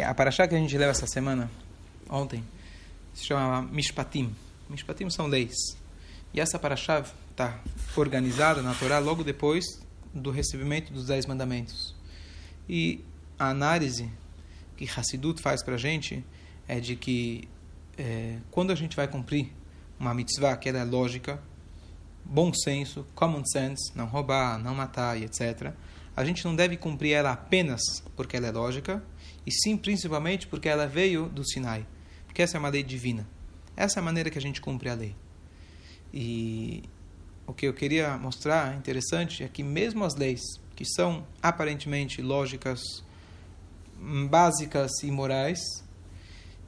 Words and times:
A 0.00 0.14
paraxá 0.14 0.46
que 0.46 0.54
a 0.54 0.58
gente 0.58 0.78
leu 0.78 0.88
essa 0.88 1.06
semana, 1.06 1.50
ontem, 2.08 2.44
se 3.12 3.24
chama 3.24 3.62
Mishpatim. 3.62 4.34
Mishpatim 4.70 5.10
são 5.10 5.26
leis. 5.26 5.54
E 6.32 6.40
essa 6.40 6.58
paraxá 6.58 7.04
está 7.30 7.60
organizada 7.96 8.62
na 8.62 8.74
Torá 8.74 8.98
logo 8.98 9.22
depois 9.22 9.64
do 10.14 10.30
recebimento 10.30 10.92
dos 10.92 11.06
Dez 11.06 11.26
Mandamentos. 11.26 11.94
E 12.68 13.04
a 13.38 13.50
análise 13.50 14.10
que 14.76 14.88
Hassidut 14.88 15.42
faz 15.42 15.62
para 15.62 15.74
a 15.74 15.78
gente 15.78 16.24
é 16.68 16.80
de 16.80 16.96
que 16.96 17.48
é, 17.98 18.38
quando 18.50 18.70
a 18.70 18.74
gente 18.74 18.96
vai 18.96 19.08
cumprir 19.08 19.52
uma 19.98 20.14
mitzvah 20.14 20.56
que 20.56 20.68
é 20.68 20.84
lógica, 20.84 21.42
bom 22.24 22.52
senso, 22.52 23.06
common 23.14 23.44
sense, 23.44 23.92
não 23.96 24.06
roubar, 24.06 24.58
não 24.58 24.74
matar 24.74 25.18
e 25.18 25.24
etc., 25.24 25.72
a 26.14 26.24
gente 26.24 26.44
não 26.44 26.54
deve 26.54 26.76
cumprir 26.76 27.12
ela 27.12 27.32
apenas 27.32 27.80
porque 28.14 28.36
ela 28.36 28.46
é 28.46 28.52
lógica, 28.52 29.02
e 29.46 29.52
sim 29.52 29.76
principalmente 29.76 30.46
porque 30.46 30.68
ela 30.68 30.86
veio 30.86 31.28
do 31.28 31.44
Sinai. 31.44 31.86
Porque 32.26 32.42
essa 32.42 32.56
é 32.56 32.60
uma 32.60 32.68
lei 32.68 32.82
divina. 32.82 33.26
Essa 33.76 33.98
é 33.98 34.00
a 34.00 34.04
maneira 34.04 34.30
que 34.30 34.38
a 34.38 34.42
gente 34.42 34.60
cumpre 34.60 34.88
a 34.88 34.94
lei. 34.94 35.14
E 36.12 36.82
o 37.46 37.52
que 37.52 37.66
eu 37.66 37.74
queria 37.74 38.16
mostrar 38.16 38.76
interessante 38.76 39.42
é 39.42 39.48
que 39.48 39.62
mesmo 39.62 40.04
as 40.04 40.14
leis 40.14 40.40
que 40.74 40.84
são 40.84 41.26
aparentemente 41.42 42.22
lógicas, 42.22 42.80
básicas 44.28 44.90
e 45.02 45.10
morais, 45.10 45.58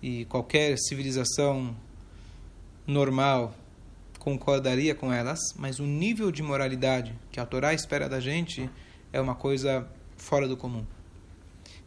e 0.02 0.24
qualquer 0.27 0.77
civilização 0.78 1.74
normal 2.86 3.54
concordaria 4.18 4.94
com 4.94 5.12
elas, 5.12 5.38
mas 5.56 5.78
o 5.78 5.84
nível 5.86 6.30
de 6.30 6.42
moralidade 6.42 7.14
que 7.30 7.41
a 7.41 7.46
Torá 7.46 7.72
espera 7.72 8.08
da 8.08 8.20
gente 8.20 8.70
é 9.12 9.20
uma 9.20 9.34
coisa 9.34 9.88
fora 10.16 10.46
do 10.46 10.56
comum. 10.56 10.84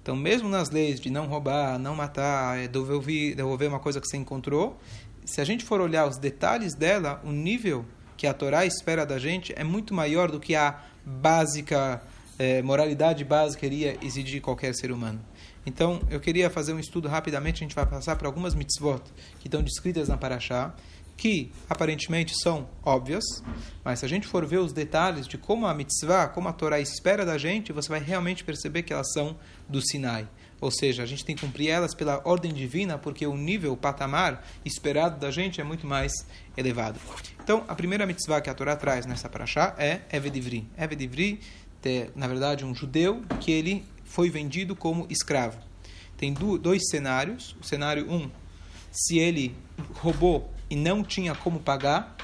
Então, 0.08 0.16
mesmo 0.16 0.48
nas 0.48 0.70
leis 0.70 1.02
de 1.02 1.10
não 1.10 1.28
roubar, 1.28 1.78
não 1.78 1.94
matar, 1.94 2.58
é 2.58 2.66
devolver, 2.66 3.36
devolver 3.36 3.68
uma 3.68 3.78
coisa 3.78 4.00
que 4.00 4.08
você 4.08 4.16
encontrou, 4.16 4.80
se 5.26 5.42
a 5.42 5.44
gente 5.44 5.66
for 5.66 5.82
olhar 5.82 6.08
os 6.08 6.18
detalhes 6.18 6.74
dela, 6.74 7.22
o 7.26 7.32
nível 7.34 7.84
que 8.16 8.26
a 8.26 8.34
Torá 8.34 8.66
espera 8.66 9.06
da 9.06 9.20
gente 9.20 9.52
é 9.58 9.66
muito 9.66 9.94
maior 9.94 10.32
do 10.32 10.40
que 10.40 10.56
a 10.56 10.82
básica 11.06 12.02
é, 12.40 12.62
moralidade 12.62 13.26
básica 13.26 13.66
iria 13.66 13.98
exigir 14.02 14.42
qualquer 14.42 14.74
ser 14.74 14.94
humano. 14.94 15.20
Então, 15.66 16.00
eu 16.10 16.22
queria 16.22 16.50
fazer 16.50 16.72
um 16.72 16.80
estudo 16.80 17.10
rapidamente, 17.10 17.62
a 17.62 17.68
gente 17.68 17.76
vai 17.76 17.86
passar 17.86 18.16
por 18.16 18.28
algumas 18.28 18.56
mitzvot 18.56 19.02
que 19.42 19.50
estão 19.50 19.62
descritas 19.62 20.08
na 20.08 20.16
Paraxá, 20.16 20.74
que 21.18 21.52
aparentemente 21.68 22.34
são 22.42 22.70
óbvias, 22.84 23.24
mas 23.84 24.00
se 24.00 24.06
a 24.06 24.08
gente 24.08 24.28
for 24.28 24.46
ver 24.46 24.60
os 24.60 24.72
detalhes 24.72 25.28
de 25.28 25.38
como 25.38 25.66
a 25.66 25.74
mitzvah, 25.74 26.28
como 26.28 26.48
a 26.48 26.54
Torá 26.54 26.80
espera 26.80 27.26
da 27.26 27.38
gente, 27.38 27.74
você 27.74 27.90
vai 27.90 28.00
realmente 28.00 28.44
perceber 28.44 28.84
que 28.84 28.94
elas 28.94 29.12
são 29.12 29.36
do 29.68 29.82
Sinai. 29.82 30.30
Ou 30.62 30.72
seja, 30.72 31.04
a 31.04 31.06
gente 31.06 31.26
tem 31.26 31.36
que 31.36 31.46
cumprir 31.46 31.70
elas 31.70 31.94
pela 31.94 32.22
ordem 32.24 32.54
divina, 32.54 32.98
porque 32.98 33.26
o 33.28 33.36
nível, 33.36 33.74
o 33.74 33.78
patamar 33.78 34.46
esperado 34.64 35.20
da 35.20 35.30
gente 35.30 35.60
é 35.60 35.64
muito 35.64 35.86
mais 35.86 36.12
elevado. 36.56 37.00
Então, 37.44 37.64
a 37.68 37.76
primeira 37.76 38.06
mitzvah 38.06 38.42
que 38.42 38.50
a 38.50 38.54
Torá 38.54 38.76
traz 38.76 39.06
nessa 39.06 39.30
paraxá 39.30 39.76
é 39.78 40.02
Evedivri. 40.12 40.68
Evedivri, 40.78 41.40
é, 41.84 42.10
na 42.16 42.28
verdade, 42.28 42.66
um 42.66 42.76
judeu 42.76 43.24
que 43.40 43.52
ele 43.52 43.86
foi 44.04 44.30
vendido 44.30 44.76
como 44.76 45.06
escravo. 45.10 45.58
Tem 46.18 46.34
dois 46.34 46.82
cenários. 46.90 47.56
O 47.62 47.64
cenário 47.64 48.12
um, 48.12 48.30
se 48.92 49.20
ele 49.20 49.56
roubou 49.94 50.52
e 50.70 50.76
não 50.76 51.04
tinha 51.04 51.34
como 51.36 51.60
pagar, 51.60 52.16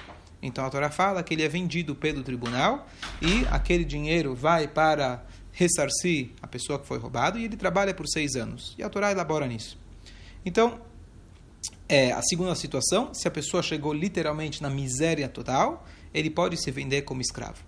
então 0.42 0.66
a 0.66 0.70
Torá 0.70 0.90
fala 0.90 1.24
que 1.24 1.34
ele 1.34 1.44
é 1.44 1.48
vendido 1.48 1.96
pelo 1.96 2.22
tribunal 2.22 2.88
e 3.22 3.48
aquele 3.50 3.86
dinheiro 3.86 4.36
vai 4.36 4.68
para 4.68 5.26
ressarcir 5.54 6.32
a 6.42 6.48
pessoa 6.48 6.78
que 6.78 6.86
foi 6.86 6.98
roubado 6.98 7.40
e 7.40 7.46
ele 7.46 7.56
trabalha 7.56 7.94
por 7.94 8.08
seis 8.08 8.36
anos. 8.36 8.76
E 8.78 8.84
a 8.84 8.90
Torá 8.90 9.12
elabora 9.12 9.48
nisso. 9.48 9.78
Então, 10.46 10.82
é, 11.88 12.12
a 12.12 12.22
segunda 12.22 12.56
situação, 12.56 13.14
se 13.14 13.28
a 13.28 13.32
pessoa 13.32 13.64
chegou 13.64 13.94
literalmente 13.94 14.62
na 14.62 14.70
miséria 14.70 15.30
total, 15.30 15.86
ele 16.14 16.30
pode 16.30 16.58
se 16.58 16.70
vender 16.72 17.04
como 17.04 17.22
escravo. 17.22 17.64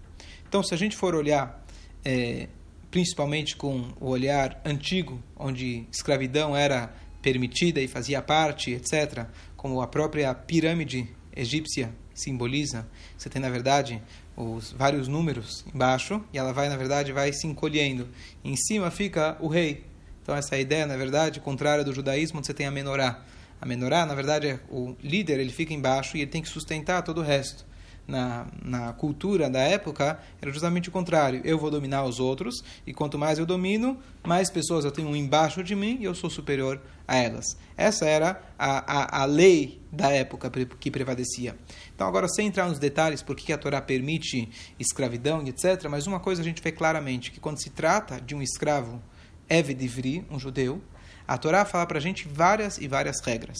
Então, 0.48 0.62
se 0.62 0.74
a 0.74 0.78
gente 0.78 0.96
for 0.96 1.16
olhar, 1.16 1.66
é, 2.04 2.50
principalmente 2.92 3.56
com 3.56 3.90
o 4.00 4.10
olhar 4.10 4.62
antigo, 4.66 5.22
onde 5.38 5.88
escravidão 5.92 6.56
era 6.56 6.94
permitida 7.22 7.82
e 7.82 7.88
fazia 7.88 8.22
parte, 8.22 8.72
etc., 8.72 9.28
como 9.66 9.82
a 9.82 9.88
própria 9.88 10.32
pirâmide 10.32 11.10
egípcia 11.36 11.92
simboliza, 12.14 12.88
você 13.18 13.32
tem 13.32 13.42
na 13.42 13.50
verdade 13.50 14.00
os 14.38 14.72
vários 14.72 15.08
números 15.08 15.66
embaixo 15.74 16.24
e 16.32 16.38
ela 16.38 16.54
vai 16.54 16.70
na 16.70 16.78
verdade 16.78 17.12
vai 17.12 17.34
se 17.34 17.48
encolhendo. 17.48 18.08
Em 18.44 18.56
cima 18.56 18.92
fica 18.92 19.36
o 19.40 19.48
rei. 19.48 19.84
Então 20.22 20.36
essa 20.36 20.56
é 20.56 20.62
ideia 20.62 20.86
na 20.86 20.96
verdade 20.96 21.40
contrária 21.40 21.84
do 21.84 21.92
judaísmo, 21.92 22.38
onde 22.38 22.46
você 22.46 22.54
tem 22.54 22.68
a 22.68 22.72
menorá. 22.72 23.26
A 23.60 23.66
menorá, 23.66 24.06
na 24.06 24.14
verdade, 24.14 24.50
é 24.50 24.60
o 24.70 24.96
líder, 25.02 25.40
ele 25.40 25.52
fica 25.52 25.74
embaixo 25.74 26.16
e 26.16 26.22
ele 26.22 26.30
tem 26.30 26.44
que 26.44 26.50
sustentar 26.50 27.02
todo 27.02 27.22
o 27.22 27.24
resto 27.24 27.66
na, 28.08 28.48
na 28.64 28.94
cultura 28.94 29.50
da 29.50 29.60
época 29.60 30.20
era 30.42 30.52
justamente 30.52 30.90
o 30.90 30.92
contrário. 30.92 31.42
Eu 31.44 31.58
vou 31.58 31.72
dominar 31.72 32.04
os 32.04 32.20
outros, 32.20 32.64
e 32.86 32.94
quanto 32.94 33.18
mais 33.18 33.40
eu 33.40 33.46
domino, 33.46 33.98
mais 34.24 34.50
pessoas 34.50 34.86
eu 34.86 34.92
tenho 34.92 35.16
embaixo 35.16 35.64
de 35.64 35.76
mim 35.76 35.98
e 36.00 36.04
eu 36.06 36.14
sou 36.14 36.30
superior 36.30 36.82
a 37.08 37.16
elas. 37.16 37.58
Essa 37.78 38.06
era 38.06 38.42
a, 38.58 39.20
a, 39.20 39.22
a 39.24 39.26
lei 39.26 39.82
da 39.92 40.10
época 40.10 40.50
que 40.80 40.92
prevalecia. 40.92 41.56
Então, 41.94 42.08
agora, 42.08 42.28
sem 42.28 42.48
entrar 42.48 42.68
nos 42.68 42.80
detalhes 42.80 43.22
por 43.22 43.36
que 43.36 43.54
a 43.54 43.58
Torá 43.58 43.82
permite 43.82 44.50
escravidão, 44.80 45.46
etc., 45.48 45.88
mas 45.90 46.08
uma 46.08 46.20
coisa 46.20 46.42
a 46.42 46.46
gente 46.46 46.62
vê 46.62 46.72
claramente: 46.72 47.32
que 47.32 47.40
quando 47.40 47.62
se 47.62 47.70
trata 47.70 48.20
de 48.20 48.36
um 48.36 48.42
escravo, 48.42 49.02
Evedivri, 49.50 50.26
um 50.30 50.40
judeu, 50.40 50.82
a 51.28 51.38
Torá 51.38 51.66
fala 51.66 51.86
para 51.86 51.98
a 51.98 52.02
gente 52.02 52.28
várias 52.28 52.78
e 52.78 52.88
várias 52.88 53.20
regras. 53.22 53.58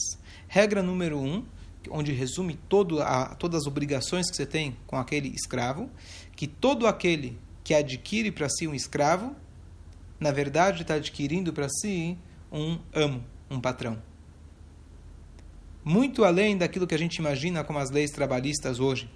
Regra 0.48 0.82
número 0.82 1.18
um 1.18 1.44
onde 1.90 2.12
resume 2.12 2.54
todo 2.68 3.02
a, 3.02 3.34
todas 3.34 3.62
as 3.62 3.66
obrigações 3.66 4.30
que 4.30 4.36
você 4.36 4.46
tem 4.46 4.76
com 4.86 4.96
aquele 4.96 5.28
escravo, 5.28 5.90
que 6.34 6.46
todo 6.46 6.86
aquele 6.86 7.38
que 7.64 7.74
adquire 7.74 8.30
para 8.30 8.48
si 8.48 8.66
um 8.66 8.74
escravo, 8.74 9.34
na 10.20 10.30
verdade 10.30 10.82
está 10.82 10.94
adquirindo 10.94 11.52
para 11.52 11.68
si 11.68 12.16
um 12.50 12.78
amo, 12.94 13.24
um 13.50 13.60
patrão. 13.60 14.00
Muito 15.84 16.24
além 16.24 16.56
daquilo 16.56 16.86
que 16.86 16.94
a 16.94 16.98
gente 16.98 17.16
imagina 17.16 17.62
como 17.62 17.78
as 17.78 17.90
leis 17.90 18.10
trabalhistas 18.10 18.80
hoje. 18.80 19.10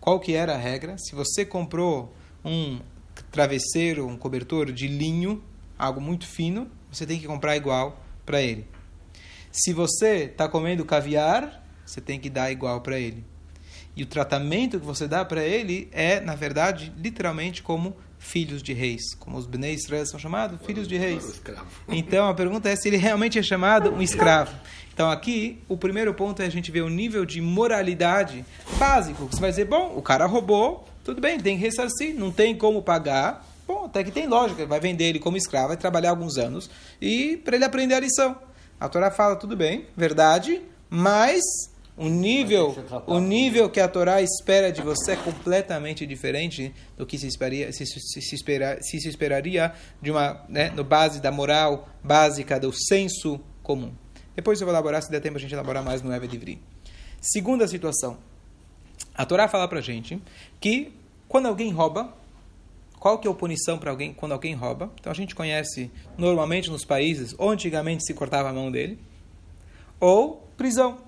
Qual 0.00 0.20
que 0.20 0.34
era 0.34 0.54
a 0.54 0.58
regra? 0.58 0.96
Se 0.98 1.14
você 1.14 1.44
comprou 1.44 2.14
um 2.44 2.80
travesseiro, 3.30 4.06
um 4.06 4.16
cobertor 4.16 4.72
de 4.72 4.86
linho, 4.86 5.42
algo 5.78 6.00
muito 6.00 6.26
fino, 6.26 6.70
você 6.90 7.06
tem 7.06 7.18
que 7.18 7.26
comprar 7.26 7.56
igual 7.56 8.02
para 8.24 8.40
ele. 8.42 8.66
Se 9.50 9.72
você 9.72 10.24
está 10.24 10.48
comendo 10.48 10.84
caviar, 10.84 11.66
você 11.88 12.00
tem 12.00 12.20
que 12.20 12.28
dar 12.28 12.50
igual 12.50 12.80
para 12.80 12.98
ele. 12.98 13.24
E 13.96 14.02
o 14.02 14.06
tratamento 14.06 14.78
que 14.78 14.86
você 14.86 15.08
dá 15.08 15.24
para 15.24 15.42
ele 15.42 15.88
é, 15.90 16.20
na 16.20 16.34
verdade, 16.34 16.92
literalmente 16.96 17.62
como 17.62 17.96
filhos 18.18 18.62
de 18.62 18.72
reis, 18.72 19.14
como 19.18 19.36
os 19.36 19.46
Bnei 19.46 19.74
Israel 19.74 20.04
são 20.06 20.18
chamados, 20.18 20.58
filhos 20.66 20.86
de 20.86 20.96
reis. 20.96 21.40
Então 21.88 22.28
a 22.28 22.34
pergunta 22.34 22.68
é 22.68 22.76
se 22.76 22.88
ele 22.88 22.96
realmente 22.96 23.38
é 23.38 23.42
chamado 23.42 23.90
um 23.90 24.02
escravo. 24.02 24.54
Então 24.92 25.10
aqui 25.10 25.60
o 25.68 25.76
primeiro 25.76 26.12
ponto 26.12 26.42
é 26.42 26.46
a 26.46 26.50
gente 26.50 26.70
ver 26.70 26.82
o 26.82 26.88
nível 26.88 27.24
de 27.24 27.40
moralidade 27.40 28.44
básico. 28.78 29.26
Você 29.30 29.40
vai 29.40 29.50
dizer, 29.50 29.64
bom, 29.64 29.94
o 29.96 30.02
cara 30.02 30.26
roubou, 30.26 30.86
tudo 31.04 31.20
bem, 31.20 31.40
tem 31.40 31.56
que 31.56 31.62
ressarcir, 31.62 32.14
não 32.14 32.30
tem 32.30 32.56
como 32.56 32.82
pagar. 32.82 33.46
Bom, 33.66 33.84
até 33.84 34.04
que 34.04 34.10
tem 34.10 34.26
lógica, 34.26 34.66
vai 34.66 34.80
vender 34.80 35.04
ele 35.04 35.18
como 35.18 35.36
escravo, 35.36 35.68
vai 35.68 35.76
trabalhar 35.76 36.10
alguns 36.10 36.36
anos 36.36 36.70
e 37.00 37.36
para 37.38 37.56
ele 37.56 37.64
aprender 37.64 37.94
a 37.94 38.00
lição. 38.00 38.36
A 38.80 38.88
Torá 38.88 39.10
fala, 39.10 39.36
tudo 39.36 39.56
bem, 39.56 39.86
verdade, 39.96 40.62
mas 40.88 41.40
o 41.98 42.08
nível, 42.08 42.76
o 43.06 43.18
nível 43.18 43.68
que 43.68 43.80
a 43.80 43.88
Torá 43.88 44.22
espera 44.22 44.70
de 44.70 44.80
você 44.80 45.12
é 45.12 45.16
completamente 45.16 46.06
diferente 46.06 46.72
do 46.96 47.04
que 47.04 47.18
se 47.18 47.26
esperaria, 47.26 47.72
se, 47.72 47.84
se, 47.84 48.00
se, 48.00 48.34
espera, 48.34 48.78
se, 48.80 49.00
se 49.00 49.08
esperaria 49.08 49.72
de 50.00 50.10
uma, 50.10 50.44
né, 50.48 50.70
no 50.70 50.84
base 50.84 51.20
da 51.20 51.32
moral 51.32 51.88
básica 52.02 52.60
do 52.60 52.72
senso 52.72 53.40
comum. 53.64 53.92
Depois 54.36 54.60
eu 54.60 54.66
vou 54.66 54.72
elaborar, 54.72 55.02
se 55.02 55.10
der 55.10 55.20
tempo 55.20 55.38
a 55.38 55.40
gente 55.40 55.52
elaborar 55.52 55.82
mais 55.82 56.00
no 56.00 56.12
Eve 56.12 56.28
Divri. 56.28 56.62
Segunda 57.20 57.66
situação. 57.66 58.16
A 59.12 59.26
Torá 59.26 59.48
fala 59.48 59.66
pra 59.66 59.80
gente 59.80 60.22
que 60.60 60.92
quando 61.26 61.46
alguém 61.46 61.72
rouba, 61.72 62.14
qual 63.00 63.18
que 63.18 63.26
é 63.26 63.30
a 63.30 63.34
punição 63.34 63.76
para 63.76 63.90
alguém 63.90 64.14
quando 64.14 64.32
alguém 64.32 64.54
rouba? 64.54 64.92
Então 65.00 65.10
a 65.10 65.14
gente 65.14 65.34
conhece 65.34 65.90
normalmente 66.16 66.70
nos 66.70 66.84
países, 66.84 67.34
ou 67.36 67.50
antigamente 67.50 68.04
se 68.04 68.14
cortava 68.14 68.50
a 68.50 68.52
mão 68.52 68.70
dele, 68.70 69.00
ou 69.98 70.48
prisão. 70.56 71.07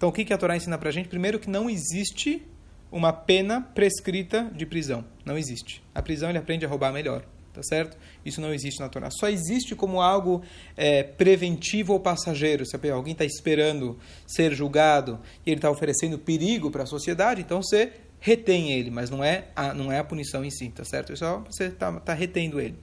Então, 0.00 0.08
o 0.08 0.12
que 0.12 0.32
a 0.32 0.38
Torá 0.38 0.56
ensina 0.56 0.78
para 0.78 0.88
a 0.88 0.92
gente? 0.92 1.10
Primeiro, 1.10 1.38
que 1.38 1.50
não 1.50 1.68
existe 1.68 2.42
uma 2.90 3.12
pena 3.12 3.60
prescrita 3.60 4.50
de 4.54 4.64
prisão. 4.64 5.04
Não 5.26 5.36
existe. 5.36 5.82
A 5.94 6.00
prisão 6.00 6.30
ele 6.30 6.38
aprende 6.38 6.64
a 6.64 6.68
roubar 6.70 6.90
melhor. 6.90 7.22
Tá 7.52 7.62
certo? 7.62 7.98
Isso 8.24 8.40
não 8.40 8.54
existe 8.54 8.80
na 8.80 8.88
Torá. 8.88 9.10
Só 9.10 9.28
existe 9.28 9.74
como 9.74 10.00
algo 10.00 10.42
é, 10.74 11.02
preventivo 11.02 11.92
ou 11.92 12.00
passageiro. 12.00 12.64
Se 12.64 12.76
alguém 12.90 13.12
está 13.12 13.26
esperando 13.26 13.98
ser 14.26 14.54
julgado 14.54 15.20
e 15.44 15.50
ele 15.50 15.58
está 15.58 15.70
oferecendo 15.70 16.18
perigo 16.18 16.70
para 16.70 16.84
a 16.84 16.86
sociedade, 16.86 17.42
então 17.42 17.60
você 17.62 17.92
retém 18.20 18.72
ele, 18.72 18.90
mas 18.90 19.08
não 19.08 19.24
é 19.24 19.46
a, 19.56 19.72
não 19.72 19.90
é 19.90 19.98
a 19.98 20.04
punição 20.04 20.44
em 20.44 20.50
si, 20.50 20.68
tá 20.68 20.84
certo? 20.84 21.12
É 21.12 21.16
só 21.16 21.38
você 21.38 21.64
está 21.64 21.90
tá 22.00 22.12
retendo 22.12 22.60
ele. 22.60 22.76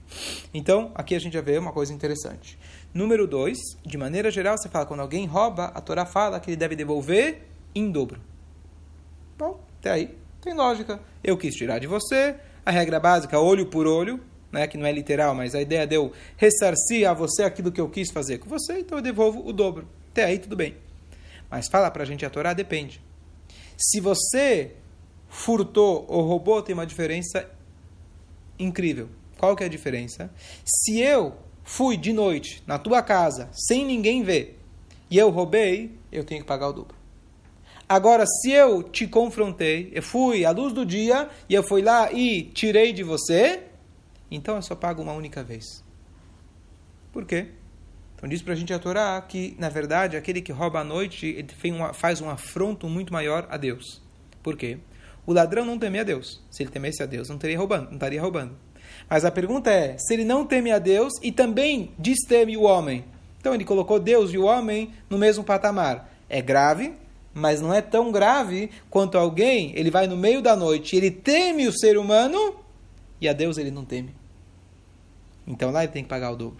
Então, 0.52 0.90
aqui 0.94 1.14
a 1.14 1.18
gente 1.18 1.32
já 1.32 1.40
vê 1.40 1.56
uma 1.56 1.72
coisa 1.72 1.92
interessante. 1.92 2.58
Número 2.92 3.26
2, 3.26 3.56
de 3.86 3.96
maneira 3.96 4.30
geral, 4.30 4.58
você 4.58 4.68
fala, 4.68 4.84
quando 4.84 5.00
alguém 5.00 5.26
rouba, 5.26 5.66
a 5.66 5.80
Torá 5.80 6.04
fala 6.04 6.40
que 6.40 6.50
ele 6.50 6.56
deve 6.56 6.74
devolver 6.74 7.42
em 7.74 7.90
dobro. 7.90 8.20
Bom, 9.38 9.60
até 9.78 9.92
aí, 9.92 10.18
tem 10.40 10.52
lógica. 10.54 11.00
Eu 11.22 11.36
quis 11.36 11.54
tirar 11.54 11.78
de 11.78 11.86
você, 11.86 12.34
a 12.66 12.72
regra 12.72 12.98
básica, 12.98 13.38
olho 13.38 13.66
por 13.66 13.86
olho, 13.86 14.20
né, 14.50 14.66
que 14.66 14.76
não 14.76 14.86
é 14.86 14.92
literal, 14.92 15.34
mas 15.34 15.54
a 15.54 15.60
ideia 15.60 15.86
de 15.86 15.94
eu 15.94 16.12
ressarcir 16.36 17.08
a 17.08 17.14
você 17.14 17.44
aquilo 17.44 17.70
que 17.70 17.80
eu 17.80 17.88
quis 17.88 18.10
fazer 18.10 18.38
com 18.38 18.48
você, 18.48 18.80
então 18.80 18.98
eu 18.98 19.02
devolvo 19.02 19.46
o 19.46 19.52
dobro. 19.52 19.86
Até 20.10 20.24
aí, 20.24 20.38
tudo 20.38 20.56
bem. 20.56 20.74
Mas 21.50 21.68
fala 21.68 21.90
pra 21.90 22.04
gente 22.04 22.26
a 22.26 22.30
Torá, 22.30 22.52
depende. 22.52 23.00
Se 23.76 24.00
você 24.00 24.72
furtou 25.28 26.04
ou 26.08 26.22
roubou, 26.22 26.62
tem 26.62 26.74
uma 26.74 26.86
diferença 26.86 27.48
incrível. 28.58 29.08
Qual 29.36 29.54
que 29.54 29.62
é 29.62 29.66
a 29.66 29.70
diferença? 29.70 30.30
Se 30.64 30.98
eu 30.98 31.36
fui 31.62 31.96
de 31.96 32.12
noite 32.12 32.62
na 32.66 32.78
tua 32.78 33.02
casa, 33.02 33.48
sem 33.52 33.84
ninguém 33.84 34.22
ver, 34.22 34.58
e 35.10 35.16
eu 35.16 35.30
roubei, 35.30 35.92
eu 36.10 36.24
tenho 36.24 36.40
que 36.40 36.46
pagar 36.46 36.68
o 36.68 36.72
dobro. 36.72 36.96
Agora, 37.88 38.26
se 38.26 38.50
eu 38.50 38.82
te 38.82 39.06
confrontei, 39.06 39.90
eu 39.94 40.02
fui 40.02 40.44
à 40.44 40.50
luz 40.50 40.72
do 40.74 40.84
dia, 40.84 41.30
e 41.48 41.54
eu 41.54 41.62
fui 41.62 41.80
lá 41.80 42.12
e 42.12 42.42
tirei 42.42 42.92
de 42.92 43.02
você, 43.02 43.62
então 44.30 44.56
eu 44.56 44.62
só 44.62 44.74
pago 44.74 45.00
uma 45.02 45.12
única 45.12 45.42
vez. 45.42 45.82
Por 47.12 47.24
quê? 47.24 47.48
Então 48.14 48.28
diz 48.28 48.42
para 48.42 48.52
a 48.52 48.56
gente 48.56 48.74
a 48.74 48.78
Torá 48.78 49.20
que, 49.22 49.54
na 49.58 49.68
verdade, 49.68 50.16
aquele 50.16 50.42
que 50.42 50.52
rouba 50.52 50.80
à 50.80 50.84
noite 50.84 51.26
ele 51.26 51.48
faz 51.94 52.20
um 52.20 52.28
afronto 52.28 52.88
muito 52.88 53.12
maior 53.12 53.46
a 53.48 53.56
Deus. 53.56 54.02
Por 54.42 54.56
quê? 54.56 54.78
O 55.28 55.32
ladrão 55.34 55.62
não 55.62 55.78
teme 55.78 55.98
a 55.98 56.04
Deus. 56.04 56.40
Se 56.50 56.62
ele 56.62 56.70
temesse 56.70 57.02
a 57.02 57.06
Deus, 57.06 57.28
não, 57.28 57.36
teria 57.36 57.58
roubando, 57.58 57.88
não 57.88 57.96
estaria 57.96 58.18
roubando. 58.18 58.56
Mas 59.10 59.26
a 59.26 59.30
pergunta 59.30 59.70
é, 59.70 59.98
se 59.98 60.14
ele 60.14 60.24
não 60.24 60.46
teme 60.46 60.72
a 60.72 60.78
Deus 60.78 61.12
e 61.22 61.30
também 61.30 61.90
desteme 61.98 62.56
o 62.56 62.62
homem, 62.62 63.04
então 63.38 63.52
ele 63.52 63.62
colocou 63.62 64.00
Deus 64.00 64.32
e 64.32 64.38
o 64.38 64.44
homem 64.44 64.90
no 65.10 65.18
mesmo 65.18 65.44
patamar. 65.44 66.10
É 66.30 66.40
grave, 66.40 66.94
mas 67.34 67.60
não 67.60 67.74
é 67.74 67.82
tão 67.82 68.10
grave 68.10 68.70
quanto 68.88 69.18
alguém, 69.18 69.74
ele 69.76 69.90
vai 69.90 70.06
no 70.06 70.16
meio 70.16 70.40
da 70.40 70.56
noite, 70.56 70.96
ele 70.96 71.10
teme 71.10 71.68
o 71.68 71.78
ser 71.78 71.98
humano 71.98 72.56
e 73.20 73.28
a 73.28 73.34
Deus 73.34 73.58
ele 73.58 73.70
não 73.70 73.84
teme. 73.84 74.14
Então 75.46 75.70
lá 75.70 75.84
ele 75.84 75.92
tem 75.92 76.02
que 76.02 76.08
pagar 76.08 76.30
o 76.30 76.36
dobro. 76.36 76.56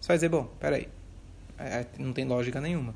Você 0.00 0.06
vai 0.06 0.16
dizer, 0.16 0.28
bom, 0.28 0.48
peraí, 0.60 0.86
é, 1.58 1.84
não 1.98 2.12
tem 2.12 2.24
lógica 2.24 2.60
nenhuma. 2.60 2.94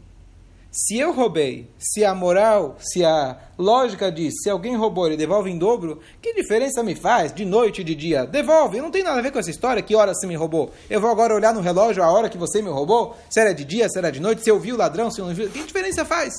Se 0.76 0.98
eu 0.98 1.12
roubei, 1.12 1.70
se 1.78 2.04
a 2.04 2.12
moral, 2.12 2.74
se 2.80 3.04
a 3.04 3.38
lógica 3.56 4.10
diz, 4.10 4.34
se 4.42 4.50
alguém 4.50 4.74
roubou, 4.74 5.06
ele 5.06 5.16
devolve 5.16 5.48
em 5.48 5.56
dobro, 5.56 6.00
que 6.20 6.34
diferença 6.34 6.82
me 6.82 6.96
faz 6.96 7.32
de 7.32 7.44
noite 7.44 7.82
e 7.82 7.84
de 7.84 7.94
dia? 7.94 8.26
Devolve, 8.26 8.80
não 8.80 8.90
tem 8.90 9.04
nada 9.04 9.20
a 9.20 9.22
ver 9.22 9.30
com 9.30 9.38
essa 9.38 9.52
história, 9.52 9.80
que 9.80 9.94
hora 9.94 10.12
você 10.12 10.26
me 10.26 10.34
roubou. 10.34 10.72
Eu 10.90 11.00
vou 11.00 11.08
agora 11.08 11.32
olhar 11.32 11.54
no 11.54 11.60
relógio 11.60 12.02
a 12.02 12.10
hora 12.10 12.28
que 12.28 12.36
você 12.36 12.60
me 12.60 12.70
roubou, 12.70 13.16
se 13.30 13.38
era 13.38 13.54
de 13.54 13.64
dia, 13.64 13.88
se 13.88 13.96
era 13.96 14.10
de 14.10 14.18
noite, 14.18 14.42
se 14.42 14.50
eu 14.50 14.58
vi 14.58 14.72
o 14.72 14.76
ladrão, 14.76 15.12
se 15.12 15.20
eu 15.20 15.26
não 15.26 15.32
vi, 15.32 15.48
que 15.48 15.62
diferença 15.62 16.04
faz? 16.04 16.34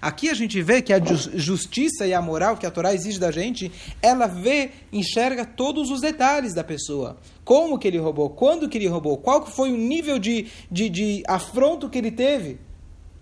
Aqui 0.00 0.30
a 0.30 0.34
gente 0.34 0.62
vê 0.62 0.80
que 0.80 0.92
a 0.92 1.02
justiça 1.02 2.06
e 2.06 2.14
a 2.14 2.22
moral 2.22 2.56
que 2.56 2.66
a 2.66 2.70
Torá 2.70 2.94
exige 2.94 3.18
da 3.18 3.32
gente, 3.32 3.72
ela 4.00 4.28
vê, 4.28 4.70
enxerga 4.92 5.44
todos 5.44 5.90
os 5.90 6.00
detalhes 6.00 6.54
da 6.54 6.62
pessoa. 6.62 7.18
Como 7.44 7.76
que 7.76 7.88
ele 7.88 7.98
roubou, 7.98 8.30
quando 8.30 8.68
que 8.68 8.78
ele 8.78 8.86
roubou, 8.86 9.18
qual 9.18 9.42
que 9.42 9.50
foi 9.50 9.72
o 9.72 9.76
nível 9.76 10.20
de, 10.20 10.46
de, 10.70 10.88
de 10.88 11.24
afronto 11.26 11.90
que 11.90 11.98
ele 11.98 12.12
teve. 12.12 12.69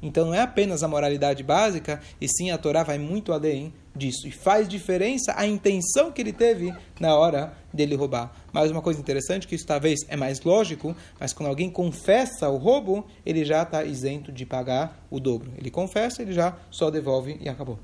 Então 0.00 0.26
não 0.26 0.34
é 0.34 0.40
apenas 0.40 0.82
a 0.82 0.88
moralidade 0.88 1.42
básica, 1.42 2.00
e 2.20 2.28
sim 2.28 2.50
a 2.50 2.58
Torá 2.58 2.82
vai 2.82 2.98
muito 2.98 3.32
além 3.32 3.72
disso. 3.94 4.28
E 4.28 4.30
faz 4.30 4.68
diferença 4.68 5.34
a 5.36 5.46
intenção 5.46 6.12
que 6.12 6.20
ele 6.20 6.32
teve 6.32 6.72
na 7.00 7.16
hora 7.16 7.52
dele 7.72 7.96
roubar. 7.96 8.32
Mas 8.52 8.70
uma 8.70 8.80
coisa 8.80 9.00
interessante, 9.00 9.46
que 9.46 9.56
isso 9.56 9.66
talvez 9.66 10.00
é 10.08 10.16
mais 10.16 10.40
lógico, 10.40 10.94
mas 11.18 11.32
quando 11.32 11.48
alguém 11.48 11.68
confessa 11.68 12.48
o 12.48 12.56
roubo, 12.56 13.04
ele 13.26 13.44
já 13.44 13.62
está 13.62 13.84
isento 13.84 14.30
de 14.30 14.46
pagar 14.46 15.04
o 15.10 15.18
dobro. 15.18 15.50
Ele 15.58 15.70
confessa, 15.70 16.22
ele 16.22 16.32
já 16.32 16.56
só 16.70 16.90
devolve 16.90 17.36
e 17.40 17.48
acabou. 17.48 17.78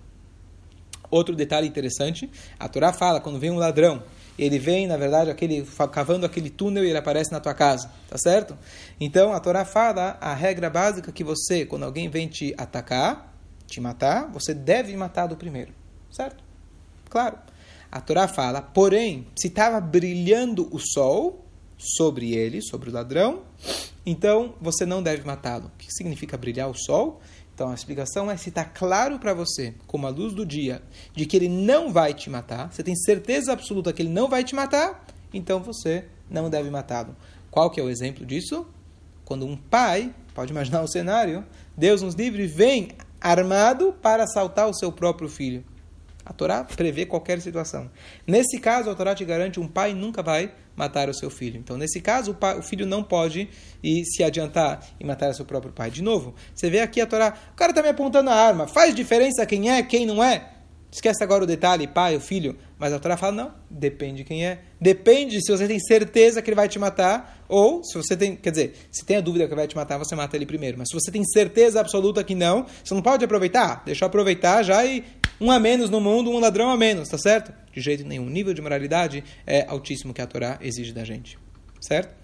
Outro 1.11 1.35
detalhe 1.35 1.69
interessante, 1.69 2.31
a 2.59 2.69
Torá 2.69 2.93
fala, 2.93 3.21
quando 3.21 3.39
vem 3.39 3.51
um 3.51 3.57
ladrão 3.57 4.03
ele 4.39 4.59
vem, 4.59 4.87
na 4.87 4.97
verdade, 4.97 5.31
aquele, 5.31 5.67
cavando 5.93 6.27
aquele 6.27 6.51
túnel 6.51 6.85
e 6.85 6.89
ele 6.89 6.99
aparece 6.99 7.31
na 7.31 7.41
tua 7.41 7.55
casa, 7.55 7.91
tá 8.09 8.19
certo? 8.19 8.57
Então, 9.01 9.33
a 9.33 9.41
Torá 9.41 9.65
fala 9.65 10.19
a 10.21 10.35
regra 10.35 10.69
básica 10.69 11.13
que 11.13 11.23
você, 11.23 11.65
quando 11.65 11.85
alguém 11.85 12.09
vem 12.09 12.29
te 12.29 12.55
atacar, 12.59 13.33
te 13.67 13.81
matar, 13.81 14.31
você 14.31 14.53
deve 14.53 14.97
matar 14.97 15.27
do 15.27 15.37
primeiro, 15.37 15.73
certo? 16.11 16.43
Claro. 17.09 17.39
A 17.91 18.01
Torá 18.01 18.27
fala, 18.27 18.61
porém, 18.61 19.27
se 19.37 19.47
estava 19.47 19.81
brilhando 19.81 20.69
o 20.75 20.81
sol 20.81 21.45
sobre 21.79 22.35
ele, 22.35 22.61
sobre 22.61 22.91
o 22.91 22.93
ladrão, 22.93 23.43
então 24.05 24.55
você 24.61 24.85
não 24.85 25.03
deve 25.03 25.25
matá-lo. 25.25 25.67
O 25.67 25.79
que 25.79 25.93
significa 25.93 26.37
brilhar 26.37 26.69
o 26.69 26.75
sol? 26.75 27.21
Então 27.55 27.71
a 27.71 27.75
explicação 27.75 28.29
é 28.29 28.37
se 28.37 28.49
está 28.49 28.65
claro 28.65 29.19
para 29.19 29.33
você, 29.33 29.75
como 29.87 30.07
a 30.07 30.11
luz 30.11 30.35
do 30.35 30.45
dia, 30.45 30.83
de 31.15 31.25
que 31.25 31.37
ele 31.37 31.49
não 31.49 31.93
vai 31.93 32.13
te 32.13 32.29
matar, 32.29 32.73
você 32.73 32.83
tem 32.83 32.97
certeza 32.97 33.53
absoluta 33.53 33.93
que 33.93 34.03
ele 34.03 34.09
não 34.09 34.29
vai 34.29 34.43
te 34.43 34.55
matar, 34.57 35.07
então 35.33 35.63
você 35.63 36.05
não 36.29 36.51
deve 36.51 36.69
matá-lo. 36.69 37.15
Qual 37.51 37.71
que 37.71 37.81
é 37.81 37.85
o 37.85 37.89
exemplo 37.89 38.27
disso? 38.27 38.67
Quando 39.25 39.47
um 39.47 39.57
pai, 39.57 40.13
pode 40.35 40.51
imaginar 40.51 40.83
o 40.83 40.89
cenário, 40.89 41.47
Deus 41.77 42.03
nos 42.03 42.15
livre, 42.15 42.47
vem 42.47 42.89
armado 43.21 43.95
para 44.03 44.25
assaltar 44.25 44.69
o 44.69 44.75
seu 44.75 44.91
próprio 44.91 45.29
filho. 45.29 45.65
A 46.25 46.33
Torá 46.33 46.65
prevê 46.65 47.05
qualquer 47.05 47.41
situação. 47.41 47.91
Nesse 48.27 48.59
caso, 48.59 48.91
a 48.91 48.95
Torá 48.95 49.15
te 49.15 49.25
garante 49.25 49.61
um 49.61 49.69
pai 49.69 49.93
nunca 49.93 50.23
vai 50.23 50.53
matar 50.75 51.09
o 51.09 51.15
seu 51.15 51.31
filho. 51.31 51.59
Então, 51.59 51.77
nesse 51.77 52.01
caso, 52.01 52.33
o, 52.33 52.35
pai, 52.35 52.59
o 52.59 52.63
filho 52.63 52.87
não 52.87 53.03
pode 53.03 53.49
ir 53.83 54.05
se 54.05 54.25
adiantar 54.25 54.81
e 54.99 55.05
matar 55.05 55.31
o 55.31 55.35
seu 55.35 55.45
próprio 55.45 55.73
pai. 55.73 55.91
De 55.91 56.03
novo, 56.03 56.35
você 56.55 56.71
vê 56.71 56.81
aqui 56.81 57.01
a 57.01 57.07
Torá, 57.07 57.35
o 57.53 57.57
cara 57.57 57.73
está 57.73 57.83
me 57.83 57.89
apontando 57.89 58.31
a 58.31 58.35
arma. 58.35 58.67
Faz 58.67 58.95
diferença 58.95 59.45
quem 59.45 59.71
é, 59.71 59.83
quem 59.83 60.07
não 60.07 60.23
é? 60.23 60.54
Esquece 60.95 61.25
agora 61.25 61.43
o 61.43 61.47
detalhe, 61.47 61.89
pai, 61.89 62.15
o 62.15 62.21
filho. 62.21 62.57
Mas 62.79 62.93
a 62.93 63.01
Torá 63.01 63.17
fala, 63.17 63.33
não, 63.33 63.55
depende 63.69 64.19
de 64.19 64.25
quem 64.25 64.47
é. 64.47 64.61
Depende 64.81 65.45
se 65.45 65.51
você 65.51 65.67
tem 65.67 65.81
certeza 65.81 66.41
que 66.41 66.49
ele 66.49 66.55
vai 66.55 66.69
te 66.69 66.79
matar, 66.79 67.45
ou 67.49 67.83
se 67.83 67.99
você 67.99 68.17
tem, 68.17 68.37
quer 68.37 68.51
dizer, 68.51 68.77
se 68.93 69.05
tem 69.05 69.17
a 69.17 69.21
dúvida 69.21 69.45
que 69.45 69.51
ele 69.51 69.61
vai 69.61 69.67
te 69.67 69.75
matar, 69.75 69.99
você 69.99 70.15
mata 70.15 70.37
ele 70.37 70.47
primeiro. 70.47 70.79
Mas 70.79 70.91
se 70.91 70.95
você 70.95 71.11
tem 71.11 71.25
certeza 71.25 71.81
absoluta 71.81 72.23
que 72.23 72.37
não, 72.37 72.65
você 72.85 72.95
não 72.95 73.03
pode 73.03 73.25
aproveitar. 73.25 73.83
Deixa 73.85 74.05
eu 74.05 74.07
aproveitar 74.07 74.63
já 74.63 74.85
e 74.85 75.03
um 75.41 75.51
a 75.51 75.59
menos 75.59 75.91
no 75.91 76.01
mundo, 76.01 76.31
um 76.31 76.39
ladrão 76.39 76.71
a 76.71 76.77
menos, 76.77 77.09
tá 77.09 77.19
certo? 77.19 77.53
De 77.73 77.81
jeito 77.81 78.05
nenhum. 78.05 78.29
O 78.29 78.31
nível 78.31 78.55
de 78.55 78.63
moralidade 78.63 79.25
é 79.45 79.67
altíssimo 79.67 80.15
que 80.15 80.23
a 80.23 80.29
Torá 80.29 80.59
exige 80.61 80.93
da 80.93 81.03
gente. 81.03 81.37
Certo? 81.81 82.15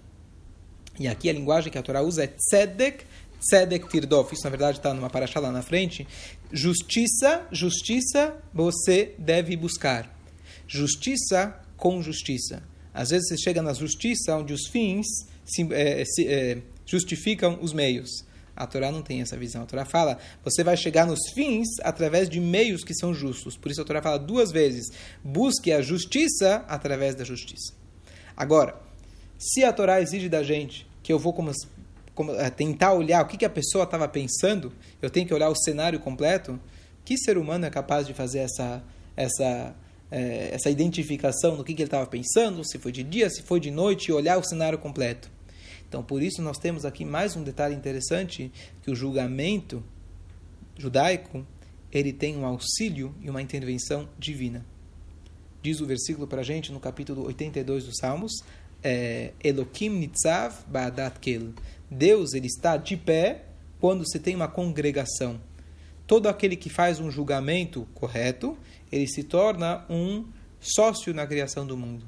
E 0.97 1.09
aqui 1.09 1.29
a 1.29 1.33
linguagem 1.33 1.69
que 1.69 1.77
a 1.77 1.83
Torá 1.83 2.01
usa 2.01 2.23
é 2.23 2.27
tzedek, 2.27 3.03
tzedek 3.41 3.89
tirdof. 3.89 4.33
Isso 4.33 4.45
na 4.45 4.49
verdade 4.49 4.77
está 4.77 4.93
numa 4.93 5.09
paraxá 5.09 5.41
lá 5.41 5.51
na 5.51 5.61
frente. 5.61 6.07
Justiça, 6.53 7.47
justiça 7.51 8.35
você 8.53 9.15
deve 9.17 9.55
buscar. 9.55 10.13
Justiça 10.67 11.57
com 11.77 12.01
justiça. 12.01 12.61
Às 12.93 13.09
vezes 13.09 13.29
você 13.29 13.37
chega 13.37 13.61
na 13.61 13.73
justiça 13.73 14.35
onde 14.35 14.53
os 14.53 14.67
fins 14.67 15.07
se, 15.45 15.67
é, 15.73 16.03
se, 16.05 16.27
é, 16.27 16.61
justificam 16.85 17.57
os 17.61 17.71
meios. 17.73 18.25
A 18.55 18.67
Torá 18.67 18.91
não 18.91 19.01
tem 19.01 19.21
essa 19.21 19.37
visão. 19.37 19.63
A 19.63 19.65
Torá 19.65 19.85
fala, 19.85 20.19
você 20.43 20.63
vai 20.63 20.75
chegar 20.75 21.07
nos 21.07 21.31
fins 21.33 21.67
através 21.81 22.29
de 22.29 22.39
meios 22.39 22.83
que 22.83 22.93
são 22.93 23.13
justos. 23.13 23.55
Por 23.55 23.71
isso 23.71 23.81
a 23.81 23.85
Torá 23.85 24.01
fala 24.01 24.19
duas 24.19 24.51
vezes, 24.51 24.91
busque 25.23 25.71
a 25.71 25.81
justiça 25.81 26.65
através 26.67 27.15
da 27.15 27.23
justiça. 27.23 27.73
Agora, 28.35 28.79
se 29.37 29.63
a 29.63 29.71
Torá 29.71 30.01
exige 30.01 30.27
da 30.27 30.43
gente 30.43 30.85
que 31.01 31.11
eu 31.11 31.17
vou 31.17 31.33
tentar 32.55 32.93
olhar 32.93 33.23
o 33.23 33.27
que, 33.27 33.37
que 33.37 33.45
a 33.45 33.49
pessoa 33.49 33.83
estava 33.83 34.07
pensando, 34.07 34.71
eu 35.01 35.09
tenho 35.09 35.27
que 35.27 35.33
olhar 35.33 35.49
o 35.49 35.55
cenário 35.55 35.99
completo. 35.99 36.59
Que 37.03 37.17
ser 37.17 37.37
humano 37.37 37.65
é 37.65 37.69
capaz 37.69 38.05
de 38.05 38.13
fazer 38.13 38.39
essa, 38.39 38.83
essa, 39.15 39.75
é, 40.11 40.53
essa 40.53 40.69
identificação 40.69 41.55
do 41.55 41.63
que, 41.63 41.73
que 41.73 41.81
ele 41.81 41.87
estava 41.87 42.05
pensando, 42.05 42.63
se 42.63 42.77
foi 42.77 42.91
de 42.91 43.03
dia, 43.03 43.29
se 43.29 43.41
foi 43.41 43.59
de 43.59 43.71
noite, 43.71 44.09
e 44.09 44.13
olhar 44.13 44.37
o 44.37 44.43
cenário 44.43 44.77
completo? 44.77 45.31
Então, 45.87 46.03
por 46.03 46.21
isso, 46.21 46.41
nós 46.41 46.57
temos 46.57 46.85
aqui 46.85 47.03
mais 47.03 47.35
um 47.35 47.43
detalhe 47.43 47.75
interessante, 47.75 48.51
que 48.81 48.91
o 48.91 48.95
julgamento 48.95 49.83
judaico, 50.77 51.45
ele 51.91 52.13
tem 52.13 52.37
um 52.37 52.45
auxílio 52.45 53.13
e 53.21 53.29
uma 53.29 53.41
intervenção 53.41 54.07
divina. 54.17 54.65
Diz 55.61 55.81
o 55.81 55.85
versículo 55.85 56.25
para 56.25 56.41
a 56.41 56.43
gente 56.43 56.71
no 56.71 56.79
capítulo 56.79 57.25
82 57.25 57.85
dos 57.85 57.97
Salmos, 57.97 58.31
é, 58.83 59.33
Elokim 59.43 59.89
nitzav 59.89 60.55
ba'adat 60.67 61.19
kel. 61.19 61.53
Deus 61.91 62.33
ele 62.33 62.47
está 62.47 62.77
de 62.77 62.95
pé 62.95 63.43
quando 63.79 64.09
se 64.09 64.17
tem 64.17 64.33
uma 64.33 64.47
congregação. 64.47 65.41
Todo 66.07 66.29
aquele 66.29 66.55
que 66.55 66.69
faz 66.69 66.99
um 67.01 67.11
julgamento 67.11 67.85
correto, 67.93 68.57
ele 68.89 69.07
se 69.07 69.23
torna 69.23 69.85
um 69.89 70.25
sócio 70.59 71.13
na 71.13 71.27
criação 71.27 71.67
do 71.67 71.75
mundo. 71.75 72.05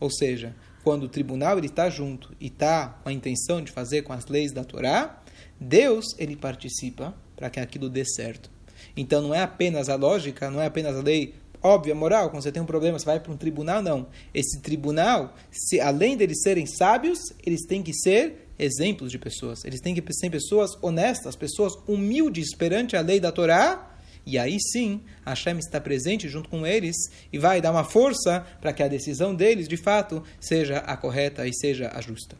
Ou 0.00 0.10
seja, 0.10 0.54
quando 0.82 1.02
o 1.04 1.08
tribunal 1.08 1.58
está 1.58 1.90
junto 1.90 2.34
e 2.40 2.46
está 2.46 2.98
com 3.02 3.08
a 3.10 3.12
intenção 3.12 3.60
de 3.60 3.70
fazer 3.70 4.02
com 4.02 4.12
as 4.12 4.26
leis 4.26 4.52
da 4.52 4.64
Torá, 4.64 5.22
Deus 5.60 6.06
ele 6.18 6.36
participa 6.36 7.14
para 7.34 7.50
que 7.50 7.60
aquilo 7.60 7.90
dê 7.90 8.04
certo. 8.04 8.50
Então 8.96 9.20
não 9.20 9.34
é 9.34 9.42
apenas 9.42 9.88
a 9.88 9.96
lógica, 9.96 10.50
não 10.50 10.60
é 10.60 10.66
apenas 10.66 10.96
a 10.96 11.02
lei 11.02 11.34
óbvia, 11.62 11.94
moral, 11.94 12.30
quando 12.30 12.42
você 12.42 12.52
tem 12.52 12.62
um 12.62 12.66
problema, 12.66 12.98
você 12.98 13.04
vai 13.04 13.18
para 13.18 13.32
um 13.32 13.36
tribunal, 13.36 13.82
não. 13.82 14.06
Esse 14.32 14.60
tribunal, 14.60 15.34
se, 15.50 15.80
além 15.80 16.16
deles 16.16 16.42
serem 16.42 16.66
sábios, 16.66 17.18
eles 17.44 17.66
têm 17.66 17.82
que 17.82 17.92
ser 17.92 18.45
exemplos 18.58 19.10
de 19.10 19.18
pessoas. 19.18 19.64
Eles 19.64 19.80
têm 19.80 19.94
que 19.94 20.12
ser 20.12 20.30
pessoas 20.30 20.70
honestas, 20.82 21.36
pessoas 21.36 21.74
humildes 21.86 22.54
perante 22.54 22.96
a 22.96 23.00
lei 23.00 23.20
da 23.20 23.32
Torá. 23.32 23.92
E 24.24 24.38
aí 24.38 24.58
sim, 24.60 25.02
Hashem 25.24 25.58
está 25.58 25.80
presente 25.80 26.28
junto 26.28 26.48
com 26.48 26.66
eles 26.66 26.96
e 27.32 27.38
vai 27.38 27.60
dar 27.60 27.70
uma 27.70 27.84
força 27.84 28.44
para 28.60 28.72
que 28.72 28.82
a 28.82 28.88
decisão 28.88 29.34
deles, 29.34 29.68
de 29.68 29.76
fato, 29.76 30.22
seja 30.40 30.78
a 30.78 30.96
correta 30.96 31.46
e 31.46 31.54
seja 31.54 31.92
a 31.94 32.00
justa. 32.00 32.36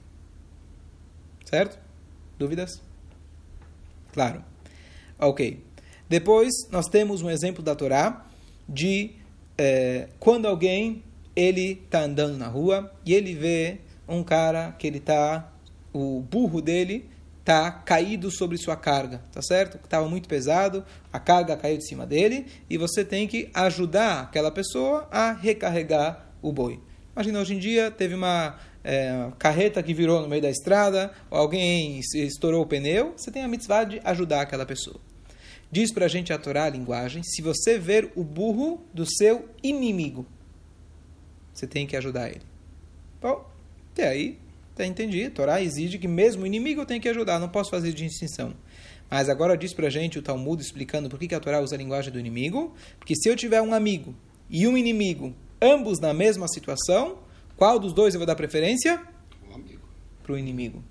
Certo? 1.44 1.78
Dúvidas? 2.36 2.82
Claro. 4.12 4.44
Ok. 5.18 5.62
Depois, 6.08 6.52
nós 6.70 6.86
temos 6.86 7.22
um 7.22 7.30
exemplo 7.30 7.62
da 7.62 7.74
Torá 7.74 8.26
de 8.68 9.12
é, 9.56 10.08
quando 10.18 10.46
alguém 10.46 11.04
ele 11.34 11.82
está 11.84 12.00
andando 12.02 12.36
na 12.36 12.48
rua 12.48 12.92
e 13.04 13.14
ele 13.14 13.34
vê 13.34 13.78
um 14.08 14.22
cara 14.22 14.72
que 14.72 14.86
ele 14.86 14.98
está 14.98 15.52
o 15.96 16.20
burro 16.20 16.60
dele 16.60 17.08
está 17.40 17.70
caído 17.70 18.30
sobre 18.30 18.58
sua 18.58 18.76
carga, 18.76 19.22
tá 19.30 19.40
certo? 19.40 19.78
Estava 19.82 20.08
muito 20.08 20.28
pesado, 20.28 20.84
a 21.12 21.20
carga 21.20 21.56
caiu 21.56 21.78
de 21.78 21.86
cima 21.86 22.04
dele 22.04 22.46
e 22.68 22.76
você 22.76 23.04
tem 23.04 23.28
que 23.28 23.48
ajudar 23.54 24.22
aquela 24.22 24.50
pessoa 24.50 25.08
a 25.12 25.32
recarregar 25.32 26.26
o 26.42 26.52
boi. 26.52 26.80
Imagina, 27.14 27.40
hoje 27.40 27.54
em 27.54 27.58
dia 27.58 27.90
teve 27.90 28.14
uma 28.14 28.58
é, 28.82 29.30
carreta 29.38 29.82
que 29.82 29.94
virou 29.94 30.20
no 30.20 30.28
meio 30.28 30.42
da 30.42 30.50
estrada, 30.50 31.12
ou 31.30 31.38
alguém 31.38 32.00
estourou 32.14 32.62
o 32.62 32.66
pneu, 32.66 33.14
você 33.16 33.30
tem 33.30 33.42
a 33.42 33.48
mitzvah 33.48 33.84
de 33.84 34.00
ajudar 34.04 34.42
aquela 34.42 34.66
pessoa. 34.66 35.00
Diz 35.70 35.92
para 35.92 36.06
a 36.06 36.08
gente 36.08 36.32
a 36.32 36.38
Torá, 36.38 36.64
a 36.64 36.70
linguagem, 36.70 37.22
se 37.22 37.42
você 37.42 37.78
ver 37.78 38.12
o 38.14 38.22
burro 38.22 38.84
do 38.92 39.06
seu 39.06 39.48
inimigo, 39.62 40.26
você 41.52 41.66
tem 41.66 41.86
que 41.86 41.96
ajudar 41.96 42.28
ele. 42.28 42.42
Bom, 43.20 43.48
até 43.92 44.08
aí 44.08 44.38
Tá, 44.76 44.84
entendi. 44.84 45.24
A 45.24 45.30
Torá 45.30 45.62
exige 45.62 45.98
que 45.98 46.06
mesmo 46.06 46.42
o 46.42 46.46
inimigo 46.46 46.82
eu 46.82 46.86
tenho 46.86 47.00
que 47.00 47.08
ajudar, 47.08 47.40
não 47.40 47.48
posso 47.48 47.70
fazer 47.70 47.92
distinção. 47.94 48.52
Mas 49.10 49.30
agora 49.30 49.56
diz 49.56 49.72
pra 49.72 49.88
gente 49.88 50.18
o 50.18 50.22
Talmud 50.22 50.60
explicando 50.62 51.08
por 51.08 51.18
que, 51.18 51.34
a 51.34 51.40
Torá 51.40 51.60
usa 51.60 51.74
a 51.74 51.78
linguagem 51.78 52.12
do 52.12 52.20
inimigo. 52.20 52.74
Porque 52.98 53.16
se 53.16 53.26
eu 53.26 53.34
tiver 53.34 53.62
um 53.62 53.72
amigo 53.72 54.14
e 54.50 54.68
um 54.68 54.76
inimigo, 54.76 55.34
ambos 55.62 55.98
na 55.98 56.12
mesma 56.12 56.46
situação, 56.46 57.16
qual 57.56 57.78
dos 57.78 57.94
dois 57.94 58.14
eu 58.14 58.20
vou 58.20 58.26
dar 58.26 58.36
preferência? 58.36 59.00
O 59.48 59.54
amigo. 59.54 59.88
Pro 60.22 60.38
inimigo. 60.38 60.84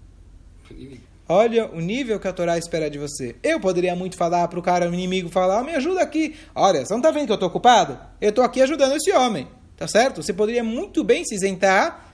O 0.69 0.73
inimigo. 0.73 1.03
Olha 1.27 1.69
o 1.71 1.79
nível 1.79 2.19
que 2.19 2.27
a 2.27 2.33
Torá 2.33 2.57
espera 2.57 2.89
de 2.89 2.97
você. 2.97 3.35
Eu 3.43 3.59
poderia 3.59 3.95
muito 3.95 4.15
falar 4.15 4.47
para 4.47 4.59
o 4.59 4.63
cara, 4.63 4.89
o 4.89 4.93
inimigo, 4.93 5.29
falar, 5.29 5.63
me 5.63 5.75
ajuda 5.75 6.01
aqui. 6.01 6.35
Olha, 6.55 6.83
você 6.83 6.93
não 6.93 6.99
está 6.99 7.11
vendo 7.11 7.25
que 7.25 7.31
eu 7.31 7.35
estou 7.35 7.49
ocupado? 7.49 7.99
Eu 8.19 8.29
estou 8.29 8.43
aqui 8.43 8.61
ajudando 8.61 8.95
esse 8.95 9.11
homem. 9.11 9.47
Tá 9.75 9.87
certo? 9.87 10.23
Você 10.23 10.33
poderia 10.33 10.63
muito 10.63 11.03
bem 11.03 11.25
se 11.25 11.35
isentar 11.35 12.04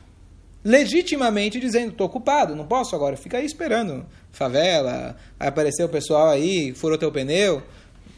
legitimamente 0.64 1.60
dizendo, 1.60 1.92
estou 1.92 2.08
ocupado, 2.08 2.56
não 2.56 2.66
posso 2.66 2.96
agora, 2.96 3.18
fica 3.18 3.38
aí 3.38 3.46
esperando. 3.46 4.06
Favela, 4.32 5.16
vai 5.38 5.48
aparecer 5.48 5.84
o 5.84 5.90
pessoal 5.90 6.30
aí, 6.30 6.74
furou 6.74 6.98
teu 6.98 7.12
pneu. 7.12 7.62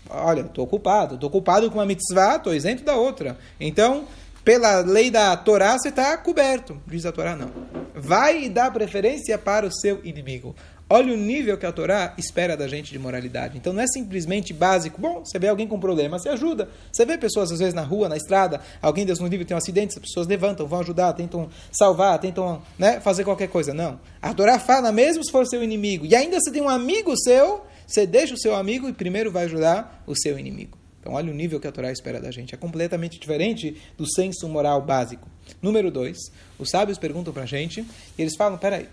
Olha, 0.09 0.41
estou 0.41 0.65
ocupado, 0.65 1.15
estou 1.15 1.29
ocupado 1.29 1.69
com 1.71 1.79
uma 1.79 1.85
mitzvah, 1.85 2.35
estou 2.35 2.53
isento 2.53 2.83
da 2.83 2.95
outra. 2.95 3.37
Então, 3.59 4.05
pela 4.43 4.79
lei 4.79 5.09
da 5.09 5.35
Torá, 5.37 5.77
você 5.77 5.89
está 5.89 6.17
coberto. 6.17 6.79
Diz 6.85 7.05
a 7.05 7.11
Torá, 7.11 7.35
não. 7.35 7.49
Vai 7.95 8.43
e 8.43 8.49
dá 8.49 8.69
preferência 8.69 9.37
para 9.37 9.65
o 9.65 9.71
seu 9.71 10.01
inimigo. 10.03 10.53
Olha 10.95 11.11
o 11.11 11.17
nível 11.17 11.57
que 11.57 11.65
a 11.65 11.71
Torá 11.71 12.13
espera 12.19 12.55
da 12.55 12.67
gente 12.67 12.91
de 12.91 12.99
moralidade. 12.99 13.57
Então 13.57 13.73
não 13.73 13.81
é 13.81 13.87
simplesmente 13.87 14.53
básico. 14.53 15.01
Bom, 15.01 15.25
você 15.25 15.39
vê 15.39 15.47
alguém 15.47 15.67
com 15.67 15.79
problema, 15.79 16.19
você 16.19 16.29
ajuda. 16.29 16.69
Você 16.91 17.03
vê 17.03 17.17
pessoas, 17.17 17.51
às 17.51 17.57
vezes, 17.57 17.73
na 17.73 17.81
rua, 17.81 18.07
na 18.07 18.15
estrada, 18.15 18.61
alguém, 18.79 19.03
Deus 19.03 19.17
no 19.17 19.25
livro, 19.25 19.43
tem 19.43 19.55
um 19.55 19.57
acidente, 19.57 19.95
as 19.95 19.99
pessoas 19.99 20.27
levantam, 20.27 20.67
vão 20.67 20.81
ajudar, 20.81 21.11
tentam 21.13 21.49
salvar, 21.71 22.19
tentam 22.19 22.61
né, 22.77 22.99
fazer 22.99 23.23
qualquer 23.23 23.47
coisa. 23.47 23.73
Não. 23.73 23.99
A 24.21 24.35
Torá 24.35 24.59
fala, 24.59 24.91
mesmo 24.91 25.25
se 25.25 25.31
for 25.31 25.47
seu 25.47 25.63
inimigo, 25.63 26.05
e 26.05 26.15
ainda 26.15 26.39
você 26.39 26.51
tem 26.51 26.61
um 26.61 26.69
amigo 26.69 27.17
seu, 27.17 27.65
você 27.87 28.05
deixa 28.05 28.35
o 28.35 28.37
seu 28.37 28.53
amigo 28.53 28.87
e 28.87 28.93
primeiro 28.93 29.31
vai 29.31 29.45
ajudar 29.45 30.03
o 30.05 30.15
seu 30.15 30.37
inimigo. 30.37 30.77
Então, 30.99 31.13
olha 31.13 31.31
o 31.31 31.35
nível 31.35 31.59
que 31.59 31.65
a 31.65 31.71
Torá 31.71 31.91
espera 31.91 32.21
da 32.21 32.29
gente. 32.29 32.53
É 32.53 32.57
completamente 32.57 33.19
diferente 33.19 33.81
do 33.97 34.05
senso 34.07 34.47
moral 34.47 34.79
básico. 34.79 35.27
Número 35.59 35.89
dois, 35.89 36.19
os 36.59 36.69
sábios 36.69 36.99
perguntam 36.99 37.33
para 37.33 37.43
a 37.43 37.47
gente 37.47 37.83
e 38.15 38.21
eles 38.21 38.35
falam: 38.35 38.59
peraí, 38.59 38.87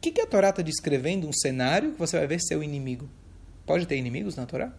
o 0.00 0.02
que, 0.02 0.10
que 0.12 0.20
a 0.22 0.26
Torá 0.26 0.48
está 0.48 0.62
descrevendo? 0.62 1.28
Um 1.28 1.32
cenário 1.32 1.92
que 1.92 1.98
você 1.98 2.16
vai 2.16 2.26
ver 2.26 2.40
seu 2.40 2.62
inimigo. 2.62 3.06
Pode 3.66 3.86
ter 3.86 3.96
inimigos 3.96 4.34
na 4.34 4.46
Torá? 4.46 4.72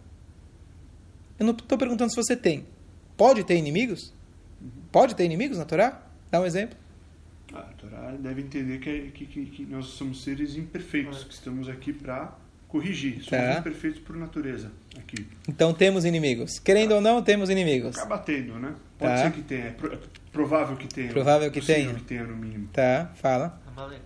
Eu 1.38 1.46
não 1.46 1.52
estou 1.52 1.78
perguntando 1.78 2.10
se 2.10 2.16
você 2.16 2.36
tem. 2.36 2.66
Pode 3.16 3.44
ter 3.44 3.56
inimigos? 3.56 4.12
Pode 4.90 5.14
ter 5.14 5.24
inimigos 5.24 5.58
na 5.58 5.64
Torá? 5.64 6.02
Dá 6.28 6.40
um 6.40 6.44
exemplo. 6.44 6.76
Ah, 7.54 7.60
a 7.60 7.72
Torá 7.74 8.10
deve 8.18 8.42
entender 8.42 8.78
que, 8.80 9.12
que, 9.12 9.26
que, 9.26 9.46
que 9.46 9.62
nós 9.66 9.86
somos 9.86 10.24
seres 10.24 10.56
imperfeitos, 10.56 11.22
que 11.22 11.34
estamos 11.34 11.68
aqui 11.68 11.92
para 11.92 12.36
corrigir. 12.66 13.22
Somos 13.22 13.28
Tá. 13.30 13.58
imperfeitos 13.60 14.00
por 14.00 14.16
natureza 14.16 14.72
aqui. 14.98 15.24
Então 15.48 15.72
temos 15.72 16.04
inimigos. 16.04 16.58
Querendo 16.58 16.92
ou 16.96 17.00
não, 17.00 17.22
temos 17.22 17.48
inimigos. 17.48 17.96
Acaba 17.96 18.18
tendo, 18.18 18.58
né? 18.58 18.74
Pode 18.98 19.12
Tá. 19.12 19.22
ser 19.22 19.32
que 19.32 19.42
tenha. 19.42 19.64
É 19.66 19.68
é 19.68 19.98
provável 20.32 20.76
que 20.76 20.88
tenha. 20.88 21.12
Provável 21.12 21.50
que 21.52 21.60
tenha. 21.60 21.94
que 21.94 22.02
tenha, 22.02 22.24
no 22.24 22.34
mínimo. 22.36 22.68
Tá, 22.72 23.12
fala. 23.16 23.60
Amalek. 23.68 24.00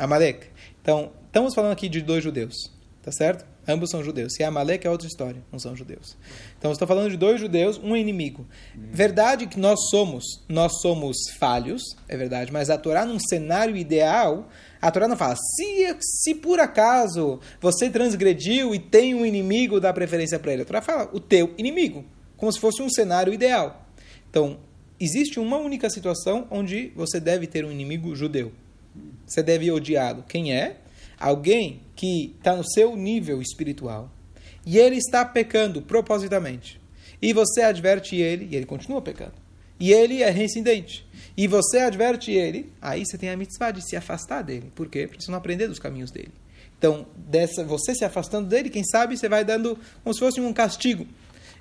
Amalek. 0.00 0.46
Então, 0.80 1.12
estamos 1.26 1.54
falando 1.54 1.72
aqui 1.72 1.88
de 1.88 2.00
dois 2.00 2.24
judeus, 2.24 2.54
tá 3.02 3.12
certo? 3.12 3.44
Ambos 3.68 3.90
são 3.90 4.02
judeus. 4.02 4.32
Se 4.34 4.42
é 4.42 4.46
Amalek 4.46 4.86
é 4.86 4.90
outra 4.90 5.06
história, 5.06 5.42
não 5.52 5.58
são 5.58 5.76
judeus. 5.76 6.16
Então, 6.58 6.72
estou 6.72 6.88
falando 6.88 7.10
de 7.10 7.16
dois 7.18 7.38
judeus, 7.38 7.78
um 7.78 7.94
inimigo. 7.94 8.46
Verdade 8.74 9.46
que 9.46 9.60
nós 9.60 9.78
somos, 9.90 10.24
nós 10.48 10.80
somos 10.80 11.16
falhos, 11.38 11.82
é 12.08 12.16
verdade, 12.16 12.50
mas 12.50 12.70
a 12.70 12.78
Torá 12.78 13.04
num 13.04 13.20
cenário 13.20 13.76
ideal, 13.76 14.48
a 14.80 14.90
Torá 14.90 15.06
não 15.06 15.16
fala, 15.16 15.36
se, 15.36 15.96
se 16.00 16.34
por 16.34 16.58
acaso 16.58 17.38
você 17.60 17.90
transgrediu 17.90 18.74
e 18.74 18.78
tem 18.78 19.14
um 19.14 19.26
inimigo, 19.26 19.78
dá 19.78 19.92
preferência 19.92 20.38
para 20.38 20.54
ele. 20.54 20.62
A 20.62 20.66
Torá 20.66 20.80
fala, 20.80 21.10
o 21.12 21.20
teu 21.20 21.54
inimigo, 21.58 22.06
como 22.38 22.50
se 22.50 22.58
fosse 22.58 22.80
um 22.80 22.88
cenário 22.88 23.34
ideal. 23.34 23.86
Então, 24.30 24.58
existe 24.98 25.38
uma 25.38 25.58
única 25.58 25.90
situação 25.90 26.46
onde 26.50 26.90
você 26.96 27.20
deve 27.20 27.46
ter 27.46 27.64
um 27.66 27.70
inimigo 27.70 28.16
judeu. 28.16 28.50
Você 29.26 29.42
deve 29.42 29.70
odiá-lo. 29.70 30.24
Quem 30.28 30.52
é? 30.52 30.78
Alguém 31.18 31.82
que 31.94 32.34
está 32.38 32.56
no 32.56 32.64
seu 32.64 32.96
nível 32.96 33.40
espiritual 33.42 34.10
e 34.64 34.78
ele 34.78 34.96
está 34.96 35.24
pecando 35.24 35.82
propositamente. 35.82 36.80
E 37.20 37.32
você 37.32 37.62
adverte 37.62 38.16
ele 38.16 38.48
e 38.50 38.56
ele 38.56 38.66
continua 38.66 39.02
pecando. 39.02 39.34
E 39.78 39.92
ele 39.92 40.22
é 40.22 40.30
reincidente. 40.30 41.06
E 41.36 41.46
você 41.46 41.78
adverte 41.78 42.30
ele, 42.30 42.72
aí 42.80 43.04
você 43.04 43.16
tem 43.16 43.30
a 43.30 43.36
mitzvah 43.36 43.70
de 43.70 43.82
se 43.82 43.96
afastar 43.96 44.42
dele. 44.42 44.70
Por 44.74 44.88
quê? 44.88 45.06
Para 45.06 45.18
você 45.18 45.30
não 45.30 45.38
aprender 45.38 45.68
dos 45.68 45.78
caminhos 45.78 46.10
dele. 46.10 46.32
Então, 46.78 47.06
dessa, 47.14 47.64
você 47.64 47.94
se 47.94 48.04
afastando 48.04 48.48
dele, 48.48 48.70
quem 48.70 48.84
sabe 48.84 49.16
você 49.16 49.28
vai 49.28 49.44
dando 49.44 49.78
como 50.02 50.14
se 50.14 50.20
fosse 50.20 50.40
um 50.40 50.52
castigo. 50.52 51.06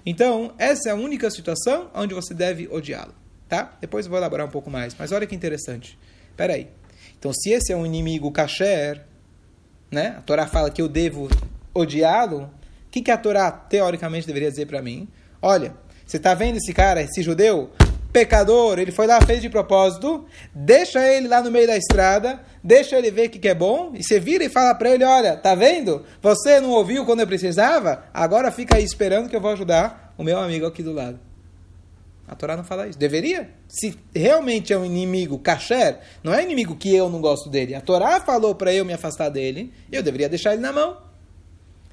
Então, 0.05 0.53
essa 0.58 0.89
é 0.89 0.91
a 0.91 0.96
única 0.96 1.29
situação 1.29 1.89
onde 1.93 2.13
você 2.13 2.34
deve 2.34 2.67
odiá-lo. 2.69 3.13
Tá? 3.48 3.77
Depois 3.81 4.05
eu 4.05 4.10
vou 4.10 4.17
elaborar 4.17 4.46
um 4.46 4.51
pouco 4.51 4.69
mais. 4.69 4.96
Mas 4.98 5.12
olha 5.12 5.27
que 5.27 5.36
interessante. 5.36 5.98
Espera 6.31 6.53
aí. 6.53 6.67
Então, 7.19 7.33
se 7.33 7.51
esse 7.51 7.73
é 7.73 7.75
um 7.75 7.85
inimigo 7.85 8.31
kasher, 8.31 9.01
né? 9.91 10.15
A 10.17 10.21
Torá 10.21 10.47
fala 10.47 10.71
que 10.71 10.81
eu 10.81 10.88
devo 10.88 11.29
odiá-lo. 11.73 12.43
O 12.43 12.49
que, 12.89 13.01
que 13.01 13.11
a 13.11 13.17
Torá 13.17 13.51
teoricamente 13.51 14.25
deveria 14.25 14.49
dizer 14.49 14.65
para 14.65 14.81
mim? 14.81 15.07
Olha, 15.41 15.73
você 16.05 16.17
está 16.17 16.33
vendo 16.33 16.57
esse 16.57 16.73
cara, 16.73 17.01
esse 17.01 17.21
judeu? 17.21 17.69
Pecador, 18.11 18.79
ele 18.79 18.91
foi 18.91 19.05
lá, 19.05 19.21
fez 19.21 19.39
de 19.39 19.49
propósito, 19.49 20.25
deixa 20.55 21.07
ele 21.07 21.27
lá 21.27 21.43
no 21.43 21.51
meio 21.51 21.67
da 21.67 21.77
estrada, 21.77 22.39
deixa 22.63 22.97
ele 22.97 23.11
ver 23.11 23.27
o 23.27 23.29
que, 23.29 23.38
que 23.38 23.47
é 23.47 23.53
bom, 23.53 23.91
e 23.93 24.01
você 24.01 24.19
vira 24.19 24.43
e 24.43 24.49
fala 24.49 24.73
para 24.73 24.89
ele: 24.89 25.03
Olha, 25.03 25.38
tá 25.38 25.53
vendo? 25.53 26.03
Você 26.19 26.59
não 26.59 26.71
ouviu 26.71 27.05
quando 27.05 27.19
eu 27.19 27.27
precisava? 27.27 28.05
Agora 28.11 28.49
fica 28.49 28.77
aí 28.77 28.83
esperando 28.83 29.29
que 29.29 29.35
eu 29.35 29.41
vou 29.41 29.51
ajudar 29.51 30.15
o 30.17 30.23
meu 30.23 30.39
amigo 30.39 30.65
aqui 30.65 30.81
do 30.81 30.91
lado. 30.91 31.19
A 32.29 32.36
Torá 32.36 32.55
não 32.55 32.63
fala 32.63 32.88
isso. 32.88 33.00
Deveria. 33.00 33.50
Se 33.67 33.98
realmente 34.15 34.71
é 34.71 34.77
um 34.77 34.86
inimigo 34.86 35.39
kasher, 35.39 36.00
não 36.24 36.31
é 36.31 36.43
inimigo 36.43 36.75
que 36.75 36.93
eu 36.93 37.09
não 37.09 37.19
gosto 37.19 37.50
dele. 37.50 37.74
A 37.74 37.81
Torá 37.81 38.21
falou 38.21 38.53
para 38.53 38.71
eu 38.71 38.86
me 38.86 38.93
afastar 38.93 39.29
dele, 39.29 39.74
eu 39.91 40.03
deveria 40.03 40.29
deixar 40.29 40.53
ele 40.53 40.62
na 40.62 40.71
mão. 40.71 40.98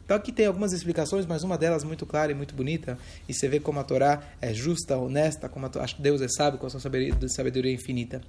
Então 0.05 0.17
aqui 0.17 0.31
tem 0.31 0.47
algumas 0.47 0.73
explicações, 0.73 1.25
mas 1.25 1.43
uma 1.43 1.57
delas 1.57 1.83
muito 1.83 2.05
clara 2.05 2.31
e 2.31 2.35
muito 2.35 2.55
bonita. 2.55 2.99
E 3.27 3.33
você 3.33 3.49
vê 3.49 3.59
como 3.59 3.81
a 3.81 3.85
Torá 3.85 4.23
é 4.41 4.53
justa, 4.53 4.97
honesta, 4.99 5.49
como 5.49 5.69
Torá, 5.71 5.85
acho 5.85 5.97
que 5.97 6.03
Deus 6.03 6.21
é 6.21 6.29
sábio 6.29 6.61
com 6.61 6.67
a 6.67 6.71
sua 6.71 6.81
sabedoria, 6.81 7.73
infinita. 7.73 8.21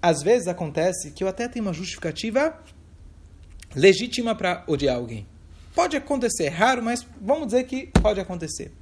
Às 0.00 0.22
vezes 0.22 0.46
acontece 0.46 1.10
que 1.10 1.24
eu 1.24 1.28
até 1.28 1.48
tenho 1.48 1.64
uma 1.64 1.74
justificativa 1.74 2.56
legítima 3.74 4.36
para 4.36 4.62
odiar 4.68 4.96
alguém. 4.96 5.26
Pode 5.74 5.96
acontecer, 5.96 6.48
raro, 6.48 6.80
mas 6.80 7.04
vamos 7.20 7.48
dizer 7.48 7.64
que 7.64 7.88
pode 8.00 8.20
acontecer. 8.20 8.72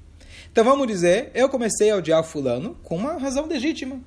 Então 0.57 0.65
vamos 0.65 0.87
dizer, 0.87 1.31
eu 1.35 1.51
comecei 1.51 1.91
a 1.91 1.97
odiar 1.97 2.25
fulano 2.25 2.79
com 2.83 2.97
uma 2.97 3.19
razão 3.19 3.45
legítima. 3.45 4.01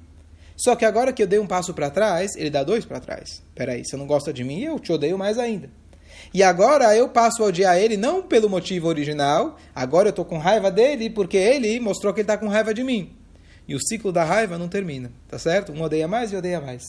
Só 0.57 0.75
que 0.75 0.83
agora 0.83 1.13
que 1.13 1.21
eu 1.21 1.27
dei 1.27 1.37
um 1.37 1.45
passo 1.45 1.75
para 1.75 1.91
trás, 1.91 2.35
ele 2.35 2.49
dá 2.49 2.63
dois 2.63 2.85
para 2.85 2.99
trás. 2.99 3.43
Peraí, 3.53 3.85
você 3.85 3.95
não 3.95 4.07
gosta 4.07 4.33
de 4.33 4.43
mim, 4.43 4.63
eu 4.63 4.79
te 4.79 4.91
odeio 4.91 5.15
mais 5.15 5.37
ainda. 5.37 5.69
E 6.33 6.41
agora 6.41 6.95
eu 6.95 7.07
passo 7.07 7.43
a 7.43 7.45
odiar 7.45 7.77
ele 7.77 7.95
não 7.95 8.23
pelo 8.23 8.49
motivo 8.49 8.87
original, 8.87 9.59
agora 9.75 10.07
eu 10.07 10.09
estou 10.09 10.25
com 10.25 10.39
raiva 10.39 10.71
dele 10.71 11.07
porque 11.11 11.37
ele 11.37 11.79
mostrou 11.79 12.11
que 12.15 12.21
ele 12.21 12.23
está 12.23 12.35
com 12.35 12.47
raiva 12.47 12.73
de 12.73 12.83
mim. 12.83 13.15
e 13.67 13.75
o 13.75 13.79
ciclo 13.79 14.11
da 14.11 14.23
raiva 14.23 14.57
não 14.57 14.67
termina, 14.67 15.11
tá 15.27 15.37
certo? 15.37 15.71
Um 15.71 15.83
odeia 15.83 16.07
mais 16.07 16.33
e 16.33 16.35
odeia 16.35 16.59
mais. 16.59 16.81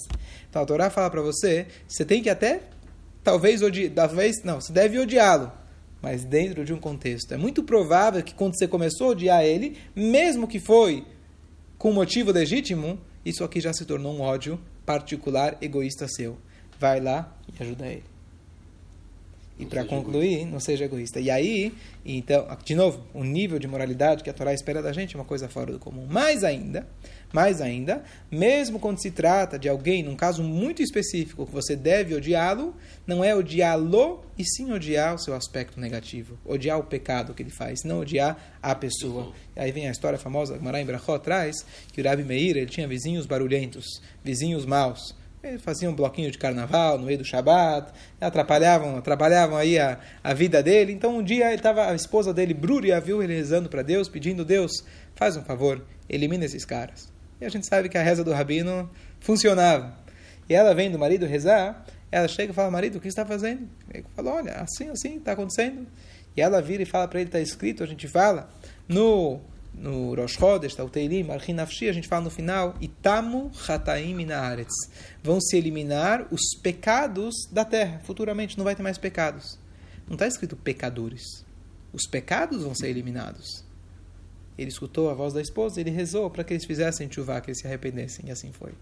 Então 0.48 0.62
a 0.62 0.64
Torá 0.64 0.88
fala 0.88 1.10
para 1.10 1.20
você, 1.20 1.66
você 1.86 2.02
tem 2.02 2.22
que 2.22 2.30
até, 2.30 2.62
talvez, 3.22 3.60
odiar, 3.60 3.92
talvez, 3.94 4.42
não, 4.42 4.58
você 4.58 4.72
deve 4.72 4.98
odiá-lo, 4.98 5.52
mas 6.02 6.24
dentro 6.24 6.64
de 6.64 6.72
um 6.72 6.78
contexto. 6.78 7.32
É 7.32 7.36
muito 7.36 7.62
provável 7.62 8.22
que 8.22 8.34
quando 8.34 8.56
você 8.56 8.66
começou 8.66 9.08
a 9.08 9.10
odiar 9.10 9.44
ele, 9.44 9.76
mesmo 9.94 10.48
que 10.48 10.58
foi 10.58 11.04
com 11.78 11.92
motivo 11.92 12.30
legítimo, 12.30 12.98
isso 13.24 13.44
aqui 13.44 13.60
já 13.60 13.72
se 13.72 13.84
tornou 13.84 14.14
um 14.14 14.20
ódio 14.20 14.60
particular, 14.84 15.56
egoísta 15.60 16.08
seu. 16.08 16.38
Vai 16.78 17.00
lá 17.00 17.36
e 17.48 17.62
ajuda 17.62 17.86
ele. 17.86 18.09
E 19.60 19.66
para 19.66 19.84
concluir, 19.84 20.32
egoísta. 20.32 20.50
não 20.50 20.60
seja 20.60 20.84
egoísta. 20.84 21.20
E 21.20 21.30
aí, 21.30 21.72
então, 22.04 22.46
de 22.64 22.74
novo, 22.74 23.04
o 23.12 23.22
nível 23.22 23.58
de 23.58 23.66
moralidade 23.66 24.24
que 24.24 24.30
a 24.30 24.32
Torá 24.32 24.54
espera 24.54 24.82
da 24.82 24.92
gente 24.92 25.14
é 25.14 25.18
uma 25.18 25.24
coisa 25.24 25.48
fora 25.48 25.70
do 25.70 25.78
comum. 25.78 26.06
Mais 26.06 26.42
ainda, 26.42 26.86
mais 27.32 27.60
ainda, 27.60 28.02
mesmo 28.30 28.78
quando 28.78 29.00
se 29.00 29.10
trata 29.10 29.58
de 29.58 29.68
alguém, 29.68 30.02
num 30.02 30.16
caso 30.16 30.42
muito 30.42 30.82
específico, 30.82 31.46
que 31.46 31.52
você 31.52 31.76
deve 31.76 32.14
odiá-lo, 32.14 32.74
não 33.06 33.22
é 33.22 33.34
odiá-lo, 33.34 34.24
e 34.38 34.44
sim 34.44 34.72
odiar 34.72 35.14
o 35.14 35.18
seu 35.18 35.34
aspecto 35.34 35.78
negativo. 35.78 36.38
Odiar 36.44 36.78
o 36.78 36.84
pecado 36.84 37.34
que 37.34 37.42
ele 37.42 37.50
faz, 37.50 37.84
não 37.84 38.00
odiar 38.00 38.56
a 38.62 38.74
pessoa. 38.74 39.32
E 39.54 39.60
aí 39.60 39.70
vem 39.70 39.86
a 39.86 39.90
história 39.90 40.18
famosa, 40.18 40.56
que 40.56 40.64
Mará 40.64 40.82
Brachó 40.82 41.18
traz, 41.18 41.64
que 41.92 42.00
o 42.00 42.04
Rabi 42.04 42.24
Meir 42.24 42.56
ele 42.56 42.66
tinha 42.66 42.88
vizinhos 42.88 43.26
barulhentos, 43.26 44.00
vizinhos 44.24 44.64
maus. 44.64 45.14
Faziam 45.60 45.92
um 45.92 45.94
bloquinho 45.94 46.30
de 46.30 46.36
carnaval 46.36 46.98
no 46.98 47.06
meio 47.06 47.16
do 47.16 47.24
Shabat, 47.24 47.92
atrapalhavam, 48.20 48.98
atrapalhavam 48.98 49.56
aí 49.56 49.78
a, 49.78 49.98
a 50.22 50.34
vida 50.34 50.62
dele. 50.62 50.92
Então 50.92 51.16
um 51.16 51.22
dia 51.22 51.50
ele 51.50 51.62
tava, 51.62 51.90
a 51.90 51.94
esposa 51.94 52.34
dele, 52.34 52.52
Brúria, 52.52 53.00
viu 53.00 53.22
ele 53.22 53.34
rezando 53.34 53.68
para 53.68 53.82
Deus, 53.82 54.08
pedindo: 54.08 54.44
Deus, 54.44 54.70
faz 55.14 55.38
um 55.38 55.42
favor, 55.42 55.82
elimina 56.08 56.44
esses 56.44 56.64
caras. 56.66 57.10
E 57.40 57.44
a 57.46 57.48
gente 57.48 57.66
sabe 57.66 57.88
que 57.88 57.96
a 57.96 58.02
reza 58.02 58.22
do 58.22 58.32
rabino 58.32 58.90
funcionava. 59.18 59.96
E 60.46 60.54
ela 60.54 60.74
vem 60.74 60.90
do 60.90 60.98
marido 60.98 61.24
rezar, 61.24 61.86
ela 62.12 62.28
chega 62.28 62.52
e 62.52 62.54
fala: 62.54 62.70
Marido, 62.70 62.96
o 62.96 63.00
que 63.00 63.08
está 63.08 63.24
fazendo? 63.24 63.66
Ele 63.92 64.04
fala: 64.14 64.34
Olha, 64.34 64.52
assim, 64.56 64.90
assim, 64.90 65.16
está 65.16 65.32
acontecendo. 65.32 65.86
E 66.36 66.42
ela 66.42 66.60
vira 66.60 66.82
e 66.82 66.86
fala 66.86 67.08
para 67.08 67.20
ele: 67.20 67.28
Está 67.28 67.40
escrito, 67.40 67.82
a 67.82 67.86
gente 67.86 68.06
fala 68.08 68.50
no 68.86 69.40
no 69.80 70.14
Rosh 70.14 70.34
Chodesh, 70.34 70.74
tá, 70.74 70.84
o 70.84 70.90
Teilim, 70.90 71.30
Arhin 71.30 71.54
Nafshi, 71.54 71.88
a 71.88 71.92
gente 71.92 72.06
fala 72.06 72.24
no 72.24 72.30
final, 72.30 72.74
Itamu 72.80 73.50
Chataim 73.54 74.14
Minaretz. 74.14 74.74
Vão 75.22 75.40
se 75.40 75.56
eliminar 75.56 76.28
os 76.30 76.54
pecados 76.62 77.34
da 77.50 77.64
terra. 77.64 78.00
Futuramente 78.04 78.58
não 78.58 78.64
vai 78.64 78.76
ter 78.76 78.82
mais 78.82 78.98
pecados. 78.98 79.58
Não 80.06 80.14
está 80.14 80.26
escrito 80.26 80.54
pecadores. 80.54 81.44
Os 81.92 82.06
pecados 82.06 82.62
vão 82.62 82.74
ser 82.74 82.88
eliminados. 82.88 83.64
Ele 84.58 84.68
escutou 84.68 85.08
a 85.08 85.14
voz 85.14 85.32
da 85.32 85.40
esposa, 85.40 85.80
ele 85.80 85.90
rezou 85.90 86.28
para 86.28 86.44
que 86.44 86.52
eles 86.52 86.66
fizessem 86.66 87.10
chuva, 87.10 87.40
que 87.40 87.48
eles 87.50 87.60
se 87.60 87.66
arrependessem, 87.66 88.26
e 88.28 88.30
assim 88.30 88.52
foi. 88.52 88.72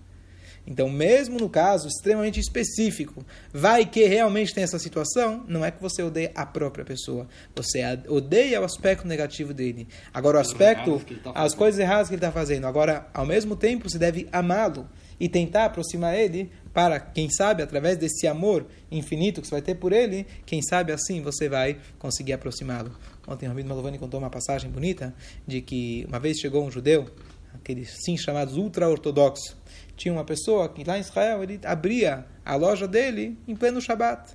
Então, 0.67 0.88
mesmo 0.88 1.38
no 1.38 1.49
caso 1.49 1.88
extremamente 1.88 2.38
específico, 2.38 3.25
vai 3.53 3.87
que 3.87 4.05
realmente 4.05 4.55
tem 4.55 4.65
essa 4.65 4.79
situação, 4.79 5.45
não 5.49 5.65
é 5.65 5.71
que 5.71 5.81
você 5.81 6.03
odeia 6.03 6.31
a 6.35 6.45
própria 6.45 6.85
pessoa, 6.85 7.27
você 7.55 7.81
odeia 8.07 8.61
o 8.61 8.65
aspecto 8.65 9.07
negativo 9.07 9.55
dele. 9.55 9.88
Agora, 10.12 10.38
o 10.38 10.41
aspecto, 10.41 11.03
tá 11.23 11.33
as 11.35 11.55
coisas 11.55 11.81
erradas 11.81 12.09
que 12.09 12.15
ele 12.15 12.19
está 12.19 12.33
fazendo. 12.33 12.67
Agora, 12.67 13.09
ao 13.15 13.25
mesmo 13.25 13.57
tempo, 13.57 13.88
você 13.88 13.99
deve 13.99 14.29
amá-lo 14.31 14.88
e 15.21 15.29
tentar 15.29 15.65
aproximar 15.65 16.17
ele 16.17 16.50
para, 16.73 17.00
quem 17.00 17.29
sabe, 17.29 17.62
através 17.62 17.97
desse 17.97 18.27
amor 18.27 18.67
infinito 18.91 19.41
que 19.41 19.49
você 19.49 19.55
vai 19.55 19.62
ter 19.62 19.75
por 19.75 19.93
ele, 19.93 20.27
quem 20.47 20.62
sabe 20.62 20.93
assim 20.93 21.21
você 21.21 21.49
vai 21.49 21.79
conseguir 21.99 22.35
aproximá-lo. 22.35 22.93
Ontem 23.27 23.47
o 23.47 23.49
Rabino 23.49 23.69
Malovani 23.69 23.99
contou 23.99 24.21
uma 24.21 24.31
passagem 24.31 24.71
bonita 24.71 25.15
de 25.47 25.61
que 25.61 26.05
uma 26.09 26.21
vez 26.21 26.38
chegou 26.38 26.65
um 26.65 26.71
judeu, 26.71 27.07
aqueles 27.53 27.97
sim 28.05 28.17
chamados 28.17 28.57
ultra-ortodoxos, 28.57 29.57
tinha 29.99 30.14
uma 30.14 30.25
pessoa 30.25 30.69
que 30.69 30.85
lá 30.85 30.97
em 30.97 31.00
Israel 31.00 31.43
ele 31.43 31.61
abria 31.64 32.25
a 32.45 32.55
loja 32.55 32.87
dele 32.87 33.37
em 33.47 33.55
pleno 33.55 33.81
Shabat. 33.81 34.33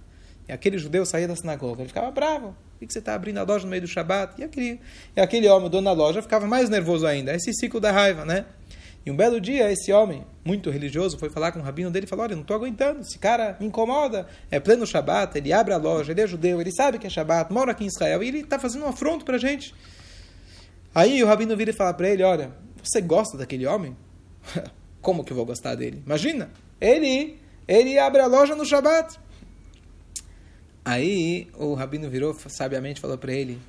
E 0.48 0.52
aquele 0.52 0.78
judeu 0.78 1.06
saía 1.06 1.28
da 1.28 1.36
sinagoga, 1.36 1.82
ele 1.82 1.88
ficava 1.88 2.12
bravo. 2.12 2.56
Por 2.78 2.86
que 2.86 2.92
você 2.92 3.00
está 3.00 3.16
abrindo 3.16 3.38
a 3.38 3.44
loja 3.44 3.64
no 3.64 3.72
meio 3.72 3.82
do 3.82 3.88
Shabat? 3.88 4.40
E 4.40 4.44
aquele, 4.44 4.82
e 5.16 5.22
aquele 5.22 5.48
homem, 5.48 5.70
dono 5.70 5.86
da 5.86 5.94
loja, 5.94 6.22
ficava 6.22 6.46
mais 6.46 6.70
nervoso 6.70 7.08
ainda. 7.08 7.34
Esse 7.34 7.54
ciclo 7.54 7.80
da 7.80 7.92
raiva, 7.92 8.26
né? 8.26 8.46
E 9.06 9.12
um 9.12 9.16
belo 9.16 9.40
dia, 9.40 9.72
esse 9.72 9.92
homem, 9.92 10.26
muito 10.44 10.70
religioso, 10.70 11.18
foi 11.18 11.30
falar 11.30 11.54
com 11.54 11.60
o 11.60 11.62
rabino 11.62 11.90
dele 11.90 12.06
e 12.06 12.10
falou: 12.10 12.26
Olha, 12.26 12.36
não 12.36 12.42
estou 12.42 12.58
aguentando, 12.58 13.00
esse 13.00 13.18
cara 13.18 13.56
me 13.58 13.68
incomoda. 13.68 14.28
É 14.52 14.60
pleno 14.60 14.86
Shabat, 14.86 15.38
ele 15.38 15.54
abre 15.54 15.74
a 15.74 15.78
loja, 15.78 16.12
ele 16.12 16.22
é 16.22 16.28
judeu, 16.28 16.60
ele 16.60 16.72
sabe 16.74 17.00
que 17.00 17.08
é 17.08 17.10
Shabat, 17.10 17.52
mora 17.52 17.72
aqui 17.72 17.86
em 17.86 17.88
Israel 17.88 18.22
e 18.22 18.28
ele 18.28 18.40
está 18.40 18.60
fazendo 18.60 18.84
um 18.84 18.90
afronto 18.90 19.24
para 19.24 19.36
a 19.36 19.40
gente. 19.40 19.74
Aí 20.94 21.24
o 21.24 21.28
rabino 21.28 21.56
vira 21.56 21.72
e 21.72 21.74
fala 21.74 21.94
para 21.94 22.10
ele: 22.10 22.24
Olha, 22.24 22.52
você 22.82 23.00
gosta 23.00 23.38
daquele 23.38 23.66
homem? 23.66 23.96
Como 25.04 25.22
que 25.26 25.34
eu 25.34 25.36
vou 25.36 25.46
gostar 25.46 25.76
dele? 25.76 26.02
Imagina, 26.06 26.50
ele, 26.80 27.38
ele 27.68 28.00
abre 28.00 28.22
a 28.22 28.26
loja 28.26 28.56
no 28.56 28.66
Shabat. 28.66 29.20
Aí 30.86 31.50
o 31.56 31.74
rabino 31.74 32.10
virou 32.10 32.34
sabiamente 32.48 33.02
falou 33.02 33.18
para 33.18 33.34
ele: 33.34 33.60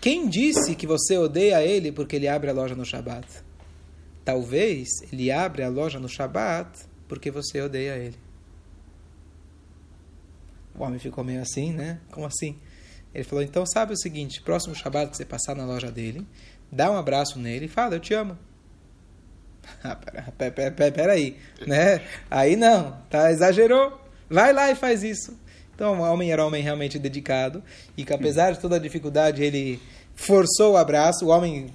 Quem 0.00 0.26
disse 0.26 0.74
que 0.74 0.86
você 0.86 1.18
odeia 1.18 1.62
ele 1.62 1.92
porque 1.92 2.16
ele 2.16 2.26
abre 2.26 2.48
a 2.48 2.54
loja 2.54 2.74
no 2.74 2.86
Shabat? 2.86 3.26
Talvez 4.24 4.88
ele 5.12 5.30
abre 5.30 5.62
a 5.62 5.68
loja 5.68 6.00
no 6.00 6.08
Shabat 6.08 6.86
porque 7.06 7.30
você 7.30 7.60
odeia 7.60 7.94
ele. 7.98 8.16
O 10.74 10.82
homem 10.82 10.98
ficou 10.98 11.22
meio 11.22 11.42
assim, 11.42 11.70
né? 11.70 12.00
Como 12.10 12.24
assim? 12.24 12.56
Ele 13.14 13.24
falou: 13.24 13.44
Então 13.44 13.66
sabe 13.66 13.92
o 13.92 13.98
seguinte: 13.98 14.40
próximo 14.40 14.74
Shabat 14.74 15.10
que 15.10 15.18
você 15.18 15.24
passar 15.26 15.54
na 15.54 15.66
loja 15.66 15.92
dele, 15.92 16.26
dá 16.72 16.90
um 16.90 16.96
abraço 16.96 17.38
nele 17.38 17.66
e 17.66 17.68
fala: 17.68 17.96
Eu 17.96 18.00
te 18.00 18.14
amo. 18.14 18.38
Ah, 19.82 19.94
pera, 19.94 20.32
pera, 20.36 20.70
pera, 20.72 20.92
pera 20.92 21.12
aí, 21.12 21.36
né? 21.66 22.00
Aí 22.30 22.56
não, 22.56 22.96
tá? 23.08 23.30
Exagerou. 23.30 24.00
Vai 24.28 24.52
lá 24.52 24.70
e 24.70 24.74
faz 24.74 25.02
isso. 25.02 25.38
Então, 25.74 26.00
o 26.00 26.02
homem 26.02 26.32
era 26.32 26.42
um 26.42 26.48
homem 26.48 26.62
realmente 26.62 26.98
dedicado 26.98 27.62
e 27.96 28.04
que 28.04 28.12
apesar 28.12 28.52
de 28.52 28.58
toda 28.58 28.76
a 28.76 28.78
dificuldade, 28.80 29.42
ele 29.44 29.80
forçou 30.16 30.72
o 30.72 30.76
abraço. 30.76 31.26
O 31.26 31.28
homem, 31.28 31.72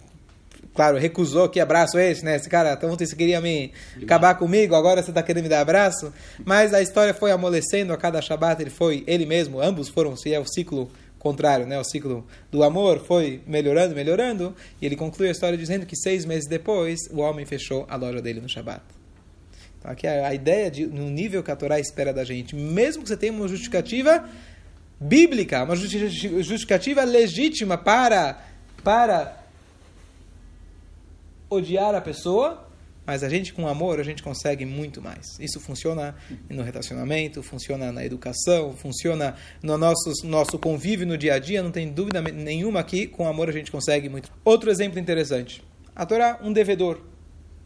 claro, 0.73 0.97
recusou 0.97 1.47
que 1.47 1.59
abraço 1.59 1.97
é 1.97 2.11
esse, 2.11 2.25
né? 2.25 2.35
Esse 2.35 2.49
cara, 2.49 2.73
então 2.73 2.89
você 2.89 3.15
queria 3.15 3.39
me 3.39 3.71
acabar 4.01 4.35
comigo, 4.35 4.75
agora 4.75 5.01
você 5.01 5.09
está 5.11 5.23
querendo 5.23 5.43
me 5.43 5.49
dar 5.49 5.61
abraço. 5.61 6.13
Mas 6.43 6.73
a 6.73 6.81
história 6.81 7.13
foi 7.13 7.31
amolecendo 7.31 7.93
a 7.93 7.97
cada 7.97 8.21
Shabat, 8.21 8.61
ele 8.61 8.69
foi, 8.69 9.05
ele 9.07 9.25
mesmo, 9.25 9.61
ambos 9.61 9.87
foram, 9.87 10.17
se 10.17 10.33
é 10.33 10.39
o 10.39 10.45
ciclo 10.45 10.91
contrário, 11.23 11.65
né? 11.65 11.79
O 11.79 11.83
ciclo 11.83 12.27
do 12.51 12.63
amor 12.63 12.99
foi 12.99 13.41
melhorando, 13.47 13.95
melhorando, 13.95 14.53
e 14.81 14.85
ele 14.85 14.95
conclui 14.95 15.29
a 15.29 15.31
história 15.31 15.57
dizendo 15.57 15.85
que 15.85 15.95
seis 15.95 16.25
meses 16.25 16.47
depois 16.47 16.99
o 17.09 17.21
homem 17.21 17.45
fechou 17.45 17.87
a 17.89 17.95
loja 17.95 18.21
dele 18.21 18.41
no 18.41 18.49
Shabat. 18.49 18.83
Então 19.79 19.89
aqui 19.89 20.05
a 20.05 20.33
ideia 20.33 20.69
de 20.69 20.85
no 20.85 21.09
nível 21.09 21.41
que 21.41 21.49
a 21.49 21.55
Torá 21.55 21.79
espera 21.79 22.13
da 22.13 22.23
gente, 22.23 22.55
mesmo 22.55 23.03
que 23.03 23.09
você 23.09 23.17
tenha 23.17 23.31
uma 23.31 23.47
justificativa 23.47 24.29
bíblica, 24.99 25.63
uma 25.63 25.75
justificativa 25.75 27.03
legítima 27.03 27.77
para 27.77 28.45
para 28.83 29.43
odiar 31.49 31.95
a 31.95 32.01
pessoa, 32.01 32.67
mas 33.05 33.23
a 33.23 33.29
gente, 33.29 33.53
com 33.53 33.67
amor, 33.67 33.99
a 33.99 34.03
gente 34.03 34.23
consegue 34.23 34.65
muito 34.65 35.01
mais. 35.01 35.37
Isso 35.39 35.59
funciona 35.59 36.15
no 36.49 36.63
relacionamento, 36.63 37.43
funciona 37.43 37.91
na 37.91 38.05
educação, 38.05 38.73
funciona 38.73 39.35
no 39.61 39.77
nosso, 39.77 40.25
nosso 40.25 40.57
convívio 40.57 41.05
no 41.05 41.17
dia 41.17 41.35
a 41.35 41.39
dia, 41.39 41.61
não 41.61 41.71
tem 41.71 41.91
dúvida 41.91 42.21
nenhuma 42.21 42.79
aqui, 42.79 43.07
com 43.07 43.27
amor 43.27 43.49
a 43.49 43.51
gente 43.51 43.71
consegue 43.71 44.07
muito. 44.07 44.31
Outro 44.43 44.71
exemplo 44.71 44.99
interessante. 44.99 45.63
A 45.95 46.05
Torá, 46.05 46.39
um 46.41 46.53
devedor, 46.53 47.01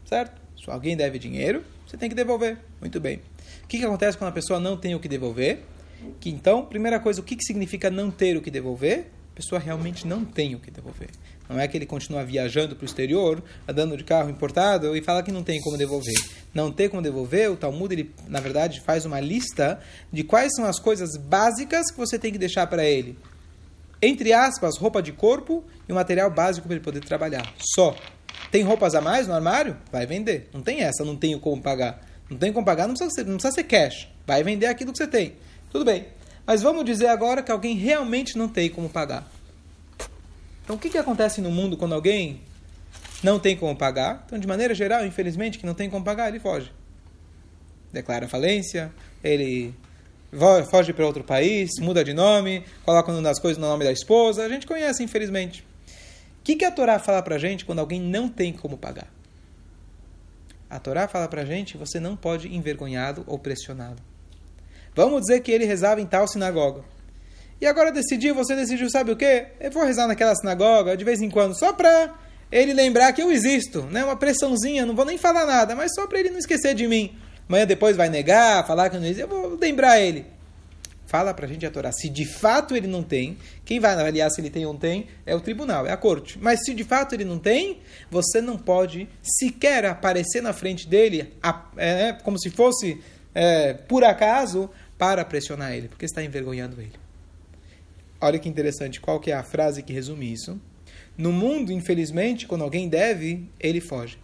certo? 0.04 0.40
Se 0.62 0.68
alguém 0.68 0.96
deve 0.96 1.18
dinheiro, 1.18 1.62
você 1.86 1.96
tem 1.96 2.08
que 2.08 2.14
devolver. 2.14 2.58
Muito 2.80 3.00
bem. 3.00 3.22
O 3.62 3.68
que, 3.68 3.78
que 3.78 3.84
acontece 3.84 4.18
quando 4.18 4.30
a 4.30 4.32
pessoa 4.32 4.58
não 4.58 4.76
tem 4.76 4.94
o 4.94 5.00
que 5.00 5.08
devolver? 5.08 5.62
Que 6.20 6.30
então, 6.30 6.64
primeira 6.64 6.98
coisa, 7.00 7.20
o 7.20 7.24
que, 7.24 7.36
que 7.36 7.44
significa 7.44 7.90
não 7.90 8.10
ter 8.10 8.36
o 8.36 8.42
que 8.42 8.50
devolver? 8.50 9.10
A 9.32 9.36
pessoa 9.36 9.60
realmente 9.60 10.06
não 10.06 10.24
tem 10.24 10.54
o 10.54 10.60
que 10.60 10.70
devolver. 10.70 11.10
Não 11.48 11.58
é 11.58 11.66
que 11.66 11.76
ele 11.76 11.86
continua 11.86 12.24
viajando 12.24 12.76
para 12.76 12.84
o 12.84 12.86
exterior, 12.86 13.42
andando 13.66 13.96
de 13.96 14.04
carro 14.04 14.28
importado 14.28 14.94
e 14.96 15.02
fala 15.02 15.22
que 15.22 15.32
não 15.32 15.42
tem 15.42 15.60
como 15.60 15.78
devolver. 15.78 16.14
Não 16.52 16.70
tem 16.70 16.88
como 16.88 17.00
devolver, 17.00 17.50
o 17.50 17.56
Talmud, 17.56 17.94
ele, 17.94 18.14
na 18.26 18.40
verdade, 18.40 18.80
faz 18.80 19.04
uma 19.04 19.18
lista 19.18 19.80
de 20.12 20.22
quais 20.24 20.52
são 20.54 20.64
as 20.66 20.78
coisas 20.78 21.16
básicas 21.16 21.90
que 21.90 21.96
você 21.96 22.18
tem 22.18 22.30
que 22.32 22.38
deixar 22.38 22.66
para 22.66 22.84
ele. 22.84 23.16
Entre 24.00 24.32
aspas, 24.32 24.76
roupa 24.76 25.02
de 25.02 25.12
corpo 25.12 25.64
e 25.88 25.92
o 25.92 25.94
material 25.94 26.30
básico 26.30 26.66
para 26.66 26.76
ele 26.76 26.84
poder 26.84 27.00
trabalhar. 27.00 27.52
Só. 27.74 27.96
Tem 28.50 28.62
roupas 28.62 28.94
a 28.94 29.00
mais 29.00 29.26
no 29.26 29.34
armário? 29.34 29.76
Vai 29.90 30.06
vender. 30.06 30.48
Não 30.52 30.62
tem 30.62 30.82
essa, 30.82 31.04
não 31.04 31.16
tenho 31.16 31.40
como 31.40 31.60
pagar. 31.60 32.00
Não 32.30 32.36
tem 32.36 32.52
como 32.52 32.64
pagar, 32.64 32.86
não 32.86 32.94
precisa 32.94 33.14
ser, 33.14 33.24
não 33.26 33.36
precisa 33.36 33.54
ser 33.54 33.64
cash. 33.64 34.08
Vai 34.26 34.44
vender 34.44 34.66
aquilo 34.66 34.92
que 34.92 34.98
você 34.98 35.06
tem. 35.06 35.34
Tudo 35.70 35.84
bem. 35.84 36.06
Mas 36.46 36.62
vamos 36.62 36.84
dizer 36.84 37.08
agora 37.08 37.42
que 37.42 37.50
alguém 37.50 37.74
realmente 37.76 38.38
não 38.38 38.48
tem 38.48 38.70
como 38.70 38.88
pagar. 38.88 39.28
Então, 40.68 40.76
o 40.76 40.78
que, 40.78 40.90
que 40.90 40.98
acontece 40.98 41.40
no 41.40 41.50
mundo 41.50 41.78
quando 41.78 41.94
alguém 41.94 42.42
não 43.22 43.38
tem 43.38 43.56
como 43.56 43.74
pagar? 43.74 44.22
Então, 44.26 44.38
de 44.38 44.46
maneira 44.46 44.74
geral, 44.74 45.02
infelizmente, 45.06 45.58
que 45.58 45.64
não 45.64 45.72
tem 45.72 45.88
como 45.88 46.04
pagar, 46.04 46.28
ele 46.28 46.38
foge. 46.38 46.70
Declara 47.90 48.28
falência, 48.28 48.92
ele 49.24 49.74
foge 50.70 50.92
para 50.92 51.06
outro 51.06 51.24
país, 51.24 51.70
muda 51.80 52.04
de 52.04 52.12
nome, 52.12 52.66
coloca 52.84 53.10
as 53.30 53.38
coisas 53.38 53.56
no 53.56 53.66
nome 53.66 53.82
da 53.82 53.92
esposa. 53.92 54.44
A 54.44 54.48
gente 54.50 54.66
conhece, 54.66 55.02
infelizmente. 55.02 55.64
O 56.40 56.44
que, 56.44 56.54
que 56.54 56.66
a 56.66 56.70
Torá 56.70 56.98
fala 56.98 57.22
para 57.22 57.38
gente 57.38 57.64
quando 57.64 57.78
alguém 57.78 57.98
não 57.98 58.28
tem 58.28 58.52
como 58.52 58.76
pagar? 58.76 59.08
A 60.68 60.78
Torá 60.78 61.08
fala 61.08 61.28
para 61.28 61.46
gente, 61.46 61.78
você 61.78 61.98
não 61.98 62.14
pode 62.14 62.54
envergonhá-lo 62.54 63.24
ou 63.26 63.38
pressioná-lo. 63.38 63.96
Vamos 64.94 65.22
dizer 65.22 65.40
que 65.40 65.50
ele 65.50 65.64
rezava 65.64 66.02
em 66.02 66.06
tal 66.06 66.28
sinagoga. 66.28 66.84
E 67.60 67.66
agora 67.66 67.90
decidiu, 67.90 68.34
você 68.34 68.54
decidiu, 68.54 68.88
sabe 68.88 69.10
o 69.10 69.16
quê? 69.16 69.46
Eu 69.60 69.70
vou 69.70 69.84
rezar 69.84 70.06
naquela 70.06 70.34
sinagoga 70.34 70.96
de 70.96 71.04
vez 71.04 71.20
em 71.20 71.28
quando, 71.28 71.58
só 71.58 71.72
para 71.72 72.14
ele 72.52 72.72
lembrar 72.72 73.12
que 73.12 73.22
eu 73.22 73.30
existo, 73.30 73.82
né? 73.82 74.04
Uma 74.04 74.16
pressãozinha, 74.16 74.86
não 74.86 74.94
vou 74.94 75.04
nem 75.04 75.18
falar 75.18 75.44
nada, 75.44 75.74
mas 75.74 75.92
só 75.94 76.06
para 76.06 76.20
ele 76.20 76.30
não 76.30 76.38
esquecer 76.38 76.74
de 76.74 76.86
mim. 76.86 77.16
Amanhã 77.48 77.66
depois 77.66 77.96
vai 77.96 78.08
negar, 78.08 78.66
falar 78.66 78.90
que 78.90 78.96
não 78.96 79.04
existe, 79.04 79.22
eu 79.22 79.28
vou 79.28 79.58
lembrar 79.60 79.98
ele. 79.98 80.26
Fala 81.06 81.32
para 81.32 81.46
a 81.46 81.48
gente 81.48 81.64
a 81.64 81.70
Torá. 81.70 81.90
Se 81.90 82.08
de 82.08 82.26
fato 82.26 82.76
ele 82.76 82.86
não 82.86 83.02
tem, 83.02 83.38
quem 83.64 83.80
vai 83.80 83.92
avaliar 83.92 84.30
se 84.30 84.42
ele 84.42 84.50
tem 84.50 84.66
ou 84.66 84.74
não 84.74 84.78
tem 84.78 85.06
é 85.24 85.34
o 85.34 85.40
tribunal, 85.40 85.86
é 85.86 85.90
a 85.90 85.96
corte. 85.96 86.38
Mas 86.38 86.60
se 86.64 86.74
de 86.74 86.84
fato 86.84 87.14
ele 87.14 87.24
não 87.24 87.38
tem, 87.38 87.80
você 88.10 88.42
não 88.42 88.58
pode 88.58 89.08
sequer 89.22 89.86
aparecer 89.86 90.42
na 90.42 90.52
frente 90.52 90.86
dele, 90.86 91.32
é, 91.78 92.12
como 92.12 92.38
se 92.38 92.50
fosse 92.50 93.00
é, 93.34 93.72
por 93.72 94.04
acaso, 94.04 94.70
para 94.98 95.24
pressionar 95.24 95.72
ele, 95.72 95.88
porque 95.88 96.04
está 96.04 96.22
envergonhando 96.22 96.78
ele. 96.78 97.07
Olha 98.20 98.38
que 98.38 98.48
interessante, 98.48 99.00
qual 99.00 99.20
que 99.20 99.30
é 99.30 99.34
a 99.34 99.42
frase 99.42 99.82
que 99.82 99.92
resume 99.92 100.32
isso? 100.32 100.60
No 101.16 101.32
mundo, 101.32 101.72
infelizmente, 101.72 102.46
quando 102.46 102.62
alguém 102.62 102.88
deve, 102.88 103.48
ele 103.58 103.80
foge. 103.80 104.18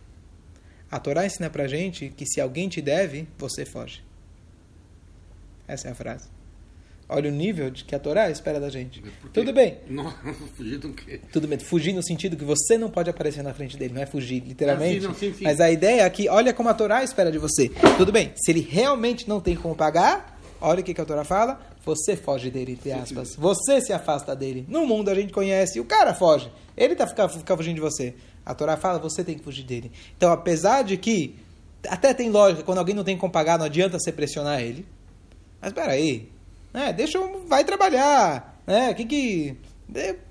A 0.90 0.98
Torá 0.98 1.26
ensina 1.26 1.50
pra 1.50 1.66
gente 1.66 2.08
que 2.16 2.26
se 2.26 2.40
alguém 2.40 2.68
te 2.68 2.80
deve, 2.80 3.26
você 3.38 3.64
foge. 3.64 4.02
Essa 5.66 5.88
é 5.88 5.90
a 5.90 5.94
frase. 5.94 6.28
Olha 7.08 7.28
o 7.28 7.32
nível 7.32 7.70
de 7.70 7.84
que 7.84 7.94
a 7.94 7.98
Torá 7.98 8.30
espera 8.30 8.58
da 8.58 8.70
gente. 8.70 9.02
Tudo 9.32 9.52
bem. 9.52 9.78
Não, 9.90 10.10
fugir 10.56 10.78
do 10.78 10.92
quê? 10.92 11.20
Tudo 11.32 11.46
bem. 11.46 11.58
Fugir 11.58 11.92
no 11.92 12.02
sentido 12.02 12.36
que 12.36 12.44
você 12.44 12.78
não 12.78 12.90
pode 12.90 13.10
aparecer 13.10 13.42
na 13.42 13.52
frente 13.52 13.76
dele. 13.76 13.92
Não 13.92 14.02
é 14.02 14.06
fugir, 14.06 14.42
literalmente. 14.42 15.00
Não, 15.00 15.14
sim, 15.14 15.30
sim, 15.30 15.38
sim. 15.38 15.44
Mas 15.44 15.60
a 15.60 15.70
ideia 15.70 16.02
é 16.02 16.10
que, 16.10 16.28
olha 16.28 16.52
como 16.54 16.68
a 16.68 16.74
Torá 16.74 17.04
espera 17.04 17.30
de 17.30 17.38
você. 17.38 17.70
Tudo 17.98 18.10
bem. 18.10 18.32
Se 18.36 18.50
ele 18.50 18.60
realmente 18.60 19.28
não 19.28 19.40
tem 19.40 19.54
como 19.54 19.74
pagar, 19.74 20.33
olha 20.64 20.80
o 20.80 20.82
que 20.82 21.00
a 21.00 21.04
Torá 21.04 21.24
fala. 21.24 21.60
Você 21.84 22.16
foge 22.16 22.50
dele, 22.50 22.72
entre 22.72 22.92
aspas. 22.92 23.36
Você 23.36 23.80
se 23.80 23.92
afasta 23.92 24.34
dele. 24.34 24.64
No 24.68 24.86
mundo 24.86 25.10
a 25.10 25.14
gente 25.14 25.32
conhece, 25.32 25.78
o 25.78 25.84
cara 25.84 26.14
foge. 26.14 26.50
Ele 26.76 26.94
tá 26.94 27.06
ficar, 27.06 27.28
ficar 27.28 27.56
fugindo 27.56 27.76
de 27.76 27.80
você. 27.80 28.14
A 28.44 28.54
Torá 28.54 28.76
fala, 28.76 28.98
você 28.98 29.22
tem 29.22 29.36
que 29.36 29.44
fugir 29.44 29.64
dele. 29.64 29.92
Então, 30.16 30.32
apesar 30.32 30.82
de 30.82 30.96
que 30.96 31.36
até 31.88 32.14
tem 32.14 32.30
lógica, 32.30 32.62
quando 32.62 32.78
alguém 32.78 32.94
não 32.94 33.04
tem 33.04 33.16
como 33.16 33.32
pagar, 33.32 33.58
não 33.58 33.66
adianta 33.66 33.98
você 33.98 34.10
pressionar 34.10 34.60
ele. 34.60 34.86
Mas 35.60 35.70
espera 35.70 35.92
aí, 35.92 36.28
né? 36.72 36.92
Deixa 36.92 37.18
eu, 37.18 37.44
vai 37.46 37.64
trabalhar, 37.64 38.60
né? 38.66 38.92
Que 38.94 39.04
que 39.04 39.56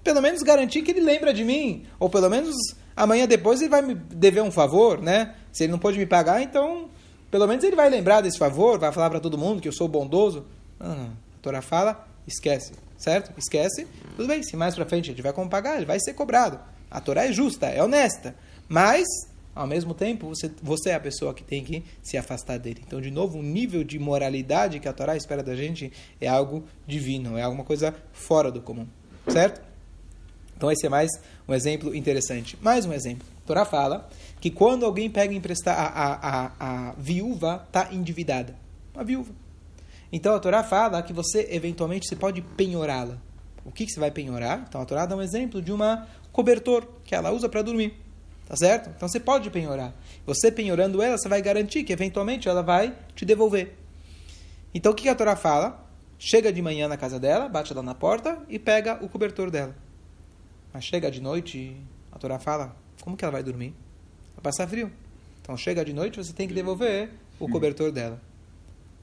pelo 0.03 0.21
menos 0.21 0.41
garantir 0.41 0.81
que 0.81 0.91
ele 0.91 1.01
lembra 1.01 1.33
de 1.33 1.43
mim, 1.43 1.85
ou 1.99 2.09
pelo 2.09 2.29
menos 2.29 2.55
amanhã 2.95 3.27
depois 3.27 3.61
ele 3.61 3.69
vai 3.69 3.81
me 3.81 3.93
dever 3.93 4.41
um 4.41 4.51
favor, 4.51 5.01
né? 5.01 5.35
Se 5.51 5.63
ele 5.63 5.71
não 5.71 5.79
pode 5.79 5.97
me 5.97 6.05
pagar, 6.05 6.41
então 6.41 6.89
pelo 7.33 7.47
menos 7.47 7.63
ele 7.63 7.75
vai 7.75 7.89
lembrar 7.89 8.21
desse 8.21 8.37
favor, 8.37 8.77
vai 8.77 8.91
falar 8.91 9.09
para 9.09 9.19
todo 9.19 9.39
mundo 9.39 9.59
que 9.59 9.67
eu 9.67 9.73
sou 9.73 9.87
bondoso. 9.87 10.45
Ah, 10.79 11.07
a 11.35 11.41
Torá 11.41 11.63
fala, 11.63 12.07
esquece, 12.27 12.73
certo? 12.95 13.33
Esquece. 13.35 13.87
Tudo 14.15 14.27
bem, 14.27 14.43
se 14.43 14.55
mais 14.55 14.75
para 14.75 14.85
frente 14.85 15.09
ele 15.09 15.15
tiver 15.15 15.33
como 15.33 15.49
pagar, 15.49 15.77
ele 15.77 15.85
vai 15.87 15.99
ser 15.99 16.13
cobrado. 16.13 16.59
A 16.91 17.01
Torá 17.01 17.25
é 17.25 17.33
justa, 17.33 17.65
é 17.65 17.83
honesta, 17.83 18.35
mas 18.69 19.07
ao 19.55 19.65
mesmo 19.65 19.95
tempo, 19.95 20.27
você, 20.27 20.51
você 20.61 20.91
é 20.91 20.93
a 20.93 20.99
pessoa 20.99 21.33
que 21.33 21.43
tem 21.43 21.63
que 21.63 21.83
se 22.03 22.17
afastar 22.17 22.59
dele. 22.59 22.83
Então, 22.85 23.01
de 23.01 23.09
novo, 23.09 23.39
o 23.39 23.41
nível 23.41 23.83
de 23.83 23.97
moralidade 23.97 24.79
que 24.79 24.87
a 24.87 24.93
Torá 24.93 25.17
espera 25.17 25.41
da 25.41 25.55
gente 25.55 25.91
é 26.21 26.27
algo 26.27 26.63
divino, 26.85 27.35
é 27.35 27.41
alguma 27.41 27.63
coisa 27.63 27.95
fora 28.11 28.51
do 28.51 28.61
comum. 28.61 28.85
Certo? 29.27 29.59
Então, 30.55 30.71
esse 30.71 30.85
é 30.85 30.89
mais 30.89 31.09
um 31.47 31.53
exemplo 31.55 31.95
interessante. 31.95 32.55
Mais 32.61 32.85
um 32.85 32.93
exemplo. 32.93 33.32
A 33.43 33.47
Torá 33.47 33.65
fala 33.65 34.09
que 34.39 34.49
quando 34.49 34.85
alguém 34.85 35.09
pega 35.09 35.33
emprestar, 35.33 35.77
a, 35.77 35.87
a, 35.87 36.47
a, 36.47 36.89
a 36.89 36.93
viúva 36.97 37.63
está 37.67 37.93
endividada. 37.93 38.55
Uma 38.93 39.03
viúva. 39.03 39.33
Então, 40.11 40.35
a 40.35 40.39
Torá 40.39 40.63
fala 40.63 41.01
que 41.01 41.11
você, 41.11 41.47
eventualmente, 41.51 42.07
você 42.07 42.15
pode 42.15 42.41
penhorá-la. 42.41 43.17
O 43.65 43.71
que, 43.71 43.85
que 43.85 43.91
você 43.91 43.99
vai 43.99 44.11
penhorar? 44.11 44.65
Então, 44.67 44.81
a 44.81 44.85
Torá 44.85 45.05
dá 45.05 45.15
um 45.15 45.21
exemplo 45.21 45.61
de 45.61 45.71
uma 45.71 46.07
cobertor 46.31 46.87
que 47.03 47.15
ela 47.15 47.31
usa 47.31 47.47
para 47.47 47.61
dormir. 47.61 48.03
Tá 48.45 48.57
certo? 48.57 48.89
Então 48.89 49.07
você 49.07 49.19
pode 49.19 49.49
penhorar. 49.49 49.93
Você 50.25 50.51
penhorando 50.51 51.01
ela, 51.01 51.17
você 51.17 51.29
vai 51.29 51.41
garantir 51.41 51.83
que 51.83 51.93
eventualmente 51.93 52.49
ela 52.49 52.61
vai 52.61 52.93
te 53.15 53.23
devolver. 53.23 53.75
Então 54.73 54.91
o 54.91 54.95
que 54.95 55.07
a 55.07 55.15
Torá 55.15 55.35
fala? 55.35 55.81
Chega 56.19 56.51
de 56.51 56.61
manhã 56.61 56.87
na 56.87 56.97
casa 56.97 57.19
dela, 57.19 57.47
bate 57.47 57.73
lá 57.73 57.81
na 57.81 57.95
porta 57.95 58.41
e 58.49 58.59
pega 58.59 59.03
o 59.03 59.07
cobertor 59.07 59.49
dela. 59.49 59.75
Mas 60.73 60.83
chega 60.83 61.09
de 61.09 61.21
noite, 61.21 61.77
a 62.11 62.17
Torá 62.17 62.37
fala, 62.37 62.75
como 63.03 63.17
que 63.17 63.25
ela 63.25 63.33
vai 63.33 63.43
dormir? 63.43 63.73
Vai 64.33 64.43
passar 64.43 64.65
frio. 64.65 64.89
Então 65.41 65.57
chega 65.57 65.83
de 65.83 65.91
noite, 65.91 66.15
você 66.15 66.31
tem 66.31 66.47
que 66.47 66.53
devolver 66.53 67.09
o 67.37 67.49
cobertor 67.49 67.91
dela. 67.91 68.17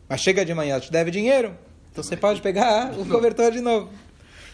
Mas 0.08 0.22
chega 0.22 0.42
de 0.42 0.54
manhã, 0.54 0.72
ela 0.72 0.80
te 0.80 0.90
deve 0.90 1.10
dinheiro. 1.10 1.54
Então 1.92 2.02
você 2.02 2.16
pode 2.16 2.40
pegar 2.40 2.98
o 2.98 3.04
cobertor 3.04 3.52
de 3.52 3.60
novo. 3.60 3.90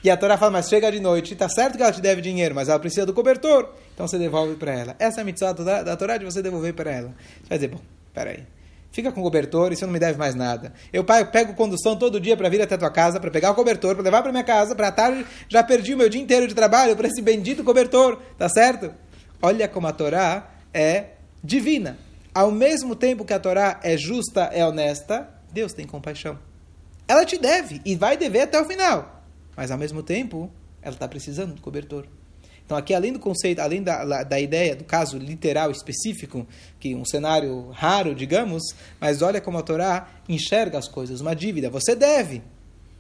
E 0.02 0.10
a 0.10 0.16
Torá 0.16 0.36
fala, 0.36 0.50
mas 0.50 0.68
chega 0.68 0.90
de 0.90 0.98
noite, 0.98 1.36
tá 1.36 1.48
certo 1.48 1.76
que 1.76 1.82
ela 1.84 1.92
te 1.92 2.00
deve 2.00 2.20
dinheiro, 2.20 2.56
mas 2.56 2.68
ela 2.68 2.80
precisa 2.80 3.06
do 3.06 3.14
cobertor. 3.14 3.72
Então 3.94 4.08
você 4.08 4.18
devolve 4.18 4.56
para 4.56 4.72
ela. 4.72 4.96
Essa 4.98 5.20
é 5.20 5.22
a 5.22 5.24
mitzvah 5.24 5.52
da, 5.52 5.84
da 5.84 5.96
Torá 5.96 6.16
de 6.16 6.24
você 6.24 6.42
devolver 6.42 6.74
para 6.74 6.90
ela. 6.90 7.14
Você 7.42 7.48
vai 7.48 7.58
dizer, 7.58 7.68
bom, 7.68 7.80
peraí. 8.12 8.42
Fica 8.90 9.12
com 9.12 9.20
o 9.20 9.22
cobertor 9.22 9.72
e 9.72 9.76
você 9.76 9.86
não 9.86 9.92
me 9.92 10.00
deve 10.00 10.18
mais 10.18 10.34
nada. 10.34 10.72
Eu 10.92 11.04
pego 11.04 11.54
condução 11.54 11.94
todo 11.96 12.18
dia 12.18 12.36
para 12.36 12.48
vir 12.48 12.62
até 12.62 12.76
tua 12.76 12.90
casa, 12.90 13.20
para 13.20 13.30
pegar 13.30 13.52
o 13.52 13.54
cobertor, 13.54 13.94
para 13.94 14.02
levar 14.02 14.22
para 14.22 14.32
minha 14.32 14.42
casa, 14.42 14.74
para 14.74 14.90
tarde 14.90 15.24
já 15.48 15.62
perdi 15.62 15.94
o 15.94 15.96
meu 15.96 16.08
dia 16.08 16.20
inteiro 16.20 16.48
de 16.48 16.54
trabalho 16.54 16.96
para 16.96 17.06
esse 17.06 17.22
bendito 17.22 17.62
cobertor, 17.62 18.18
tá 18.36 18.48
certo? 18.48 18.92
Olha 19.40 19.68
como 19.68 19.86
a 19.86 19.92
Torá 19.92 20.50
é 20.72 21.10
divina. 21.42 21.98
Ao 22.34 22.50
mesmo 22.50 22.94
tempo 22.94 23.24
que 23.24 23.32
a 23.32 23.40
Torá 23.40 23.80
é 23.82 23.96
justa, 23.96 24.44
é 24.52 24.64
honesta, 24.66 25.28
Deus 25.52 25.72
tem 25.72 25.86
compaixão. 25.86 26.38
Ela 27.08 27.24
te 27.24 27.38
deve 27.38 27.80
e 27.84 27.94
vai 27.94 28.16
dever 28.16 28.42
até 28.42 28.60
o 28.60 28.64
final. 28.64 29.24
Mas 29.56 29.70
ao 29.70 29.78
mesmo 29.78 30.02
tempo, 30.02 30.50
ela 30.82 30.94
está 30.94 31.08
precisando 31.08 31.54
do 31.54 31.62
cobertor. 31.62 32.06
Então, 32.66 32.76
aqui, 32.76 32.92
além 32.92 33.12
do 33.12 33.20
conceito, 33.20 33.60
além 33.60 33.80
da, 33.80 34.24
da 34.24 34.40
ideia 34.40 34.74
do 34.74 34.82
caso 34.82 35.16
literal 35.16 35.70
específico, 35.70 36.44
que 36.80 36.96
um 36.96 37.04
cenário 37.04 37.70
raro, 37.70 38.12
digamos, 38.12 38.62
mas 39.00 39.22
olha 39.22 39.40
como 39.40 39.56
a 39.56 39.62
Torá 39.62 40.08
enxerga 40.28 40.76
as 40.76 40.88
coisas. 40.88 41.20
Uma 41.20 41.34
dívida, 41.34 41.70
você 41.70 41.94
deve, 41.94 42.42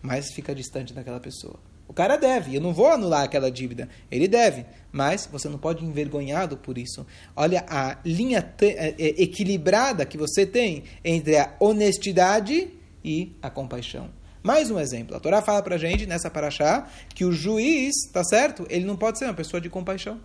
mas 0.00 0.30
fica 0.30 0.54
distante 0.54 0.94
daquela 0.94 1.18
pessoa. 1.18 1.58
O 1.88 1.92
cara 1.92 2.16
deve, 2.16 2.56
eu 2.56 2.60
não 2.60 2.72
vou 2.72 2.88
anular 2.88 3.22
aquela 3.22 3.50
dívida. 3.50 3.88
Ele 4.10 4.26
deve, 4.26 4.66
mas 4.90 5.28
você 5.30 5.48
não 5.48 5.58
pode 5.58 5.84
envergonhado 5.84 6.56
por 6.56 6.76
isso. 6.76 7.06
Olha 7.34 7.64
a 7.68 7.98
linha 8.04 8.52
é, 8.60 8.94
é, 8.98 9.22
equilibrada 9.22 10.04
que 10.04 10.18
você 10.18 10.44
tem 10.44 10.84
entre 11.04 11.36
a 11.38 11.54
honestidade 11.60 12.70
e 13.04 13.32
a 13.40 13.48
compaixão. 13.48 14.10
Mais 14.42 14.70
um 14.70 14.78
exemplo. 14.78 15.16
A 15.16 15.20
Torá 15.20 15.42
fala 15.42 15.62
pra 15.62 15.76
gente, 15.76 16.06
nessa 16.06 16.30
paraxá, 16.30 16.88
que 17.14 17.24
o 17.24 17.32
juiz, 17.32 17.94
tá 18.12 18.22
certo? 18.24 18.66
Ele 18.68 18.84
não 18.84 18.96
pode 18.96 19.18
ser 19.18 19.24
uma 19.24 19.34
pessoa 19.34 19.60
de 19.60 19.68
compaixão. 19.68 20.20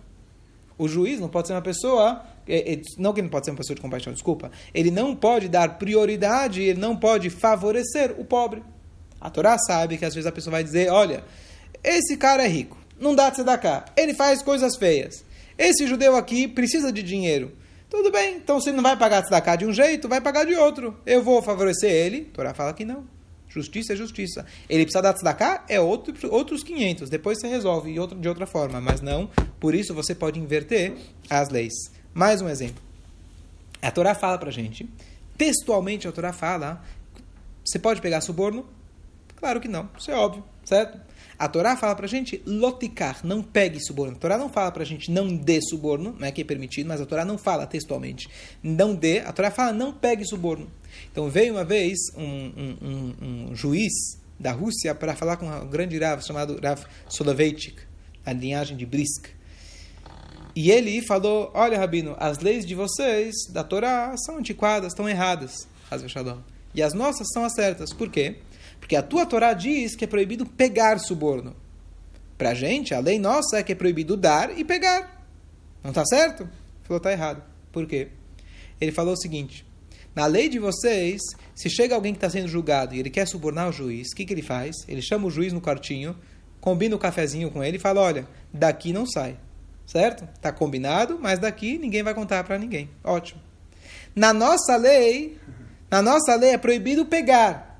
O 0.78 0.88
juiz 0.88 1.20
não 1.20 1.28
pode 1.28 1.48
ser 1.48 1.54
uma 1.54 1.62
pessoa. 1.62 2.24
É, 2.48 2.80
não 2.98 3.12
que 3.12 3.20
ele 3.20 3.26
não 3.26 3.30
pode 3.32 3.46
ser 3.46 3.52
uma 3.52 3.56
pessoa 3.56 3.74
de 3.74 3.80
compaixão, 3.80 4.12
desculpa. 4.12 4.50
Ele 4.74 4.90
não 4.90 5.14
pode 5.14 5.48
dar 5.48 5.78
prioridade, 5.78 6.62
ele 6.62 6.80
não 6.80 6.96
pode 6.96 7.30
favorecer 7.30 8.14
o 8.18 8.24
pobre. 8.24 8.62
A 9.20 9.30
Torá 9.30 9.56
sabe 9.58 9.96
que 9.96 10.04
às 10.04 10.14
vezes 10.14 10.26
a 10.26 10.32
pessoa 10.32 10.52
vai 10.52 10.64
dizer: 10.64 10.90
olha, 10.90 11.22
esse 11.82 12.16
cara 12.16 12.44
é 12.44 12.48
rico, 12.48 12.76
não 12.98 13.14
dá 13.14 13.30
de 13.30 13.42
cá, 13.58 13.84
ele 13.96 14.14
faz 14.14 14.42
coisas 14.42 14.76
feias. 14.76 15.24
Esse 15.58 15.86
judeu 15.86 16.16
aqui 16.16 16.48
precisa 16.48 16.92
de 16.92 17.02
dinheiro. 17.02 17.52
Tudo 17.90 18.10
bem, 18.10 18.36
então 18.36 18.60
se 18.60 18.72
não 18.72 18.82
vai 18.82 18.96
pagar 18.96 19.22
tzedakah 19.22 19.56
de 19.56 19.66
um 19.66 19.72
jeito, 19.72 20.08
vai 20.08 20.20
pagar 20.20 20.44
de 20.44 20.54
outro. 20.54 20.96
Eu 21.04 21.22
vou 21.22 21.42
favorecer 21.42 21.90
ele. 21.90 22.28
A 22.32 22.34
Torá 22.34 22.54
fala 22.54 22.72
que 22.72 22.84
não. 22.84 23.04
Justiça 23.48 23.92
é 23.92 23.96
justiça. 23.96 24.46
Ele 24.66 24.84
precisa 24.84 25.02
dar 25.02 25.12
tzedakah? 25.12 25.64
É 25.68 25.78
outro, 25.78 26.14
outros 26.32 26.62
500. 26.62 27.10
Depois 27.10 27.38
você 27.38 27.48
resolve 27.48 27.92
de 27.92 28.28
outra 28.28 28.46
forma. 28.46 28.80
Mas 28.80 29.02
não, 29.02 29.28
por 29.60 29.74
isso 29.74 29.92
você 29.92 30.14
pode 30.14 30.40
inverter 30.40 30.94
as 31.28 31.50
leis. 31.50 31.74
Mais 32.14 32.40
um 32.40 32.48
exemplo. 32.48 32.82
A 33.82 33.90
Torá 33.90 34.14
fala 34.14 34.38
pra 34.38 34.50
gente, 34.50 34.88
textualmente 35.36 36.06
a 36.06 36.12
Torá 36.12 36.32
fala, 36.32 36.80
você 37.64 37.78
pode 37.78 38.00
pegar 38.00 38.20
suborno? 38.20 38.64
Claro 39.36 39.60
que 39.60 39.66
não, 39.66 39.90
isso 39.98 40.08
é 40.08 40.14
óbvio, 40.14 40.44
certo? 40.64 41.00
A 41.42 41.48
Torá 41.48 41.76
fala 41.76 41.96
pra 41.96 42.06
gente, 42.06 42.40
loticar, 42.46 43.18
não 43.24 43.42
pegue 43.42 43.80
suborno. 43.84 44.14
A 44.14 44.16
Torá 44.16 44.38
não 44.38 44.48
fala 44.48 44.70
pra 44.70 44.84
gente 44.84 45.10
não 45.10 45.34
dê 45.34 45.60
suborno, 45.60 46.14
não 46.16 46.24
é 46.24 46.30
que 46.30 46.42
é 46.42 46.44
permitido, 46.44 46.86
mas 46.86 47.00
a 47.00 47.04
Torá 47.04 47.24
não 47.24 47.36
fala 47.36 47.66
textualmente. 47.66 48.28
Não 48.62 48.94
dê, 48.94 49.18
a 49.18 49.32
Torá 49.32 49.50
fala 49.50 49.72
não 49.72 49.92
pegue 49.92 50.24
suborno. 50.24 50.70
Então 51.10 51.28
veio 51.28 51.54
uma 51.54 51.64
vez 51.64 51.98
um, 52.16 52.22
um, 52.22 52.76
um, 52.80 53.14
um 53.50 53.56
juiz 53.56 53.92
da 54.38 54.52
Rússia 54.52 54.94
para 54.94 55.16
falar 55.16 55.36
com 55.36 55.46
um 55.48 55.66
grande 55.66 55.98
Rav 55.98 56.22
chamado 56.22 56.60
Rav 56.62 56.84
Soloveitchik, 57.08 57.82
a 58.24 58.32
linhagem 58.32 58.76
de 58.76 58.86
Brisk. 58.86 59.26
E 60.54 60.70
ele 60.70 61.02
falou: 61.02 61.50
Olha, 61.54 61.76
Rabino, 61.76 62.14
as 62.20 62.38
leis 62.38 62.64
de 62.64 62.76
vocês, 62.76 63.34
da 63.50 63.64
Torá, 63.64 64.14
são 64.16 64.36
antiquadas, 64.36 64.92
estão 64.92 65.08
erradas. 65.08 65.66
E 66.72 66.80
as 66.80 66.94
nossas 66.94 67.26
são 67.32 67.44
as 67.44 67.52
certas. 67.52 67.92
Por 67.92 68.08
quê? 68.08 68.36
Porque 68.82 68.96
a 68.96 69.02
tua 69.02 69.24
Torá 69.24 69.54
diz 69.54 69.94
que 69.94 70.04
é 70.04 70.08
proibido 70.08 70.44
pegar 70.44 70.98
suborno. 70.98 71.56
Para 72.36 72.50
a 72.50 72.54
gente, 72.54 72.92
a 72.92 72.98
lei 72.98 73.18
nossa 73.18 73.58
é 73.58 73.62
que 73.62 73.72
é 73.72 73.74
proibido 73.74 74.16
dar 74.16 74.58
e 74.58 74.64
pegar. 74.64 75.24
Não 75.82 75.92
está 75.92 76.04
certo? 76.04 76.48
Falou, 76.82 76.98
está 76.98 77.12
errado. 77.12 77.42
Por 77.70 77.86
quê? 77.86 78.08
ele 78.82 78.92
falou 78.92 79.14
o 79.14 79.16
seguinte: 79.16 79.64
na 80.14 80.26
lei 80.26 80.48
de 80.48 80.58
vocês, 80.58 81.20
se 81.54 81.70
chega 81.70 81.94
alguém 81.94 82.12
que 82.12 82.18
está 82.18 82.28
sendo 82.28 82.48
julgado 82.48 82.94
e 82.94 82.98
ele 82.98 83.10
quer 83.10 83.26
subornar 83.26 83.68
o 83.68 83.72
juiz, 83.72 84.08
o 84.12 84.16
que, 84.16 84.24
que 84.24 84.34
ele 84.34 84.42
faz? 84.42 84.76
Ele 84.88 85.00
chama 85.00 85.26
o 85.26 85.30
juiz 85.30 85.52
no 85.52 85.60
quartinho, 85.60 86.16
combina 86.60 86.96
o 86.96 86.98
cafezinho 86.98 87.50
com 87.50 87.62
ele 87.62 87.76
e 87.76 87.80
fala: 87.80 88.00
olha, 88.00 88.26
daqui 88.52 88.92
não 88.92 89.06
sai. 89.06 89.36
Certo? 89.86 90.24
Está 90.34 90.52
combinado, 90.52 91.18
mas 91.20 91.38
daqui 91.38 91.76
ninguém 91.76 92.02
vai 92.02 92.14
contar 92.14 92.44
para 92.44 92.58
ninguém. 92.58 92.88
Ótimo. 93.02 93.40
Na 94.14 94.32
nossa 94.32 94.76
lei, 94.76 95.38
na 95.90 96.00
nossa 96.00 96.34
lei 96.36 96.50
é 96.50 96.58
proibido 96.58 97.04
pegar, 97.04 97.71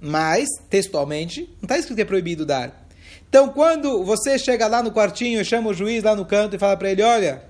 mas 0.00 0.48
textualmente 0.68 1.42
não 1.60 1.64
está 1.64 1.78
escrito 1.78 1.96
que 1.96 2.02
é 2.02 2.04
proibido 2.04 2.46
dar. 2.46 2.86
Então, 3.28 3.48
quando 3.50 4.04
você 4.04 4.38
chega 4.38 4.66
lá 4.66 4.82
no 4.82 4.90
quartinho, 4.90 5.44
chama 5.44 5.70
o 5.70 5.74
juiz 5.74 6.02
lá 6.02 6.16
no 6.16 6.24
canto 6.24 6.56
e 6.56 6.58
fala 6.58 6.76
para 6.76 6.90
ele: 6.90 7.02
olha, 7.02 7.42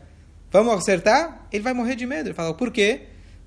vamos 0.51 0.75
acertar? 0.75 1.47
Ele 1.53 1.63
vai 1.63 1.73
morrer 1.73 1.95
de 1.95 2.07
medo. 2.07 2.29
Ele 2.29 2.35
fala: 2.35 2.53
por 2.53 2.71
quê? 2.71 3.03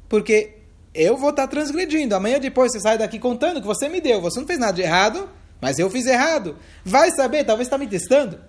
Porque 0.08 0.56
eu 0.94 1.18
vou 1.18 1.32
estar 1.32 1.44
tá 1.44 1.48
transgredindo. 1.48 2.16
Amanhã 2.16 2.40
depois 2.40 2.72
você 2.72 2.80
sai 2.80 2.98
daqui 2.98 3.20
contando 3.20 3.60
que 3.60 3.68
você 3.68 3.90
me 3.90 4.00
deu. 4.00 4.22
Você 4.22 4.40
não 4.40 4.48
fez 4.48 4.60
nada 4.60 4.74
de 4.74 4.82
errado, 4.82 5.30
mas 5.60 5.78
eu 5.78 5.90
fiz 5.90 6.06
errado. 6.06 6.58
Vai 6.86 7.12
saber, 7.12 7.44
talvez 7.44 7.68
está 7.68 7.78
me 7.78 7.88
testando. 7.88 8.40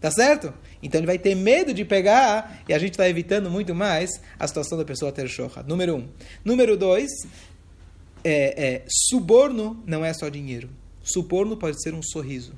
Tá 0.00 0.10
certo? 0.10 0.52
Então 0.82 0.98
ele 0.98 1.06
vai 1.06 1.16
ter 1.16 1.36
medo 1.36 1.72
de 1.72 1.84
pegar 1.84 2.60
e 2.68 2.74
a 2.74 2.78
gente 2.78 2.90
está 2.90 3.08
evitando 3.08 3.48
muito 3.48 3.72
mais 3.72 4.10
a 4.36 4.48
situação 4.48 4.76
da 4.76 4.84
pessoa 4.84 5.12
ter 5.12 5.28
shoha. 5.28 5.62
Número 5.64 5.94
um. 5.94 6.08
Número 6.44 6.76
dois, 6.76 7.08
é, 8.24 8.74
é, 8.74 8.84
suborno 8.88 9.82
não 9.86 10.04
é 10.04 10.12
só 10.12 10.28
dinheiro. 10.28 10.68
Suborno 11.02 11.56
pode 11.56 11.82
ser 11.82 11.94
um 11.94 12.02
sorriso. 12.02 12.52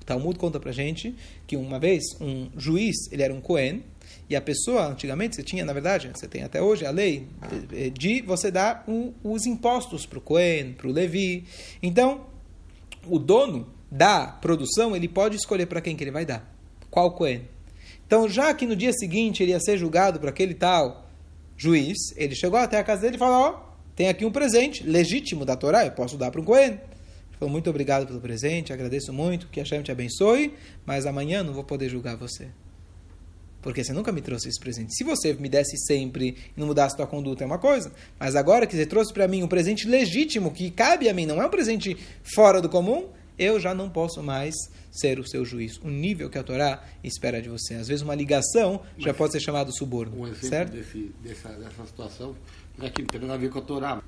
O 0.00 0.04
Talmud 0.04 0.38
conta 0.38 0.60
pra 0.60 0.72
gente 0.72 1.14
que 1.46 1.56
uma 1.56 1.78
vez 1.78 2.02
um 2.20 2.48
juiz, 2.56 3.10
ele 3.10 3.22
era 3.22 3.32
um 3.32 3.40
Cohen, 3.40 3.82
e 4.28 4.34
a 4.34 4.40
pessoa, 4.40 4.86
antigamente, 4.86 5.36
você 5.36 5.42
tinha, 5.42 5.64
na 5.64 5.72
verdade, 5.72 6.10
você 6.14 6.26
tem 6.26 6.42
até 6.42 6.60
hoje 6.60 6.86
a 6.86 6.90
lei 6.90 7.26
de, 7.92 8.22
você 8.22 8.50
dar 8.50 8.84
um, 8.88 9.12
os 9.22 9.44
impostos 9.44 10.06
para 10.06 10.18
o 10.18 10.20
Cohen, 10.20 10.72
para 10.72 10.88
o 10.88 10.92
Levi. 10.92 11.44
Então, 11.82 12.26
o 13.06 13.18
dono 13.18 13.66
da 13.90 14.26
produção, 14.26 14.96
ele 14.96 15.08
pode 15.08 15.36
escolher 15.36 15.66
para 15.66 15.80
quem 15.80 15.94
que 15.94 16.02
ele 16.02 16.10
vai 16.10 16.24
dar. 16.24 16.50
Qual 16.90 17.12
Cohen. 17.12 17.42
Então, 18.06 18.28
já 18.28 18.52
que 18.54 18.66
no 18.66 18.74
dia 18.74 18.92
seguinte 18.92 19.42
ele 19.42 19.52
ia 19.52 19.60
ser 19.60 19.76
julgado 19.76 20.18
por 20.18 20.28
aquele 20.28 20.54
tal 20.54 21.08
juiz, 21.56 21.96
ele 22.16 22.34
chegou 22.34 22.58
até 22.58 22.78
a 22.78 22.84
casa 22.84 23.02
dele 23.02 23.16
e 23.16 23.18
falou, 23.18 23.34
ó, 23.34 23.73
tem 23.94 24.08
aqui 24.08 24.24
um 24.24 24.30
presente 24.30 24.82
legítimo 24.84 25.44
da 25.44 25.56
Torá, 25.56 25.84
eu 25.84 25.92
posso 25.92 26.16
dar 26.16 26.30
para 26.30 26.40
um 26.40 26.44
Cohen. 26.44 26.72
Ele 26.72 27.38
falou, 27.38 27.52
muito 27.52 27.68
obrigado 27.70 28.06
pelo 28.06 28.20
presente, 28.20 28.72
agradeço 28.72 29.12
muito, 29.12 29.48
que 29.48 29.60
a 29.60 29.62
Hashem 29.62 29.82
te 29.82 29.92
abençoe, 29.92 30.54
mas 30.86 31.06
amanhã 31.06 31.42
não 31.42 31.52
vou 31.52 31.64
poder 31.64 31.88
julgar 31.88 32.16
você 32.16 32.48
porque 33.64 33.82
você 33.82 33.94
nunca 33.94 34.12
me 34.12 34.20
trouxe 34.20 34.50
esse 34.50 34.60
presente. 34.60 34.94
Se 34.94 35.02
você 35.02 35.32
me 35.32 35.48
desse 35.48 35.78
sempre 35.78 36.36
e 36.54 36.60
não 36.60 36.66
mudasse 36.66 36.94
sua 36.94 37.06
conduta 37.06 37.42
é 37.44 37.46
uma 37.46 37.58
coisa, 37.58 37.90
mas 38.20 38.36
agora 38.36 38.66
que 38.66 38.76
você 38.76 38.84
trouxe 38.84 39.10
para 39.10 39.26
mim 39.26 39.42
um 39.42 39.48
presente 39.48 39.88
legítimo 39.88 40.50
que 40.50 40.70
cabe 40.70 41.08
a 41.08 41.14
mim, 41.14 41.24
não 41.24 41.40
é 41.40 41.46
um 41.46 41.48
presente 41.48 41.96
fora 42.34 42.60
do 42.60 42.68
comum, 42.68 43.08
eu 43.38 43.58
já 43.58 43.74
não 43.74 43.88
posso 43.88 44.22
mais 44.22 44.54
ser 44.92 45.18
o 45.18 45.26
seu 45.26 45.46
juiz. 45.46 45.78
O 45.78 45.88
nível 45.88 46.28
que 46.28 46.36
a 46.36 46.42
Torá 46.42 46.84
espera 47.02 47.40
de 47.40 47.48
você. 47.48 47.74
Às 47.74 47.88
vezes 47.88 48.02
uma 48.02 48.14
ligação 48.14 48.82
mas, 48.96 49.04
já 49.06 49.14
pode 49.14 49.32
ser 49.32 49.40
chamado 49.40 49.74
suborno. 49.74 50.20
Um 50.20 50.26
exemplo 50.26 50.48
certo? 50.48 50.72
Desse, 50.72 51.12
dessa, 51.22 51.48
dessa 51.48 51.86
situação 51.86 52.36
não 52.78 52.90
tem 52.90 53.20
nada 53.20 53.34
a 53.34 53.36
ver 53.36 53.50
com 53.50 53.58
a 53.58 53.62
Torá. 53.62 54.02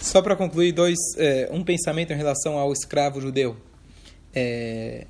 Só 0.00 0.22
para 0.22 0.36
concluir, 0.36 0.72
dois, 0.72 0.98
é, 1.16 1.48
um 1.52 1.64
pensamento 1.64 2.12
em 2.12 2.16
relação 2.16 2.58
ao 2.58 2.72
escravo 2.72 3.20
judeu. 3.20 3.56
É, 4.34 5.06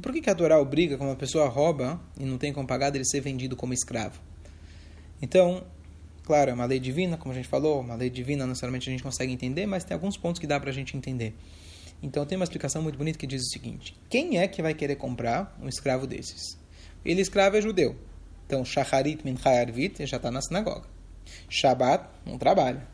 por 0.00 0.12
que, 0.12 0.20
que 0.20 0.30
a 0.30 0.34
Torá 0.34 0.58
obriga, 0.58 0.96
quando 0.96 1.10
uma 1.10 1.16
pessoa 1.16 1.48
rouba 1.48 2.00
e 2.18 2.24
não 2.24 2.38
tem 2.38 2.52
como 2.52 2.66
pagar, 2.66 2.94
ele 2.94 3.04
ser 3.04 3.20
vendido 3.20 3.56
como 3.56 3.72
escravo? 3.72 4.20
Então, 5.20 5.64
claro, 6.24 6.50
é 6.50 6.54
uma 6.54 6.64
lei 6.64 6.78
divina, 6.78 7.16
como 7.16 7.32
a 7.32 7.36
gente 7.36 7.48
falou, 7.48 7.80
uma 7.80 7.94
lei 7.94 8.08
divina 8.08 8.44
não 8.44 8.50
necessariamente 8.50 8.88
a 8.88 8.92
gente 8.92 9.02
consegue 9.02 9.32
entender, 9.32 9.66
mas 9.66 9.84
tem 9.84 9.94
alguns 9.94 10.16
pontos 10.16 10.40
que 10.40 10.46
dá 10.46 10.58
para 10.58 10.70
a 10.70 10.72
gente 10.72 10.96
entender. 10.96 11.34
Então 12.02 12.24
tem 12.24 12.36
uma 12.36 12.44
explicação 12.44 12.80
muito 12.82 12.96
bonita 12.96 13.18
que 13.18 13.26
diz 13.26 13.42
o 13.42 13.50
seguinte: 13.50 13.94
quem 14.08 14.38
é 14.38 14.48
que 14.48 14.62
vai 14.62 14.72
querer 14.72 14.96
comprar 14.96 15.56
um 15.60 15.68
escravo 15.68 16.06
desses? 16.06 16.58
Ele 17.04 17.20
escravo 17.20 17.56
é 17.56 17.60
judeu. 17.60 17.96
Então, 18.46 18.64
Shacharit 18.64 19.24
min 19.24 19.36
Arvit 19.44 20.04
já 20.06 20.16
está 20.16 20.30
na 20.30 20.40
sinagoga. 20.40 20.86
Shabbat 21.48 22.04
não 22.24 22.38
trabalha 22.38 22.90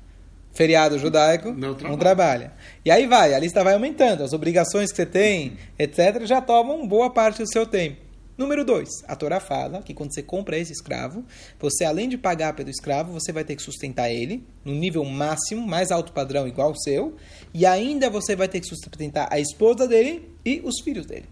feriado 0.56 0.98
judaico, 0.98 1.52
não 1.52 1.74
trabalha. 1.74 1.90
não 1.90 1.98
trabalha. 1.98 2.52
E 2.82 2.90
aí 2.90 3.06
vai, 3.06 3.34
a 3.34 3.38
lista 3.38 3.62
vai 3.62 3.74
aumentando, 3.74 4.24
as 4.24 4.32
obrigações 4.32 4.90
que 4.90 4.96
você 4.96 5.06
tem, 5.06 5.58
etc., 5.78 6.24
já 6.24 6.40
tomam 6.40 6.88
boa 6.88 7.10
parte 7.10 7.42
do 7.42 7.48
seu 7.48 7.66
tempo. 7.66 8.06
Número 8.38 8.64
dois, 8.66 8.88
a 9.08 9.16
Torá 9.16 9.40
fala 9.40 9.82
que 9.82 9.94
quando 9.94 10.12
você 10.12 10.22
compra 10.22 10.58
esse 10.58 10.72
escravo, 10.72 11.24
você 11.58 11.84
além 11.84 12.06
de 12.06 12.18
pagar 12.18 12.54
pelo 12.54 12.68
escravo, 12.68 13.12
você 13.12 13.32
vai 13.32 13.44
ter 13.44 13.56
que 13.56 13.62
sustentar 13.62 14.10
ele 14.10 14.46
no 14.62 14.74
nível 14.74 15.02
máximo, 15.04 15.66
mais 15.66 15.90
alto 15.90 16.12
padrão, 16.12 16.46
igual 16.46 16.72
o 16.72 16.78
seu, 16.78 17.16
e 17.54 17.64
ainda 17.64 18.10
você 18.10 18.36
vai 18.36 18.46
ter 18.46 18.60
que 18.60 18.66
sustentar 18.66 19.28
a 19.30 19.40
esposa 19.40 19.88
dele 19.88 20.30
e 20.44 20.60
os 20.64 20.82
filhos 20.82 21.06
dele. 21.06 21.26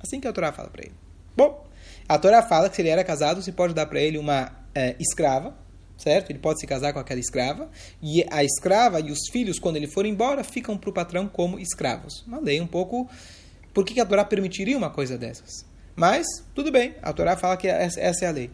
Assim 0.00 0.18
que 0.18 0.26
a 0.26 0.32
Torá 0.32 0.50
fala 0.52 0.68
para 0.68 0.84
ele. 0.84 0.94
Bom, 1.36 1.64
a 2.08 2.18
Torá 2.18 2.42
fala 2.42 2.68
que 2.68 2.74
se 2.74 2.82
ele 2.82 2.88
era 2.88 3.04
casado, 3.04 3.40
você 3.40 3.52
pode 3.52 3.72
dar 3.72 3.86
para 3.86 4.00
ele 4.00 4.18
uma 4.18 4.50
é, 4.74 4.96
escrava, 4.98 5.54
certo? 5.98 6.30
Ele 6.30 6.38
pode 6.38 6.60
se 6.60 6.66
casar 6.66 6.92
com 6.92 7.00
aquela 7.00 7.20
escrava, 7.20 7.68
e 8.00 8.24
a 8.30 8.42
escrava 8.44 9.00
e 9.00 9.10
os 9.10 9.28
filhos, 9.30 9.58
quando 9.58 9.76
ele 9.76 9.88
for 9.88 10.06
embora, 10.06 10.44
ficam 10.44 10.78
para 10.78 10.88
o 10.88 10.92
patrão 10.92 11.28
como 11.28 11.58
escravos. 11.58 12.24
Uma 12.26 12.38
lei 12.38 12.60
um 12.60 12.66
pouco. 12.66 13.10
Por 13.74 13.84
que 13.84 14.00
a 14.00 14.06
Torá 14.06 14.24
permitiria 14.24 14.78
uma 14.78 14.90
coisa 14.90 15.18
dessas? 15.18 15.66
Mas, 15.94 16.26
tudo 16.54 16.70
bem, 16.70 16.94
a 17.02 17.12
Torá 17.12 17.36
fala 17.36 17.56
que 17.56 17.66
essa 17.66 18.24
é 18.24 18.28
a 18.28 18.30
lei. 18.30 18.50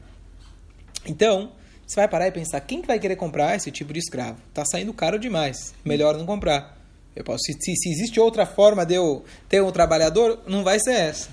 Então, 1.06 1.52
você 1.86 1.96
vai 1.96 2.08
parar 2.08 2.28
e 2.28 2.32
pensar: 2.32 2.60
quem 2.60 2.80
vai 2.80 2.98
querer 2.98 3.16
comprar 3.16 3.54
esse 3.54 3.70
tipo 3.70 3.92
de 3.92 3.98
escravo? 3.98 4.38
Está 4.48 4.64
saindo 4.64 4.92
caro 4.94 5.18
demais, 5.18 5.74
melhor 5.84 6.16
não 6.16 6.24
comprar. 6.24 6.78
Eu 7.14 7.22
posso, 7.22 7.44
se, 7.44 7.52
se 7.76 7.90
existe 7.90 8.18
outra 8.18 8.44
forma 8.44 8.84
de 8.84 8.94
eu 8.94 9.24
ter 9.48 9.62
um 9.62 9.70
trabalhador, 9.70 10.40
não 10.48 10.64
vai 10.64 10.80
ser 10.80 10.94
essa. 10.94 11.28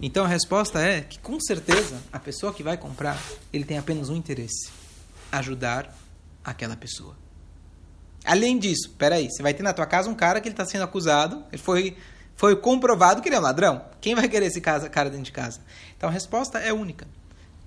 Então 0.00 0.24
a 0.24 0.28
resposta 0.28 0.80
é 0.80 1.00
que 1.00 1.18
com 1.18 1.38
certeza 1.40 2.00
a 2.12 2.20
pessoa 2.20 2.54
que 2.54 2.62
vai 2.62 2.76
comprar, 2.76 3.20
ele 3.52 3.64
tem 3.64 3.76
apenas 3.76 4.08
um 4.08 4.16
interesse 4.16 4.77
ajudar 5.30 5.94
aquela 6.44 6.76
pessoa. 6.76 7.16
Além 8.24 8.58
disso, 8.58 8.90
peraí, 8.98 9.30
você 9.30 9.42
vai 9.42 9.54
ter 9.54 9.62
na 9.62 9.72
tua 9.72 9.86
casa 9.86 10.10
um 10.10 10.14
cara 10.14 10.40
que 10.40 10.48
ele 10.48 10.52
está 10.52 10.66
sendo 10.66 10.84
acusado, 10.84 11.44
ele 11.52 11.62
foi, 11.62 11.96
foi 12.36 12.56
comprovado 12.56 13.22
que 13.22 13.28
ele 13.28 13.36
é 13.36 13.38
um 13.38 13.42
ladrão. 13.42 13.84
Quem 14.00 14.14
vai 14.14 14.28
querer 14.28 14.46
esse 14.46 14.60
cara 14.60 15.10
dentro 15.10 15.22
de 15.22 15.32
casa? 15.32 15.60
Então 15.96 16.08
a 16.08 16.12
resposta 16.12 16.58
é 16.58 16.72
única. 16.72 17.06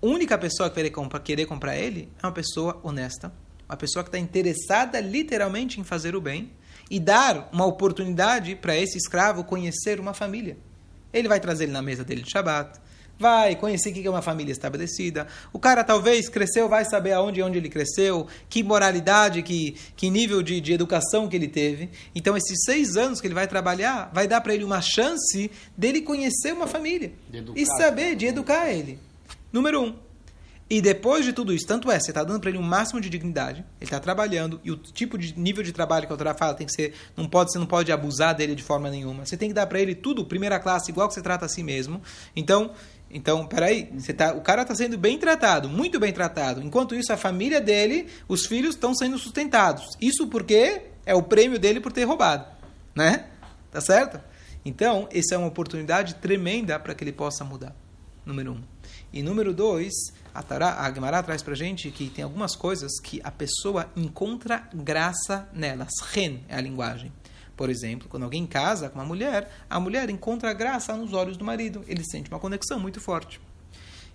A 0.02 0.06
única 0.06 0.38
pessoa 0.38 0.70
que 0.70 0.82
vai 0.82 1.22
querer 1.22 1.46
comprar 1.46 1.78
ele 1.78 2.10
é 2.22 2.26
uma 2.26 2.32
pessoa 2.32 2.80
honesta, 2.84 3.32
uma 3.68 3.78
pessoa 3.78 4.04
que 4.04 4.10
está 4.10 4.20
interessada 4.20 5.00
literalmente 5.00 5.80
em 5.80 5.84
fazer 5.84 6.16
o 6.16 6.22
bem 6.22 6.52
e 6.90 7.00
dar 7.00 7.50
uma 7.54 7.66
oportunidade 7.66 8.56
para 8.56 8.76
esse 8.76 8.98
escravo 8.98 9.44
conhecer 9.44 10.00
uma 10.00 10.14
família. 10.14 10.58
Ele 11.14 11.28
vai 11.28 11.40
trazer 11.40 11.66
ele 11.66 11.72
na 11.72 11.82
mesa 11.82 12.04
dele 12.04 12.22
de 12.22 12.32
Shabat, 12.32 12.80
vai 13.22 13.56
conhecer 13.56 13.92
o 13.92 13.94
que 13.94 14.06
é 14.06 14.10
uma 14.10 14.22
família 14.22 14.52
estabelecida. 14.52 15.28
O 15.54 15.60
cara 15.60 15.84
talvez 15.84 16.28
cresceu, 16.28 16.68
vai 16.68 16.84
saber 16.84 17.14
aonde 17.14 17.40
e 17.40 17.44
onde 17.44 17.58
ele 17.58 17.70
cresceu, 17.70 18.28
que 18.50 18.64
moralidade, 18.64 19.44
que, 19.44 19.76
que 19.96 20.10
nível 20.10 20.42
de, 20.42 20.60
de 20.60 20.74
educação 20.74 21.28
que 21.28 21.36
ele 21.36 21.48
teve. 21.48 21.90
Então, 22.16 22.36
esses 22.36 22.64
seis 22.66 22.98
anos 22.98 23.22
que 23.22 23.28
ele 23.28 23.36
vai 23.36 23.48
trabalhar, 23.48 24.10
vai 24.12 24.28
dar 24.28 24.42
para 24.42 24.56
ele 24.56 24.64
uma 24.64 24.82
chance 24.82 25.52
dele 25.78 26.02
conhecer 26.02 26.52
uma 26.52 26.68
família 26.68 27.14
e 27.56 27.66
saber 27.66 28.16
de 28.16 28.26
educar 28.26 28.70
ele. 28.70 29.00
Número 29.54 29.82
um. 29.82 29.96
E 30.72 30.82
depois 30.82 31.26
de 31.26 31.34
tudo 31.34 31.54
isso, 31.54 31.68
tanto 31.68 31.92
é, 31.92 32.00
você 32.00 32.12
está 32.12 32.24
dando 32.24 32.40
para 32.40 32.50
ele 32.50 32.58
um 32.58 32.64
máximo 32.64 33.02
de 33.02 33.10
dignidade, 33.10 33.60
ele 33.60 33.66
está 33.82 34.00
trabalhando, 34.00 34.58
e 34.64 34.72
o 34.72 34.78
tipo 34.78 35.18
de 35.18 35.38
nível 35.38 35.62
de 35.62 35.74
trabalho 35.74 36.08
que 36.08 36.14
a 36.14 36.16
autora 36.16 36.34
fala 36.34 36.54
tem 36.54 36.66
que 36.66 36.72
ser, 36.72 36.94
não 37.18 37.28
pode, 37.28 37.52
você 37.52 37.60
não 37.60 37.66
pode 37.66 37.92
abusar 37.92 38.34
dele 38.34 38.56
de 38.56 38.64
forma 38.64 38.90
nenhuma. 38.90 39.26
Você 39.26 39.36
tem 39.36 39.50
que 39.50 39.54
dar 39.54 39.68
para 39.68 39.82
ele 39.82 39.94
tudo, 39.94 40.24
primeira 40.24 40.58
classe, 40.62 40.90
igual 40.90 41.10
que 41.10 41.14
você 41.14 41.22
trata 41.22 41.46
a 41.46 41.50
si 41.50 41.62
mesmo. 41.62 42.02
Então, 42.34 42.72
então, 43.14 43.46
peraí, 43.46 43.90
você 43.94 44.14
tá, 44.14 44.34
o 44.34 44.42
cara 44.42 44.62
está 44.62 44.74
sendo 44.74 44.98
bem 44.98 45.18
tratado, 45.18 45.68
muito 45.68 46.00
bem 46.00 46.14
tratado. 46.14 46.62
Enquanto 46.62 46.96
isso, 46.96 47.12
a 47.12 47.18
família 47.18 47.60
dele, 47.60 48.08
os 48.28 48.46
filhos 48.46 48.76
estão 48.76 48.94
sendo 48.96 49.18
sustentados. 49.18 49.86
Isso 50.00 50.28
porque 50.28 50.84
é 51.06 51.14
o 51.14 51.24
prêmio 51.24 51.60
dele 51.60 51.80
por 51.80 51.92
ter 51.92 52.04
roubado, 52.06 52.46
né? 52.96 53.28
Tá 53.72 53.82
certo? 53.82 54.20
Então, 54.64 55.08
essa 55.12 55.36
é 55.36 55.38
uma 55.38 55.48
oportunidade 55.48 56.16
tremenda 56.16 56.80
para 56.80 56.94
que 56.94 57.04
ele 57.04 57.12
possa 57.12 57.44
mudar. 57.44 57.76
Número 58.26 58.54
um. 58.54 58.62
E 59.12 59.22
número 59.22 59.54
dois, 59.54 59.92
a, 60.34 60.42
Tará, 60.42 60.82
a 60.82 60.94
Gemara 60.94 61.22
traz 61.24 61.42
para 61.42 61.56
gente 61.56 61.92
que 61.92 62.10
tem 62.10 62.24
algumas 62.24 62.56
coisas 62.56 63.00
que 63.02 63.20
a 63.24 63.32
pessoa 63.32 63.90
encontra 63.96 64.70
graça 64.74 65.50
nelas. 65.54 65.92
Ren 66.12 66.40
é 66.48 66.56
a 66.56 66.62
linguagem. 66.62 67.12
Por 67.62 67.70
exemplo, 67.70 68.10
quando 68.10 68.24
alguém 68.24 68.48
casa 68.48 68.90
com 68.90 68.98
uma 68.98 69.06
mulher, 69.06 69.48
a 69.70 69.80
mulher 69.80 70.10
encontra 70.10 70.52
graça 70.52 70.98
nos 70.98 71.14
olhos 71.14 71.38
do 71.38 71.46
marido. 71.46 71.86
Ele 71.88 72.04
sente 72.04 72.28
uma 72.28 72.40
conexão 72.40 72.80
muito 72.80 73.00
forte. 73.00 73.40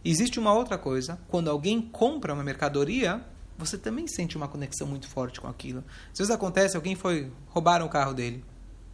Existe 0.04 0.40
uma 0.40 0.52
outra 0.52 0.76
coisa, 0.76 1.16
quando 1.28 1.48
alguém 1.48 1.80
compra 1.80 2.34
uma 2.34 2.42
mercadoria, 2.42 3.24
você 3.56 3.78
também 3.78 4.08
sente 4.08 4.36
uma 4.36 4.48
conexão 4.48 4.84
muito 4.84 5.06
forte 5.06 5.40
com 5.40 5.46
aquilo. 5.46 5.84
Às 6.10 6.18
vezes 6.18 6.34
acontece, 6.34 6.74
alguém 6.74 6.96
foi 6.96 7.30
roubaram 7.50 7.86
o 7.86 7.88
carro 7.88 8.12
dele. 8.12 8.44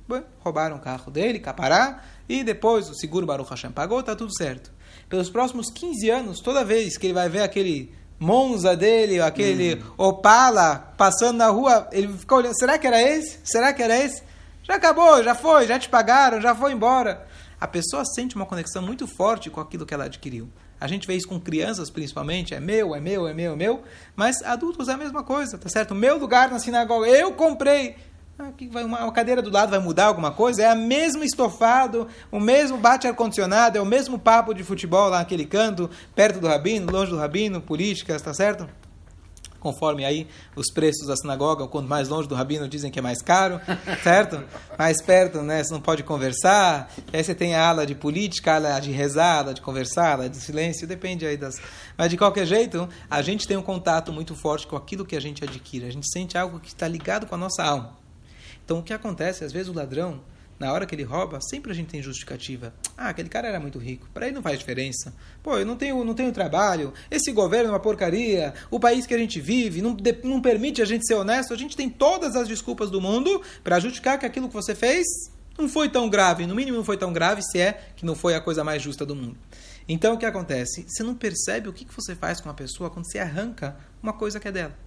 Bom, 0.06 0.22
roubaram 0.40 0.76
o 0.76 0.80
carro 0.80 1.10
dele, 1.10 1.38
capará, 1.40 2.04
e 2.28 2.44
depois 2.44 2.90
o 2.90 2.94
seguro 2.94 3.24
Baruch 3.24 3.48
Hashem 3.48 3.72
pagou, 3.72 4.02
tá 4.02 4.14
tudo 4.14 4.36
certo. 4.36 4.70
Pelos 5.08 5.30
próximos 5.30 5.70
15 5.70 6.10
anos, 6.10 6.40
toda 6.40 6.62
vez 6.62 6.98
que 6.98 7.06
ele 7.06 7.14
vai 7.14 7.30
ver 7.30 7.40
aquele 7.40 7.90
Monza 8.20 8.76
dele, 8.76 9.18
aquele 9.18 9.76
hum. 9.76 9.92
Opala, 9.96 10.92
passando 10.98 11.38
na 11.38 11.48
rua, 11.48 11.88
ele 11.90 12.08
ficou 12.08 12.36
olhando, 12.36 12.54
será 12.58 12.76
que 12.76 12.86
era 12.86 13.00
esse? 13.00 13.38
Será 13.44 13.72
que 13.72 13.82
era 13.82 13.98
esse? 13.98 14.30
Já 14.62 14.76
acabou, 14.76 15.22
já 15.22 15.34
foi, 15.34 15.66
já 15.66 15.78
te 15.78 15.88
pagaram, 15.88 16.40
já 16.40 16.54
foi 16.54 16.72
embora. 16.72 17.26
A 17.60 17.66
pessoa 17.66 18.04
sente 18.04 18.36
uma 18.36 18.46
conexão 18.46 18.82
muito 18.82 19.06
forte 19.06 19.50
com 19.50 19.60
aquilo 19.60 19.86
que 19.86 19.94
ela 19.94 20.04
adquiriu. 20.04 20.48
A 20.80 20.88
gente 20.88 21.06
vê 21.06 21.14
isso 21.14 21.28
com 21.28 21.38
crianças, 21.38 21.90
principalmente, 21.90 22.54
é 22.54 22.58
meu, 22.58 22.94
é 22.94 23.00
meu, 23.00 23.28
é 23.28 23.32
meu, 23.32 23.52
é 23.52 23.56
meu. 23.56 23.82
Mas 24.16 24.42
adultos 24.42 24.88
é 24.88 24.92
a 24.92 24.96
mesma 24.96 25.22
coisa, 25.22 25.56
tá 25.56 25.68
certo? 25.68 25.94
Meu 25.94 26.18
lugar 26.18 26.50
na 26.50 26.58
sinagoga, 26.58 27.06
eu 27.06 27.32
comprei. 27.32 27.94
Ah, 28.36 28.50
vai 28.70 28.82
uma, 28.82 29.04
uma, 29.04 29.12
cadeira 29.12 29.40
do 29.40 29.50
lado 29.50 29.70
vai 29.70 29.78
mudar 29.78 30.06
alguma 30.06 30.32
coisa? 30.32 30.62
É 30.62 30.66
a 30.68 30.74
mesmo 30.74 31.22
estofado, 31.22 32.08
o 32.32 32.40
mesmo 32.40 32.78
bate 32.78 33.06
ar-condicionado, 33.06 33.78
é 33.78 33.80
o 33.80 33.86
mesmo 33.86 34.18
papo 34.18 34.52
de 34.52 34.64
futebol 34.64 35.08
lá 35.08 35.18
naquele 35.18 35.44
canto, 35.44 35.88
perto 36.16 36.40
do 36.40 36.48
rabino, 36.48 36.90
longe 36.90 37.12
do 37.12 37.18
rabino, 37.18 37.60
políticas, 37.60 38.20
tá 38.20 38.34
certo? 38.34 38.68
Conforme 39.62 40.04
aí 40.04 40.26
os 40.56 40.72
preços 40.72 41.06
da 41.06 41.16
sinagoga, 41.16 41.68
quanto 41.68 41.88
mais 41.88 42.08
longe 42.08 42.26
do 42.28 42.34
rabino 42.34 42.68
dizem 42.68 42.90
que 42.90 42.98
é 42.98 43.02
mais 43.02 43.22
caro, 43.22 43.60
certo? 44.02 44.42
Mais 44.76 45.00
perto, 45.00 45.40
né? 45.40 45.62
Você 45.62 45.72
não 45.72 45.80
pode 45.80 46.02
conversar. 46.02 46.92
Aí 47.12 47.22
você 47.22 47.32
tem 47.32 47.54
a 47.54 47.64
ala 47.64 47.86
de 47.86 47.94
política, 47.94 48.52
a 48.52 48.56
ala 48.56 48.80
de 48.80 48.90
rezar, 48.90 49.36
a 49.36 49.38
ala 49.38 49.54
de 49.54 49.60
conversar, 49.60 50.06
a 50.06 50.12
ala 50.14 50.28
de 50.28 50.36
silêncio, 50.38 50.84
depende 50.84 51.24
aí 51.24 51.36
das. 51.36 51.60
Mas 51.96 52.10
de 52.10 52.16
qualquer 52.16 52.44
jeito, 52.44 52.88
a 53.08 53.22
gente 53.22 53.46
tem 53.46 53.56
um 53.56 53.62
contato 53.62 54.12
muito 54.12 54.34
forte 54.34 54.66
com 54.66 54.74
aquilo 54.74 55.04
que 55.04 55.14
a 55.14 55.20
gente 55.20 55.44
adquire. 55.44 55.86
A 55.86 55.92
gente 55.92 56.10
sente 56.12 56.36
algo 56.36 56.58
que 56.58 56.68
está 56.68 56.88
ligado 56.88 57.26
com 57.26 57.36
a 57.36 57.38
nossa 57.38 57.62
alma. 57.62 57.96
Então 58.64 58.80
o 58.80 58.82
que 58.82 58.92
acontece? 58.92 59.44
Às 59.44 59.52
vezes 59.52 59.68
o 59.68 59.72
ladrão, 59.72 60.20
na 60.62 60.72
hora 60.72 60.86
que 60.86 60.94
ele 60.94 61.02
rouba, 61.02 61.40
sempre 61.40 61.72
a 61.72 61.74
gente 61.74 61.88
tem 61.88 62.00
justificativa. 62.00 62.72
Ah, 62.96 63.08
aquele 63.08 63.28
cara 63.28 63.48
era 63.48 63.58
muito 63.58 63.80
rico, 63.80 64.08
para 64.14 64.26
ele 64.26 64.36
não 64.36 64.42
faz 64.42 64.60
diferença. 64.60 65.12
Pô, 65.42 65.58
eu 65.58 65.66
não 65.66 65.74
tenho, 65.74 66.04
não 66.04 66.14
tenho 66.14 66.30
trabalho, 66.30 66.94
esse 67.10 67.32
governo 67.32 67.70
é 67.70 67.72
uma 67.72 67.80
porcaria, 67.80 68.54
o 68.70 68.78
país 68.78 69.04
que 69.04 69.12
a 69.12 69.18
gente 69.18 69.40
vive 69.40 69.82
não, 69.82 69.96
não 70.22 70.40
permite 70.40 70.80
a 70.80 70.84
gente 70.84 71.04
ser 71.04 71.14
honesto. 71.14 71.52
A 71.52 71.56
gente 71.56 71.76
tem 71.76 71.90
todas 71.90 72.36
as 72.36 72.46
desculpas 72.46 72.90
do 72.92 73.00
mundo 73.00 73.42
para 73.64 73.80
justificar 73.80 74.20
que 74.20 74.24
aquilo 74.24 74.46
que 74.46 74.54
você 74.54 74.72
fez 74.72 75.04
não 75.58 75.68
foi 75.68 75.88
tão 75.88 76.08
grave, 76.08 76.46
no 76.46 76.54
mínimo 76.54 76.76
não 76.76 76.84
foi 76.84 76.96
tão 76.96 77.12
grave, 77.12 77.42
se 77.42 77.58
é 77.58 77.72
que 77.96 78.06
não 78.06 78.14
foi 78.14 78.36
a 78.36 78.40
coisa 78.40 78.62
mais 78.62 78.80
justa 78.80 79.04
do 79.04 79.16
mundo. 79.16 79.36
Então 79.88 80.14
o 80.14 80.18
que 80.18 80.24
acontece? 80.24 80.84
Você 80.86 81.02
não 81.02 81.16
percebe 81.16 81.68
o 81.68 81.72
que 81.72 81.84
você 81.92 82.14
faz 82.14 82.40
com 82.40 82.48
uma 82.48 82.54
pessoa 82.54 82.88
quando 82.88 83.10
você 83.10 83.18
arranca 83.18 83.76
uma 84.00 84.12
coisa 84.12 84.38
que 84.38 84.46
é 84.46 84.52
dela. 84.52 84.78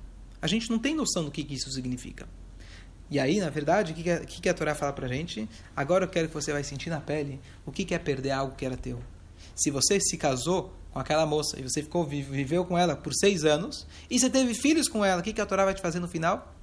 A 0.41 0.47
gente 0.47 0.69
não 0.69 0.79
tem 0.79 0.95
noção 0.95 1.25
do 1.25 1.31
que 1.31 1.45
isso 1.53 1.69
significa. 1.69 2.25
E 3.09 3.19
aí, 3.19 3.39
na 3.39 3.49
verdade, 3.49 3.91
o 3.91 3.95
que, 3.95 4.03
que, 4.25 4.41
que 4.41 4.49
a 4.49 4.53
Torá 4.53 4.73
fala 4.73 4.91
pra 4.91 5.07
gente? 5.07 5.47
Agora 5.75 6.05
eu 6.05 6.09
quero 6.09 6.27
que 6.27 6.33
você 6.33 6.51
vai 6.51 6.63
sentir 6.63 6.89
na 6.89 6.99
pele 6.99 7.39
o 7.65 7.71
que, 7.71 7.85
que 7.85 7.93
é 7.93 7.99
perder 7.99 8.31
algo 8.31 8.55
que 8.55 8.65
era 8.65 8.75
teu. 8.75 8.99
Se 9.55 9.69
você 9.69 9.99
se 9.99 10.17
casou 10.17 10.73
com 10.91 10.99
aquela 10.99 11.25
moça 11.25 11.59
e 11.59 11.63
você 11.63 11.83
ficou 11.83 12.05
viveu 12.05 12.65
com 12.65 12.77
ela 12.77 12.95
por 12.95 13.13
seis 13.13 13.43
anos 13.43 13.85
e 14.09 14.19
você 14.19 14.29
teve 14.29 14.53
filhos 14.53 14.87
com 14.87 15.05
ela, 15.05 15.21
o 15.21 15.23
que, 15.23 15.33
que 15.33 15.41
a 15.41 15.45
Torá 15.45 15.65
vai 15.65 15.73
te 15.73 15.81
fazer 15.81 15.99
no 15.99 16.07
final? 16.07 16.53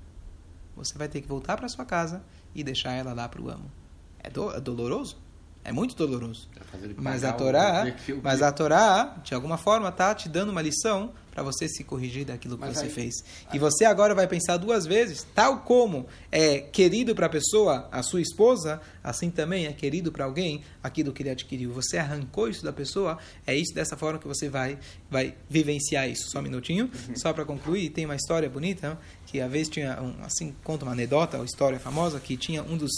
Você 0.76 0.96
vai 0.98 1.08
ter 1.08 1.20
que 1.20 1.28
voltar 1.28 1.56
para 1.56 1.68
sua 1.68 1.84
casa 1.84 2.22
e 2.54 2.64
deixar 2.64 2.92
ela 2.92 3.12
lá 3.12 3.28
para 3.28 3.40
o 3.40 3.48
amo. 3.48 3.70
É, 4.18 4.30
do, 4.30 4.50
é 4.54 4.60
doloroso? 4.60 5.18
É 5.64 5.70
muito 5.70 5.94
doloroso. 5.94 6.48
Mas 6.96 7.22
a 7.22 7.32
Torá, 7.32 7.84
mas 8.22 8.42
a 8.42 8.50
Torá, 8.50 9.16
de 9.22 9.34
alguma 9.34 9.56
forma, 9.56 9.90
está 9.90 10.14
te 10.14 10.28
dando 10.28 10.50
uma 10.50 10.60
lição 10.60 11.12
para 11.32 11.42
você 11.42 11.66
se 11.66 11.82
corrigir 11.82 12.26
daquilo 12.26 12.56
que 12.56 12.60
mas 12.60 12.76
você 12.76 12.84
aí, 12.84 12.90
fez. 12.90 13.14
Aí. 13.46 13.56
E 13.56 13.58
você 13.58 13.86
agora 13.86 14.14
vai 14.14 14.28
pensar 14.28 14.58
duas 14.58 14.86
vezes, 14.86 15.26
tal 15.34 15.60
como 15.60 16.06
é 16.30 16.60
querido 16.60 17.14
para 17.14 17.26
a 17.26 17.28
pessoa, 17.28 17.88
a 17.90 18.02
sua 18.02 18.20
esposa, 18.20 18.80
assim 19.02 19.30
também 19.30 19.66
é 19.66 19.72
querido 19.72 20.12
para 20.12 20.26
alguém 20.26 20.62
aquilo 20.82 21.10
que 21.10 21.22
ele 21.22 21.30
adquiriu. 21.30 21.72
Você 21.72 21.96
arrancou 21.96 22.48
isso 22.48 22.62
da 22.62 22.72
pessoa, 22.72 23.18
é 23.46 23.56
isso 23.56 23.74
dessa 23.74 23.96
forma 23.96 24.18
que 24.18 24.28
você 24.28 24.48
vai 24.48 24.78
vai 25.10 25.34
vivenciar 25.48 26.08
isso. 26.08 26.30
Só 26.30 26.38
um 26.38 26.42
minutinho, 26.42 26.84
uhum. 27.08 27.16
só 27.16 27.32
para 27.32 27.46
concluir, 27.46 27.88
tem 27.90 28.04
uma 28.04 28.16
história 28.16 28.48
bonita 28.48 28.98
que 29.26 29.40
a 29.40 29.48
vez 29.48 29.68
tinha 29.68 30.00
um, 30.02 30.22
assim 30.22 30.54
conta 30.62 30.84
uma 30.84 30.92
anedota, 30.92 31.38
uma 31.38 31.46
história 31.46 31.80
famosa 31.80 32.20
que 32.20 32.36
tinha 32.36 32.62
um 32.62 32.76
dos 32.76 32.92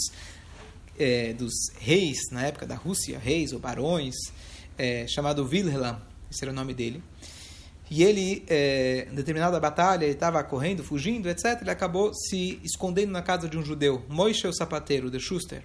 é, 0.99 1.33
dos 1.33 1.53
reis, 1.79 2.17
na 2.31 2.45
época 2.45 2.65
da 2.65 2.75
Rússia, 2.75 3.17
reis 3.17 3.53
ou 3.53 3.59
barões, 3.59 4.15
é, 4.77 5.05
chamado 5.07 5.45
Wilhelm, 5.45 5.97
esse 6.31 6.43
era 6.43 6.51
o 6.51 6.55
nome 6.55 6.73
dele. 6.73 7.01
E 7.89 8.03
ele, 8.03 8.43
é, 8.47 9.07
em 9.11 9.15
determinada 9.15 9.59
batalha, 9.59 10.05
ele 10.05 10.13
estava 10.13 10.43
correndo, 10.43 10.83
fugindo, 10.83 11.29
etc. 11.29 11.61
Ele 11.61 11.69
acabou 11.69 12.11
se 12.13 12.59
escondendo 12.63 13.11
na 13.11 13.21
casa 13.21 13.47
de 13.47 13.57
um 13.57 13.63
judeu, 13.63 14.03
Moishe 14.09 14.47
o 14.47 14.53
sapateiro, 14.53 15.11
de 15.11 15.19
Schuster. 15.19 15.63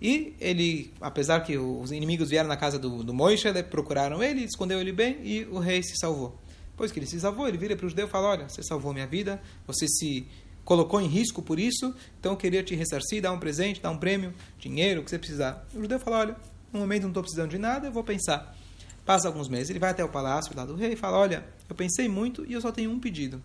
E 0.00 0.34
ele, 0.40 0.92
apesar 1.00 1.40
que 1.40 1.56
os 1.56 1.92
inimigos 1.92 2.28
vieram 2.28 2.48
na 2.48 2.56
casa 2.56 2.78
do, 2.78 3.04
do 3.04 3.14
Moishe, 3.14 3.50
procuraram 3.64 4.22
ele, 4.22 4.44
escondeu 4.44 4.80
ele 4.80 4.92
bem 4.92 5.18
e 5.22 5.44
o 5.44 5.58
rei 5.58 5.82
se 5.82 5.96
salvou. 5.96 6.36
Depois 6.72 6.90
que 6.90 6.98
ele 6.98 7.06
se 7.06 7.20
salvou, 7.20 7.46
ele 7.46 7.56
vira 7.56 7.76
para 7.76 7.86
o 7.86 7.88
judeu 7.88 8.06
e 8.06 8.10
fala: 8.10 8.28
Olha, 8.28 8.48
você 8.48 8.62
salvou 8.62 8.92
minha 8.92 9.06
vida, 9.06 9.40
você 9.66 9.86
se 9.86 10.26
colocou 10.64 11.00
em 11.00 11.06
risco 11.06 11.40
por 11.40 11.58
isso, 11.58 11.94
então 12.18 12.32
eu 12.32 12.36
queria 12.36 12.62
te 12.62 12.74
ressarcir, 12.74 13.22
dar 13.22 13.32
um 13.32 13.38
presente, 13.38 13.80
dar 13.80 13.90
um 13.90 13.98
prêmio, 13.98 14.32
dinheiro, 14.58 15.00
o 15.00 15.04
que 15.04 15.10
você 15.10 15.18
precisar. 15.18 15.66
O 15.74 15.80
judeu 15.80 15.98
fala, 15.98 16.18
olha, 16.18 16.36
no 16.72 16.80
momento 16.80 17.02
não 17.02 17.10
estou 17.10 17.22
precisando 17.22 17.50
de 17.50 17.58
nada, 17.58 17.88
eu 17.88 17.92
vou 17.92 18.04
pensar. 18.04 18.56
Passa 19.04 19.26
alguns 19.26 19.48
meses, 19.48 19.70
ele 19.70 19.78
vai 19.78 19.90
até 19.90 20.04
o 20.04 20.08
palácio 20.08 20.54
lá 20.56 20.64
do 20.64 20.76
rei 20.76 20.92
e 20.92 20.96
fala, 20.96 21.18
olha, 21.18 21.44
eu 21.68 21.74
pensei 21.74 22.08
muito 22.08 22.44
e 22.46 22.52
eu 22.52 22.60
só 22.60 22.70
tenho 22.70 22.90
um 22.90 23.00
pedido. 23.00 23.42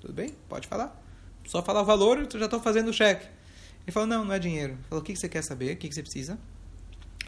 Tudo 0.00 0.12
bem? 0.12 0.34
Pode 0.48 0.68
falar. 0.68 1.00
Só 1.46 1.62
falar 1.62 1.82
o 1.82 1.84
valor, 1.84 2.18
eu 2.18 2.38
já 2.38 2.44
estou 2.44 2.60
fazendo 2.60 2.88
o 2.88 2.92
cheque. 2.92 3.26
Ele 3.84 3.92
falou, 3.92 4.08
não, 4.08 4.24
não 4.24 4.32
é 4.32 4.38
dinheiro. 4.38 4.74
Ele 4.74 4.82
falou, 4.88 5.02
o 5.02 5.04
que 5.04 5.16
você 5.16 5.28
quer 5.28 5.42
saber? 5.42 5.74
O 5.74 5.76
que 5.76 5.92
você 5.92 6.02
precisa? 6.02 6.38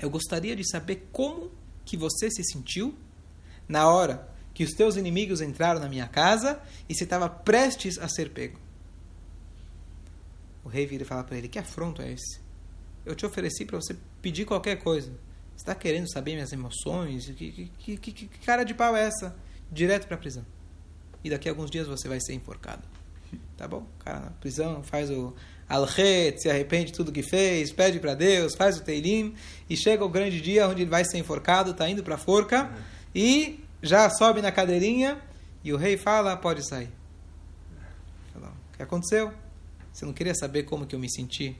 Eu 0.00 0.08
gostaria 0.08 0.54
de 0.54 0.68
saber 0.68 1.08
como 1.12 1.50
que 1.84 1.96
você 1.96 2.30
se 2.30 2.44
sentiu 2.44 2.94
na 3.68 3.88
hora 3.88 4.28
que 4.52 4.62
os 4.62 4.72
teus 4.72 4.96
inimigos 4.96 5.40
entraram 5.40 5.80
na 5.80 5.88
minha 5.88 6.06
casa 6.06 6.60
e 6.88 6.94
você 6.94 7.04
estava 7.04 7.28
prestes 7.28 7.98
a 7.98 8.08
ser 8.08 8.30
pego. 8.30 8.58
O 10.64 10.68
rei 10.68 10.86
vira 10.86 11.02
e 11.02 11.06
fala 11.06 11.24
para 11.24 11.36
ele: 11.36 11.48
Que 11.48 11.58
afronto 11.58 12.00
é 12.00 12.12
esse? 12.12 12.40
Eu 13.04 13.14
te 13.14 13.26
ofereci 13.26 13.64
para 13.64 13.80
você 13.80 13.96
pedir 14.22 14.46
qualquer 14.46 14.76
coisa. 14.76 15.12
Está 15.56 15.74
querendo 15.74 16.10
saber 16.12 16.34
minhas 16.34 16.52
emoções? 16.52 17.26
Que, 17.26 17.70
que, 17.78 17.96
que, 17.96 18.12
que, 18.12 18.28
cara 18.44 18.64
de 18.64 18.74
pau 18.74 18.96
é 18.96 19.04
essa? 19.04 19.34
Direto 19.70 20.06
para 20.06 20.16
a 20.16 20.18
prisão. 20.18 20.44
E 21.22 21.30
daqui 21.30 21.48
a 21.48 21.52
alguns 21.52 21.70
dias 21.70 21.86
você 21.86 22.08
vai 22.08 22.20
ser 22.20 22.34
enforcado. 22.34 22.82
Tá 23.56 23.66
bom? 23.66 23.86
Cara 24.04 24.20
na 24.20 24.30
prisão 24.30 24.82
faz 24.82 25.10
o 25.10 25.34
alchet, 25.68 26.40
se 26.40 26.50
arrepende 26.50 26.86
de 26.86 26.92
tudo 26.92 27.10
que 27.10 27.22
fez, 27.22 27.72
pede 27.72 27.98
para 27.98 28.14
Deus, 28.14 28.54
faz 28.54 28.76
o 28.76 28.82
teilim 28.82 29.34
e 29.68 29.76
chega 29.76 30.04
o 30.04 30.08
grande 30.08 30.40
dia 30.40 30.68
onde 30.68 30.82
ele 30.82 30.90
vai 30.90 31.04
ser 31.04 31.18
enforcado, 31.18 31.70
está 31.70 31.88
indo 31.88 32.02
para 32.02 32.16
a 32.16 32.18
forca 32.18 32.64
uhum. 32.64 32.82
e 33.14 33.64
já 33.82 34.08
sobe 34.10 34.42
na 34.42 34.52
cadeirinha 34.52 35.20
e 35.62 35.72
o 35.72 35.76
rei 35.76 35.96
fala: 35.96 36.36
pode 36.36 36.66
sair. 36.68 36.90
O 38.36 38.76
que 38.76 38.82
aconteceu? 38.82 39.32
Você 39.92 40.04
não 40.04 40.12
queria 40.12 40.34
saber 40.34 40.64
como 40.64 40.84
que 40.84 40.94
eu 40.94 40.98
me 40.98 41.08
senti 41.08 41.56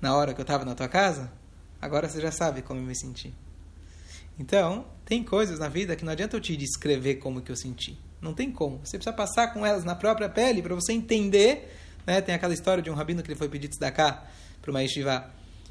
na 0.00 0.16
hora 0.16 0.32
que 0.32 0.40
eu 0.40 0.44
estava 0.44 0.64
na 0.64 0.74
tua 0.74 0.88
casa? 0.88 1.30
Agora 1.82 2.08
você 2.08 2.20
já 2.20 2.30
sabe 2.30 2.62
como 2.62 2.78
eu 2.78 2.84
me 2.84 2.94
senti. 2.94 3.34
Então, 4.38 4.86
tem 5.04 5.24
coisas 5.24 5.58
na 5.58 5.68
vida 5.68 5.96
que 5.96 6.04
não 6.04 6.12
adianta 6.12 6.36
eu 6.36 6.40
te 6.40 6.56
descrever 6.56 7.16
como 7.16 7.42
que 7.42 7.50
eu 7.50 7.56
senti. 7.56 7.98
Não 8.20 8.32
tem 8.32 8.52
como. 8.52 8.78
Você 8.84 8.96
precisa 8.96 9.12
passar 9.12 9.52
com 9.52 9.66
elas 9.66 9.82
na 9.82 9.96
própria 9.96 10.28
pele 10.28 10.62
para 10.62 10.76
você 10.76 10.92
entender. 10.92 11.76
Né? 12.06 12.20
Tem 12.20 12.36
aquela 12.36 12.54
história 12.54 12.80
de 12.80 12.88
um 12.88 12.94
rabino 12.94 13.20
que 13.20 13.28
ele 13.28 13.38
foi 13.38 13.48
pedir 13.48 13.66
tzedakah 13.66 14.22
para 14.62 14.70
uma 14.70 14.80
yeshiva. 14.80 15.28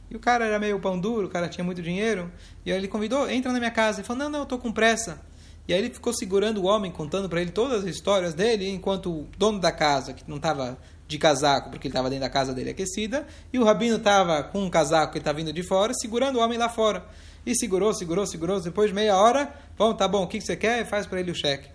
E 0.10 0.16
o 0.18 0.20
cara 0.20 0.46
era 0.46 0.60
meio 0.60 0.78
pão 0.82 1.00
duro, 1.00 1.28
o 1.28 1.30
cara 1.30 1.48
tinha 1.48 1.64
muito 1.64 1.82
dinheiro. 1.82 2.30
E 2.66 2.72
aí 2.74 2.78
ele 2.78 2.90
convidou, 2.90 3.30
entra 3.30 3.54
na 3.54 3.60
minha 3.60 3.72
casa. 3.72 4.02
Ele 4.02 4.08
falou, 4.08 4.24
não, 4.24 4.30
não, 4.30 4.40
eu 4.40 4.44
estou 4.44 4.60
com 4.60 4.70
pressa. 4.70 5.22
E 5.66 5.74
aí 5.74 5.80
ele 5.80 5.94
ficou 5.94 6.14
segurando 6.14 6.62
o 6.62 6.66
homem, 6.66 6.92
contando 6.92 7.30
para 7.30 7.40
ele 7.40 7.52
todas 7.52 7.86
as 7.86 7.90
histórias 7.90 8.34
dele, 8.34 8.70
enquanto 8.70 9.10
o 9.10 9.28
dono 9.38 9.60
da 9.60 9.72
casa, 9.72 10.12
que 10.12 10.30
não 10.30 10.36
estava 10.36 10.78
de 11.12 11.18
casaco, 11.18 11.70
porque 11.70 11.88
ele 11.88 11.92
estava 11.92 12.10
dentro 12.10 12.24
da 12.24 12.30
casa 12.30 12.54
dele 12.54 12.70
aquecida, 12.70 13.28
e 13.52 13.60
o 13.60 13.64
rabino 13.64 13.98
estava 13.98 14.42
com 14.44 14.64
um 14.64 14.70
casaco 14.70 15.12
que 15.12 15.20
estava 15.20 15.38
vindo 15.38 15.52
de 15.52 15.62
fora, 15.62 15.94
segurando 15.94 16.40
o 16.40 16.42
homem 16.42 16.58
lá 16.58 16.70
fora. 16.70 17.06
E 17.46 17.56
segurou, 17.56 17.94
segurou, 17.94 18.26
segurou. 18.26 18.62
Depois 18.62 18.90
de 18.90 18.96
meia 18.96 19.18
hora, 19.18 19.54
bom, 19.78 19.94
tá 19.94 20.08
bom, 20.08 20.24
o 20.24 20.28
que, 20.28 20.38
que 20.38 20.46
você 20.46 20.56
quer? 20.56 20.86
Faz 20.86 21.06
para 21.06 21.20
ele 21.20 21.32
o 21.32 21.36
cheque. 21.36 21.70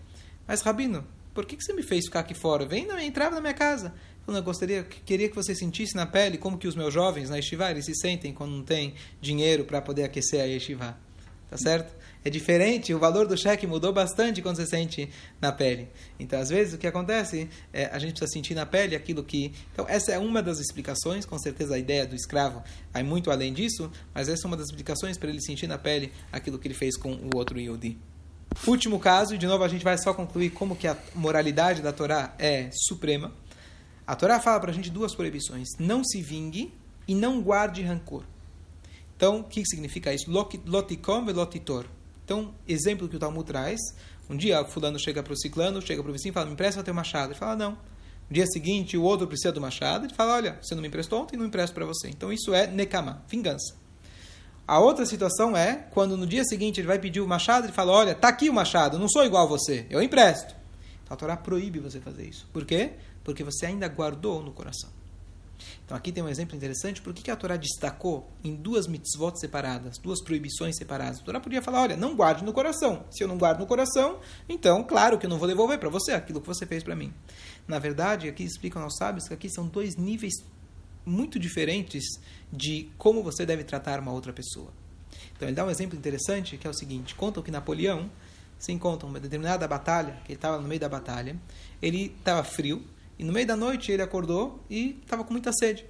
Mas, 0.46 0.62
rabino, 0.62 1.06
por 1.34 1.44
que, 1.44 1.56
que 1.56 1.62
você 1.62 1.72
me 1.72 1.82
fez 1.82 2.06
ficar 2.06 2.20
aqui 2.20 2.34
fora? 2.34 2.64
Vem, 2.64 2.86
não, 2.86 2.98
entrava 2.98 3.34
na 3.34 3.40
minha 3.40 3.54
casa. 3.54 3.92
Eu 4.26 4.42
gostaria, 4.42 4.82
queria 4.82 5.28
que 5.28 5.36
você 5.36 5.54
sentisse 5.54 5.94
na 5.94 6.06
pele 6.06 6.38
como 6.38 6.58
que 6.58 6.66
os 6.66 6.74
meus 6.74 6.92
jovens 6.92 7.30
na 7.30 7.36
yeshiva, 7.36 7.70
eles 7.70 7.84
se 7.84 7.94
sentem 7.94 8.32
quando 8.32 8.52
não 8.52 8.62
tem 8.64 8.94
dinheiro 9.20 9.64
para 9.64 9.80
poder 9.80 10.04
aquecer 10.04 10.40
a 10.40 10.44
yeshiva. 10.44 10.96
Tá 11.48 11.56
certo? 11.56 11.94
É 12.26 12.30
diferente, 12.30 12.92
o 12.92 12.98
valor 12.98 13.28
do 13.28 13.38
cheque 13.38 13.68
mudou 13.68 13.92
bastante 13.92 14.42
quando 14.42 14.56
você 14.56 14.66
sente 14.66 15.08
na 15.40 15.52
pele. 15.52 15.88
Então, 16.18 16.40
às 16.40 16.48
vezes, 16.48 16.74
o 16.74 16.78
que 16.78 16.88
acontece 16.88 17.48
é 17.72 17.86
a 17.86 18.00
gente 18.00 18.14
precisa 18.14 18.32
sentir 18.32 18.52
na 18.52 18.66
pele 18.66 18.96
aquilo 18.96 19.22
que. 19.22 19.52
Então, 19.72 19.86
essa 19.88 20.10
é 20.10 20.18
uma 20.18 20.42
das 20.42 20.58
explicações, 20.58 21.24
com 21.24 21.38
certeza 21.38 21.76
a 21.76 21.78
ideia 21.78 22.04
do 22.04 22.16
escravo 22.16 22.64
vai 22.92 23.04
muito 23.04 23.30
além 23.30 23.52
disso, 23.52 23.92
mas 24.12 24.28
essa 24.28 24.44
é 24.44 24.48
uma 24.48 24.56
das 24.56 24.66
explicações 24.66 25.16
para 25.16 25.28
ele 25.28 25.40
sentir 25.40 25.68
na 25.68 25.78
pele 25.78 26.12
aquilo 26.32 26.58
que 26.58 26.66
ele 26.66 26.74
fez 26.74 26.96
com 26.96 27.12
o 27.12 27.36
outro 27.36 27.60
Yodi. 27.60 27.96
Último 28.66 28.98
caso, 28.98 29.36
e 29.36 29.38
de 29.38 29.46
novo 29.46 29.62
a 29.62 29.68
gente 29.68 29.84
vai 29.84 29.96
só 29.96 30.12
concluir 30.12 30.50
como 30.50 30.74
que 30.74 30.88
a 30.88 30.96
moralidade 31.14 31.80
da 31.80 31.92
Torá 31.92 32.34
é 32.40 32.70
suprema. 32.72 33.32
A 34.04 34.16
Torá 34.16 34.40
fala 34.40 34.58
para 34.58 34.72
a 34.72 34.74
gente 34.74 34.90
duas 34.90 35.14
proibições: 35.14 35.68
não 35.78 36.02
se 36.02 36.20
vingue 36.20 36.74
e 37.06 37.14
não 37.14 37.40
guarde 37.40 37.82
rancor. 37.82 38.24
Então, 39.16 39.38
o 39.38 39.44
que 39.44 39.64
significa 39.64 40.12
isso? 40.12 40.28
Lotikom 40.28 41.30
e 41.30 41.32
lotitor 41.32 41.86
Então, 42.26 42.52
exemplo 42.66 43.08
que 43.08 43.14
o 43.14 43.18
Talmud 43.20 43.46
traz, 43.46 43.78
um 44.28 44.36
dia 44.36 44.64
fulano 44.64 44.98
chega 44.98 45.22
para 45.22 45.32
o 45.32 45.38
ciclano, 45.38 45.80
chega 45.80 46.02
para 46.02 46.10
o 46.10 46.12
vizinho 46.12 46.32
e 46.32 46.34
fala, 46.34 46.46
me 46.46 46.54
empresta 46.54 46.80
o 46.80 46.82
teu 46.84 46.92
machado. 46.92 47.32
Ele 47.32 47.38
fala, 47.38 47.54
não. 47.54 47.70
No 47.70 48.34
dia 48.34 48.46
seguinte, 48.48 48.96
o 48.96 49.02
outro 49.04 49.28
precisa 49.28 49.52
do 49.52 49.60
machado, 49.60 50.06
ele 50.06 50.12
fala, 50.12 50.34
olha, 50.34 50.58
você 50.60 50.74
não 50.74 50.82
me 50.82 50.88
emprestou 50.88 51.22
ontem, 51.22 51.36
não 51.36 51.46
empresto 51.46 51.72
para 51.72 51.86
você. 51.86 52.08
Então, 52.08 52.32
isso 52.32 52.52
é 52.52 52.66
nekama, 52.66 53.24
vingança. 53.28 53.76
A 54.66 54.80
outra 54.80 55.06
situação 55.06 55.56
é 55.56 55.86
quando 55.92 56.16
no 56.16 56.26
dia 56.26 56.42
seguinte 56.42 56.80
ele 56.80 56.88
vai 56.88 56.98
pedir 56.98 57.20
o 57.20 57.28
machado, 57.28 57.66
ele 57.66 57.72
fala: 57.72 57.92
Olha, 57.92 58.16
tá 58.16 58.26
aqui 58.26 58.50
o 58.50 58.52
machado, 58.52 58.98
não 58.98 59.08
sou 59.08 59.24
igual 59.24 59.44
a 59.44 59.46
você, 59.46 59.86
eu 59.88 60.02
empresto. 60.02 60.56
Então 61.04 61.14
a 61.14 61.16
Torá 61.16 61.36
proíbe 61.36 61.78
você 61.78 62.00
fazer 62.00 62.26
isso. 62.26 62.48
Por 62.52 62.64
quê? 62.64 62.94
Porque 63.22 63.44
você 63.44 63.66
ainda 63.66 63.86
guardou 63.86 64.42
no 64.42 64.50
coração. 64.50 64.90
Então 65.84 65.96
aqui 65.96 66.12
tem 66.12 66.22
um 66.22 66.28
exemplo 66.28 66.56
interessante. 66.56 67.00
Por 67.00 67.14
que 67.14 67.30
a 67.30 67.36
Torá 67.36 67.56
destacou 67.56 68.30
em 68.42 68.54
duas 68.54 68.86
mitzvot 68.86 69.38
separadas, 69.38 69.98
duas 69.98 70.22
proibições 70.22 70.76
separadas? 70.76 71.20
A 71.20 71.22
Torá 71.22 71.40
podia 71.40 71.62
falar: 71.62 71.82
olha, 71.82 71.96
não 71.96 72.14
guarde 72.14 72.44
no 72.44 72.52
coração. 72.52 73.04
Se 73.10 73.22
eu 73.22 73.28
não 73.28 73.38
guardo 73.38 73.60
no 73.60 73.66
coração, 73.66 74.18
então, 74.48 74.82
claro 74.84 75.18
que 75.18 75.26
eu 75.26 75.30
não 75.30 75.38
vou 75.38 75.48
devolver 75.48 75.78
para 75.78 75.88
você 75.88 76.12
aquilo 76.12 76.40
que 76.40 76.46
você 76.46 76.66
fez 76.66 76.82
para 76.82 76.96
mim. 76.96 77.12
Na 77.66 77.78
verdade, 77.78 78.28
aqui 78.28 78.44
explicam 78.44 78.82
aos 78.82 78.96
sábios 78.96 79.28
que 79.28 79.34
aqui 79.34 79.48
são 79.48 79.66
dois 79.66 79.96
níveis 79.96 80.34
muito 81.04 81.38
diferentes 81.38 82.04
de 82.52 82.90
como 82.98 83.22
você 83.22 83.46
deve 83.46 83.62
tratar 83.64 84.00
uma 84.00 84.12
outra 84.12 84.32
pessoa. 84.32 84.72
Então 85.36 85.48
ele 85.48 85.54
dá 85.54 85.64
um 85.64 85.70
exemplo 85.70 85.96
interessante 85.96 86.56
que 86.56 86.66
é 86.66 86.70
o 86.70 86.74
seguinte: 86.74 87.14
contam 87.14 87.42
que 87.42 87.50
Napoleão 87.50 88.10
se 88.58 88.72
encontra 88.72 89.06
uma 89.06 89.20
determinada 89.20 89.68
batalha, 89.68 90.18
que 90.24 90.32
ele 90.32 90.38
estava 90.38 90.58
no 90.58 90.66
meio 90.66 90.80
da 90.80 90.88
batalha, 90.88 91.36
ele 91.80 92.14
estava 92.18 92.42
frio 92.42 92.82
e 93.18 93.24
no 93.24 93.32
meio 93.32 93.46
da 93.46 93.56
noite 93.56 93.90
ele 93.90 94.02
acordou 94.02 94.60
e 94.68 94.98
estava 95.02 95.24
com 95.24 95.32
muita 95.32 95.52
sede. 95.52 95.86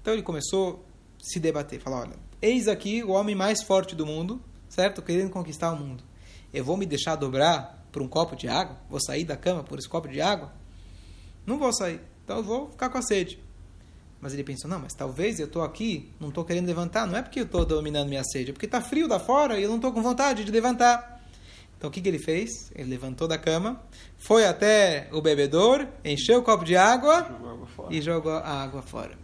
Então 0.00 0.12
ele 0.12 0.22
começou 0.22 0.84
a 1.20 1.24
se 1.24 1.40
debater, 1.40 1.80
falar: 1.80 2.00
olha, 2.00 2.16
eis 2.40 2.68
aqui 2.68 3.02
o 3.02 3.10
homem 3.10 3.34
mais 3.34 3.62
forte 3.62 3.94
do 3.94 4.06
mundo, 4.06 4.40
certo? 4.68 5.02
Querendo 5.02 5.30
conquistar 5.30 5.72
o 5.72 5.76
mundo. 5.76 6.04
Eu 6.52 6.64
vou 6.64 6.76
me 6.76 6.86
deixar 6.86 7.16
dobrar 7.16 7.86
por 7.92 8.02
um 8.02 8.08
copo 8.08 8.36
de 8.36 8.48
água? 8.48 8.76
Vou 8.88 9.00
sair 9.00 9.24
da 9.24 9.36
cama 9.36 9.62
por 9.62 9.78
esse 9.78 9.88
copo 9.88 10.08
de 10.08 10.20
água? 10.20 10.52
Não 11.46 11.58
vou 11.58 11.72
sair. 11.72 12.00
Então 12.24 12.38
eu 12.38 12.42
vou 12.42 12.70
ficar 12.70 12.90
com 12.90 12.98
a 12.98 13.02
sede. 13.02 13.38
Mas 14.20 14.34
ele 14.34 14.44
pensou, 14.44 14.68
não, 14.68 14.78
mas 14.78 14.92
talvez 14.92 15.40
eu 15.40 15.46
estou 15.46 15.62
aqui, 15.62 16.10
não 16.20 16.28
estou 16.28 16.44
querendo 16.44 16.66
levantar, 16.66 17.06
não 17.06 17.16
é 17.16 17.22
porque 17.22 17.40
eu 17.40 17.44
estou 17.44 17.64
dominando 17.64 18.08
minha 18.08 18.22
sede, 18.22 18.50
é 18.50 18.52
porque 18.52 18.66
está 18.66 18.80
frio 18.80 19.08
da 19.08 19.18
fora 19.18 19.58
e 19.58 19.62
eu 19.62 19.68
não 19.68 19.76
estou 19.76 19.92
com 19.92 20.02
vontade 20.02 20.44
de 20.44 20.50
levantar. 20.52 21.19
Então 21.80 21.88
o 21.88 21.90
que, 21.90 22.02
que 22.02 22.08
ele 22.10 22.18
fez? 22.18 22.70
Ele 22.74 22.90
levantou 22.90 23.26
da 23.26 23.38
cama, 23.38 23.82
foi 24.18 24.44
até 24.44 25.08
o 25.12 25.22
bebedor, 25.22 25.88
encheu 26.04 26.40
o 26.40 26.42
copo 26.42 26.62
de 26.62 26.76
água, 26.76 27.26
jogou 27.26 27.88
e 27.88 28.02
jogou 28.02 28.32
a 28.32 28.62
água 28.62 28.82
fora. 28.82 29.16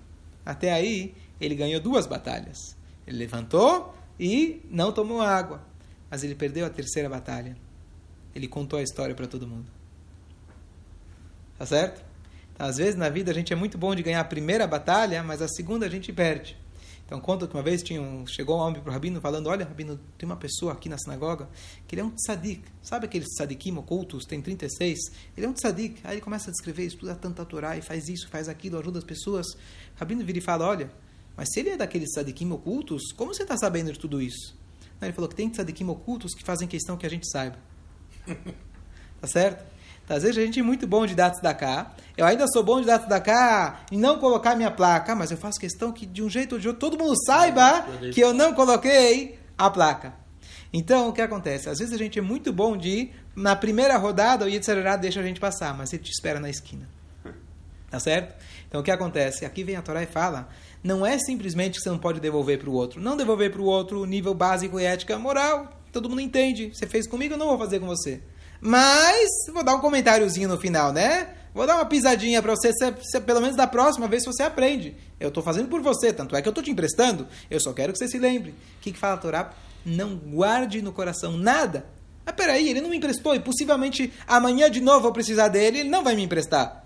Até 0.43 0.73
aí, 0.73 1.15
ele 1.39 1.55
ganhou 1.55 1.83
duas 1.83 2.07
batalhas. 2.07 2.75
Ele 3.07 3.19
levantou 3.19 3.95
e 4.19 4.63
não 4.71 4.91
tomou 4.91 5.21
água. 5.21 5.63
Mas 6.11 6.25
ele 6.25 6.35
perdeu 6.35 6.65
a 6.65 6.71
terceira 6.71 7.11
batalha. 7.11 7.55
Ele 8.35 8.49
contou 8.49 8.79
a 8.79 8.83
história 8.83 9.15
para 9.15 9.27
todo 9.27 9.47
mundo. 9.47 9.71
Tá 11.59 11.67
certo? 11.67 12.03
Então, 12.55 12.67
às 12.67 12.79
vezes 12.79 12.95
na 12.95 13.11
vida 13.11 13.31
a 13.31 13.35
gente 13.35 13.53
é 13.53 13.57
muito 13.57 13.77
bom 13.77 13.95
de 13.95 14.03
ganhar 14.03 14.21
a 14.21 14.25
primeira 14.25 14.67
batalha, 14.67 15.23
mas 15.23 15.43
a 15.43 15.49
segunda 15.49 15.85
a 15.85 15.91
gente 15.91 16.11
perde. 16.11 16.57
Então 17.07 17.21
conta 17.21 17.47
que 17.47 17.55
uma 17.55 17.63
vez 17.63 17.85
tinha 17.85 18.03
um, 18.03 18.27
chegou 18.27 18.59
um 18.59 18.61
homem 18.61 18.83
para 18.83 18.91
o 18.91 18.93
Rabino 18.93 19.21
falando, 19.21 19.47
olha 19.47 19.65
Rabino, 19.65 19.99
tem 20.19 20.29
uma 20.29 20.37
pessoa 20.37 20.73
aqui 20.73 20.89
na 20.89 20.99
sinagoga 20.99 21.49
que 21.87 21.95
ele 21.95 22.03
é 22.03 22.05
um 22.05 22.11
tzadik. 22.11 22.65
Sabe 22.83 23.07
aqueles 23.07 23.29
tzadikim 23.29 23.77
ocultos, 23.77 24.25
tem 24.25 24.43
36? 24.43 24.99
Ele 25.37 25.47
é 25.47 25.49
um 25.49 25.53
tzadik. 25.53 26.01
Aí 26.03 26.15
ele 26.15 26.21
começa 26.21 26.51
a 26.51 26.53
descrever, 26.53 26.85
estuda 26.85 27.15
tanta 27.15 27.45
Torá 27.45 27.77
e 27.77 27.83
faz 27.83 28.09
isso, 28.09 28.29
faz 28.29 28.49
aquilo, 28.49 28.77
ajuda 28.77 28.99
as 28.99 29.05
pessoas. 29.05 29.47
O 29.55 29.59
Rabino 30.01 30.25
vira 30.25 30.39
e 30.39 30.41
fala, 30.41 30.67
olha, 30.67 30.91
mas 31.37 31.49
se 31.53 31.61
ele 31.61 31.71
é 31.71 31.77
daqueles 31.77 32.11
tzadikim 32.11 32.51
ocultos, 32.51 33.13
como 33.13 33.33
você 33.33 33.45
está 33.45 33.57
sabendo 33.57 33.93
de 33.93 33.99
tudo 34.01 34.21
isso? 34.21 34.57
Aí 35.01 35.09
ele 35.09 35.13
falou 35.13 35.29
que 35.29 35.37
tem 35.37 35.49
tzadikim 35.49 35.87
ocultos 35.87 36.35
que 36.35 36.43
fazem 36.43 36.67
questão 36.67 36.97
que 36.97 37.07
a 37.07 37.11
gente 37.11 37.31
saiba. 37.31 37.59
tá 39.21 39.29
certo? 39.29 39.76
Às 40.09 40.23
vezes 40.23 40.39
a 40.39 40.41
gente 40.41 40.61
é 40.61 40.63
muito 40.63 40.87
bom 40.87 41.05
de 41.05 41.15
dados 41.15 41.41
da 41.41 41.53
cá. 41.53 41.95
Eu 42.17 42.25
ainda 42.25 42.47
sou 42.49 42.63
bom 42.63 42.81
de 42.81 42.87
dados 42.87 43.09
da 43.09 43.21
cá 43.21 43.81
e 43.91 43.97
não 43.97 44.19
colocar 44.19 44.55
minha 44.55 44.71
placa, 44.71 45.15
mas 45.15 45.31
eu 45.31 45.37
faço 45.37 45.59
questão 45.59 45.93
que 45.93 46.07
de 46.07 46.23
um 46.23 46.31
jeito 46.31 46.55
ou 46.55 46.61
de 46.61 46.69
outro 46.69 46.89
todo 46.89 47.03
mundo 47.03 47.15
saiba 47.25 47.85
que 48.13 48.21
eu 48.21 48.33
não 48.33 48.55
coloquei 48.55 49.39
a 49.59 49.69
placa. 49.69 50.15
Então, 50.73 51.09
o 51.09 51.13
que 51.13 51.23
acontece? 51.23 51.69
Às 51.69 51.79
vezes 51.79 51.95
a 51.95 51.99
gente 51.99 52.19
é 52.19 52.23
muito 52.23 52.53
bom 52.53 52.77
de, 52.77 53.11
na 53.35 53.57
primeira 53.57 53.97
rodada, 53.97 54.45
o 54.45 54.49
Yitzhak 54.49 55.01
deixa 55.01 55.21
a 55.21 55.23
gente 55.23 55.41
passar, 55.41 55.77
mas 55.77 55.93
ele 55.93 56.03
te 56.03 56.11
espera 56.11 56.39
na 56.41 56.51
esquina. 56.51 56.89
Tá 57.89 58.01
certo? 58.01 58.35
Então, 58.67 58.81
o 58.81 58.85
que 58.85 58.91
acontece? 58.91 59.45
Aqui 59.45 59.63
vem 59.63 59.77
a 59.77 59.81
Torá 59.81 60.03
e 60.03 60.07
fala, 60.07 60.49
não 60.83 61.07
é 61.07 61.17
simplesmente 61.19 61.77
que 61.77 61.83
você 61.83 61.89
não 61.89 61.99
pode 61.99 62.19
devolver 62.19 62.59
para 62.59 62.69
o 62.69 62.73
outro. 62.73 63.01
Não 63.01 63.17
devolver 63.17 63.53
para 63.53 63.63
o 63.63 63.65
outro 63.65 64.03
o 64.03 64.05
nível 64.05 64.35
básico 64.35 64.79
e 64.81 64.85
ética 64.85 65.17
moral. 65.17 65.73
Todo 65.93 66.09
mundo 66.09 66.21
entende. 66.21 66.73
Você 66.75 66.85
fez 66.85 67.07
comigo, 67.07 67.35
eu 67.35 67.39
não 67.39 67.47
vou 67.47 67.59
fazer 67.59 67.79
com 67.79 67.87
você. 67.87 68.21
Mas 68.61 69.29
vou 69.53 69.63
dar 69.63 69.75
um 69.75 69.81
comentáriozinho 69.81 70.49
no 70.49 70.59
final, 70.59 70.93
né? 70.93 71.35
Vou 71.55 71.67
dar 71.67 71.77
uma 71.77 71.87
pisadinha 71.87 72.43
para 72.43 72.55
você, 72.55 72.71
se, 72.73 72.95
se, 73.03 73.21
pelo 73.21 73.41
menos 73.41 73.57
da 73.57 73.67
próxima 73.67 74.07
vez 74.07 74.25
você 74.25 74.43
aprende. 74.43 74.95
Eu 75.19 75.29
estou 75.29 75.43
fazendo 75.43 75.69
por 75.69 75.81
você, 75.81 76.13
tanto 76.13 76.37
é 76.37 76.43
que 76.43 76.49
eu 76.49 76.51
estou 76.51 76.63
te 76.63 76.71
emprestando. 76.71 77.27
Eu 77.51 77.59
só 77.59 77.73
quero 77.73 77.93
que 77.93 77.99
você 77.99 78.07
se 78.07 78.19
lembre. 78.19 78.51
O 78.51 78.81
que, 78.83 78.93
que 78.93 78.99
fala 78.99 79.15
a 79.15 79.19
Torá? 79.19 79.53
Não 79.85 80.17
guarde 80.17 80.83
no 80.83 80.93
coração 80.93 81.33
nada. 81.33 81.87
Mas 82.27 82.35
peraí, 82.35 82.69
ele 82.69 82.81
não 82.83 82.91
me 82.91 82.99
emprestou 82.99 83.35
e 83.35 83.41
possivelmente 83.41 84.13
amanhã 84.27 84.71
de 84.71 84.81
novo 84.81 85.09
eu 85.09 85.13
precisar 85.13 85.49
dele, 85.49 85.81
ele 85.81 85.89
não 85.89 86.05
vai 86.05 86.15
me 86.15 86.25
emprestar. 86.25 86.85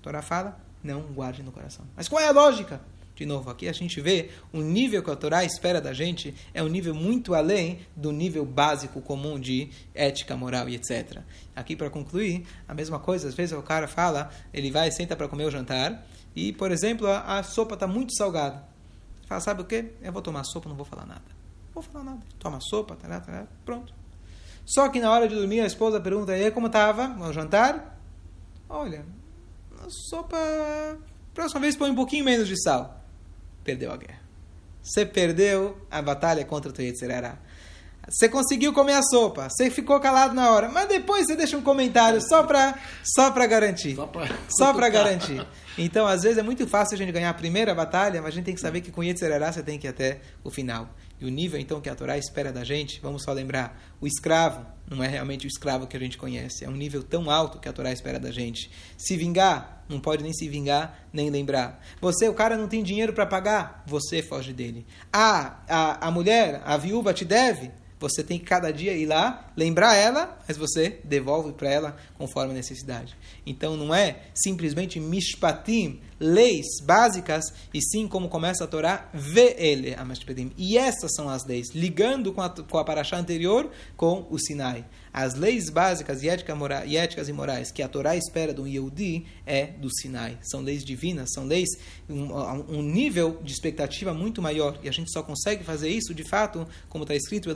A 0.00 0.02
Torá 0.02 0.20
fala, 0.20 0.58
não 0.82 1.00
guarde 1.00 1.42
no 1.42 1.50
coração. 1.50 1.86
Mas 1.96 2.06
qual 2.06 2.20
é 2.20 2.28
a 2.28 2.32
lógica? 2.32 2.80
De 3.14 3.24
novo, 3.24 3.48
aqui 3.48 3.68
a 3.68 3.72
gente 3.72 4.00
vê 4.00 4.30
o 4.52 4.60
nível 4.60 5.00
que 5.00 5.10
a 5.10 5.14
Torá 5.14 5.44
espera 5.44 5.80
da 5.80 5.92
gente 5.92 6.34
é 6.52 6.60
um 6.62 6.66
nível 6.66 6.92
muito 6.94 7.32
além 7.32 7.78
do 7.94 8.10
nível 8.10 8.44
básico 8.44 9.00
comum 9.00 9.38
de 9.38 9.70
ética, 9.94 10.36
moral 10.36 10.68
e 10.68 10.74
etc. 10.74 11.20
Aqui 11.54 11.76
para 11.76 11.88
concluir, 11.88 12.44
a 12.66 12.74
mesma 12.74 12.98
coisa, 12.98 13.28
às 13.28 13.34
vezes 13.34 13.56
o 13.56 13.62
cara 13.62 13.86
fala, 13.86 14.30
ele 14.52 14.68
vai 14.70 14.90
senta 14.90 15.14
para 15.14 15.28
comer 15.28 15.44
o 15.44 15.50
jantar 15.50 16.04
e, 16.34 16.52
por 16.52 16.72
exemplo, 16.72 17.06
a, 17.06 17.38
a 17.38 17.42
sopa 17.44 17.74
está 17.74 17.86
muito 17.86 18.12
salgada. 18.16 18.66
Ele 19.18 19.28
fala, 19.28 19.40
sabe 19.40 19.62
o 19.62 19.64
que? 19.64 19.92
Eu 20.02 20.12
vou 20.12 20.20
tomar 20.20 20.42
sopa, 20.42 20.68
não 20.68 20.74
vou 20.74 20.84
falar 20.84 21.06
nada. 21.06 21.22
Vou 21.72 21.84
falar 21.84 22.04
nada. 22.04 22.20
Toma 22.40 22.58
sopa, 22.60 22.96
tará, 22.96 23.20
tará, 23.20 23.46
pronto. 23.64 23.94
Só 24.66 24.88
que 24.88 24.98
na 24.98 25.12
hora 25.12 25.28
de 25.28 25.36
dormir 25.36 25.60
a 25.60 25.66
esposa 25.66 26.00
pergunta, 26.00 26.36
e 26.36 26.46
aí 26.46 26.50
como 26.50 26.66
estava 26.66 27.16
o 27.20 27.32
jantar? 27.32 27.96
Olha, 28.68 29.06
a 29.78 29.86
sopa 29.88 30.36
próxima 31.32 31.60
vez 31.60 31.76
põe 31.76 31.90
um 31.90 31.94
pouquinho 31.94 32.24
menos 32.24 32.48
de 32.48 32.60
sal 32.60 33.03
perdeu 33.64 33.90
a 33.90 33.96
guerra. 33.96 34.20
Você 34.82 35.06
perdeu 35.06 35.78
a 35.90 36.02
batalha 36.02 36.44
contra 36.44 36.70
o 36.70 36.82
Yetzirará. 36.82 37.38
Você 38.08 38.28
conseguiu 38.28 38.72
comer 38.74 38.92
a 38.92 39.02
sopa, 39.02 39.48
você 39.48 39.70
ficou 39.70 39.98
calado 39.98 40.34
na 40.34 40.50
hora, 40.50 40.68
mas 40.68 40.86
depois 40.88 41.26
você 41.26 41.34
deixa 41.34 41.56
um 41.56 41.62
comentário 41.62 42.20
só 42.20 42.42
para 42.42 42.78
só 43.02 43.30
para 43.30 43.46
garantir. 43.46 43.96
Só 44.48 44.74
para 44.74 44.88
garantir. 44.90 45.46
Então, 45.78 46.06
às 46.06 46.22
vezes 46.22 46.36
é 46.36 46.42
muito 46.42 46.66
fácil 46.66 46.96
a 46.96 46.98
gente 46.98 47.10
ganhar 47.10 47.30
a 47.30 47.34
primeira 47.34 47.74
batalha, 47.74 48.20
mas 48.20 48.28
a 48.28 48.34
gente 48.36 48.44
tem 48.44 48.54
que 48.54 48.60
saber 48.60 48.82
que 48.82 48.90
com 48.90 49.02
Yetzirará 49.02 49.50
você 49.50 49.62
tem 49.62 49.78
que 49.78 49.86
ir 49.86 49.90
até 49.90 50.20
o 50.44 50.50
final. 50.50 50.88
E 51.24 51.26
o 51.26 51.30
nível 51.30 51.58
então 51.58 51.80
que 51.80 51.88
a 51.88 51.94
Torá 51.94 52.18
espera 52.18 52.52
da 52.52 52.62
gente, 52.64 53.00
vamos 53.00 53.22
só 53.22 53.32
lembrar, 53.32 53.80
o 53.98 54.06
escravo 54.06 54.66
não 54.90 55.02
é 55.02 55.08
realmente 55.08 55.46
o 55.46 55.48
escravo 55.48 55.86
que 55.86 55.96
a 55.96 56.00
gente 56.00 56.18
conhece, 56.18 56.66
é 56.66 56.68
um 56.68 56.76
nível 56.76 57.02
tão 57.02 57.30
alto 57.30 57.58
que 57.58 57.66
a 57.66 57.72
Torá 57.72 57.90
espera 57.90 58.20
da 58.20 58.30
gente. 58.30 58.70
Se 58.98 59.16
vingar, 59.16 59.82
não 59.88 59.98
pode 59.98 60.22
nem 60.22 60.34
se 60.34 60.46
vingar, 60.46 61.08
nem 61.10 61.30
lembrar. 61.30 61.82
Você, 61.98 62.28
o 62.28 62.34
cara 62.34 62.58
não 62.58 62.68
tem 62.68 62.82
dinheiro 62.82 63.14
para 63.14 63.24
pagar, 63.24 63.82
você 63.86 64.22
foge 64.22 64.52
dele. 64.52 64.86
Ah, 65.10 65.62
a, 65.66 66.08
a 66.08 66.10
mulher, 66.10 66.60
a 66.66 66.76
viúva 66.76 67.14
te 67.14 67.24
deve, 67.24 67.70
você 67.98 68.22
tem 68.22 68.38
que 68.38 68.44
cada 68.44 68.70
dia 68.70 68.92
ir 68.92 69.06
lá, 69.06 69.50
lembrar 69.56 69.94
ela, 69.94 70.38
mas 70.46 70.58
você 70.58 71.00
devolve 71.04 71.52
para 71.52 71.70
ela 71.70 71.96
conforme 72.18 72.52
a 72.52 72.54
necessidade. 72.54 73.16
Então 73.46 73.78
não 73.78 73.94
é 73.94 74.24
simplesmente 74.34 75.00
mishpatim, 75.00 76.02
leis 76.24 76.80
básicas, 76.82 77.44
e 77.72 77.82
sim 77.82 78.08
como 78.08 78.30
começa 78.30 78.64
a 78.64 78.66
Torá, 78.66 79.10
vê 79.12 79.54
ele 79.58 79.94
a 79.94 80.04
mishpatim. 80.06 80.52
E 80.56 80.78
essas 80.78 81.14
são 81.14 81.28
as 81.28 81.44
leis, 81.44 81.74
ligando 81.74 82.32
com 82.32 82.40
a, 82.40 82.48
com 82.48 82.78
a 82.78 82.84
paraxá 82.84 83.18
anterior 83.18 83.70
com 83.94 84.26
o 84.30 84.38
Sinai. 84.38 84.86
As 85.12 85.36
leis 85.36 85.70
básicas 85.70 86.24
e, 86.24 86.28
ética 86.28 86.56
mora, 86.56 86.84
e 86.84 86.96
éticas 86.96 87.28
e 87.28 87.32
morais 87.32 87.70
que 87.70 87.82
a 87.82 87.88
Torá 87.88 88.16
espera 88.16 88.52
do 88.52 88.66
Yehudi 88.66 89.26
é 89.46 89.66
do 89.66 89.88
Sinai. 89.94 90.38
São 90.42 90.60
leis 90.60 90.84
divinas, 90.84 91.30
são 91.32 91.44
leis, 91.44 91.68
um, 92.08 92.32
um 92.78 92.82
nível 92.82 93.38
de 93.40 93.52
expectativa 93.52 94.12
muito 94.12 94.42
maior. 94.42 94.76
E 94.82 94.88
a 94.88 94.92
gente 94.92 95.12
só 95.12 95.22
consegue 95.22 95.62
fazer 95.62 95.88
isso, 95.88 96.12
de 96.12 96.28
fato, 96.28 96.66
como 96.88 97.04
está 97.04 97.14
escrito, 97.14 97.48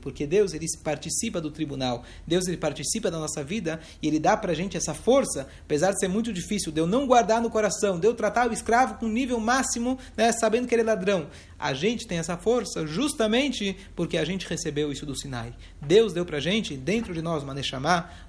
porque 0.00 0.26
Deus 0.26 0.54
ele 0.54 0.66
participa 0.84 1.40
do 1.40 1.50
tribunal, 1.50 2.04
Deus 2.24 2.46
ele 2.46 2.56
participa 2.56 3.10
da 3.10 3.18
nossa 3.18 3.42
vida 3.42 3.80
e 4.00 4.06
ele 4.06 4.20
dá 4.20 4.36
para 4.36 4.52
a 4.52 4.54
gente 4.54 4.76
essa 4.76 4.94
força, 4.94 5.48
apesar 5.64 5.90
de 5.90 5.98
ser 5.98 6.08
muito 6.08 6.32
difícil, 6.32 6.70
de 6.70 6.80
eu 6.80 6.86
não 6.86 7.06
guardar 7.06 7.29
no 7.38 7.50
coração, 7.50 8.00
de 8.00 8.06
eu 8.06 8.14
tratar 8.14 8.48
o 8.48 8.52
escravo 8.54 8.94
com 8.94 9.06
nível 9.06 9.38
máximo, 9.38 9.98
né, 10.16 10.32
sabendo 10.32 10.66
que 10.66 10.74
ele 10.74 10.80
é 10.80 10.86
ladrão. 10.86 11.28
A 11.58 11.74
gente 11.74 12.06
tem 12.06 12.16
essa 12.16 12.38
força 12.38 12.86
justamente 12.86 13.76
porque 13.94 14.16
a 14.16 14.24
gente 14.24 14.48
recebeu 14.48 14.90
isso 14.90 15.04
do 15.04 15.14
Sinai. 15.14 15.52
Deus 15.82 16.14
deu 16.14 16.24
para 16.24 16.38
a 16.38 16.40
gente, 16.40 16.74
dentro 16.74 17.12
de 17.12 17.20
nós, 17.20 17.42
uma 17.42 17.54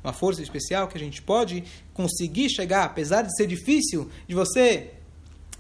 uma 0.04 0.12
força 0.12 0.42
especial 0.42 0.90
que 0.90 0.98
a 0.98 1.00
gente 1.00 1.22
pode 1.22 1.64
conseguir 1.94 2.50
chegar, 2.50 2.84
apesar 2.84 3.22
de 3.22 3.34
ser 3.38 3.48
difícil, 3.48 4.12
de 4.28 4.36
você 4.36 4.92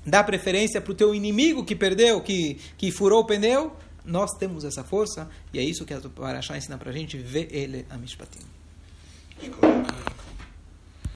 dar 0.05 0.23
preferência 0.23 0.81
para 0.81 0.91
o 0.91 0.95
teu 0.95 1.15
inimigo 1.15 1.63
que 1.63 1.75
perdeu, 1.75 2.19
que, 2.21 2.59
que 2.77 2.91
furou 2.91 3.21
o 3.21 3.25
pneu, 3.25 3.71
Nós 4.03 4.31
temos 4.31 4.63
essa 4.63 4.83
força 4.83 5.29
e 5.53 5.59
é 5.59 5.63
isso 5.63 5.85
que 5.85 5.93
a 5.93 6.01
Parashá 6.01 6.57
ensina 6.57 6.77
para 6.77 6.89
a 6.89 6.93
gente, 6.93 7.17
ver 7.17 7.47
ele 7.51 7.85
a 7.87 7.97
Mishpatim. 7.97 8.39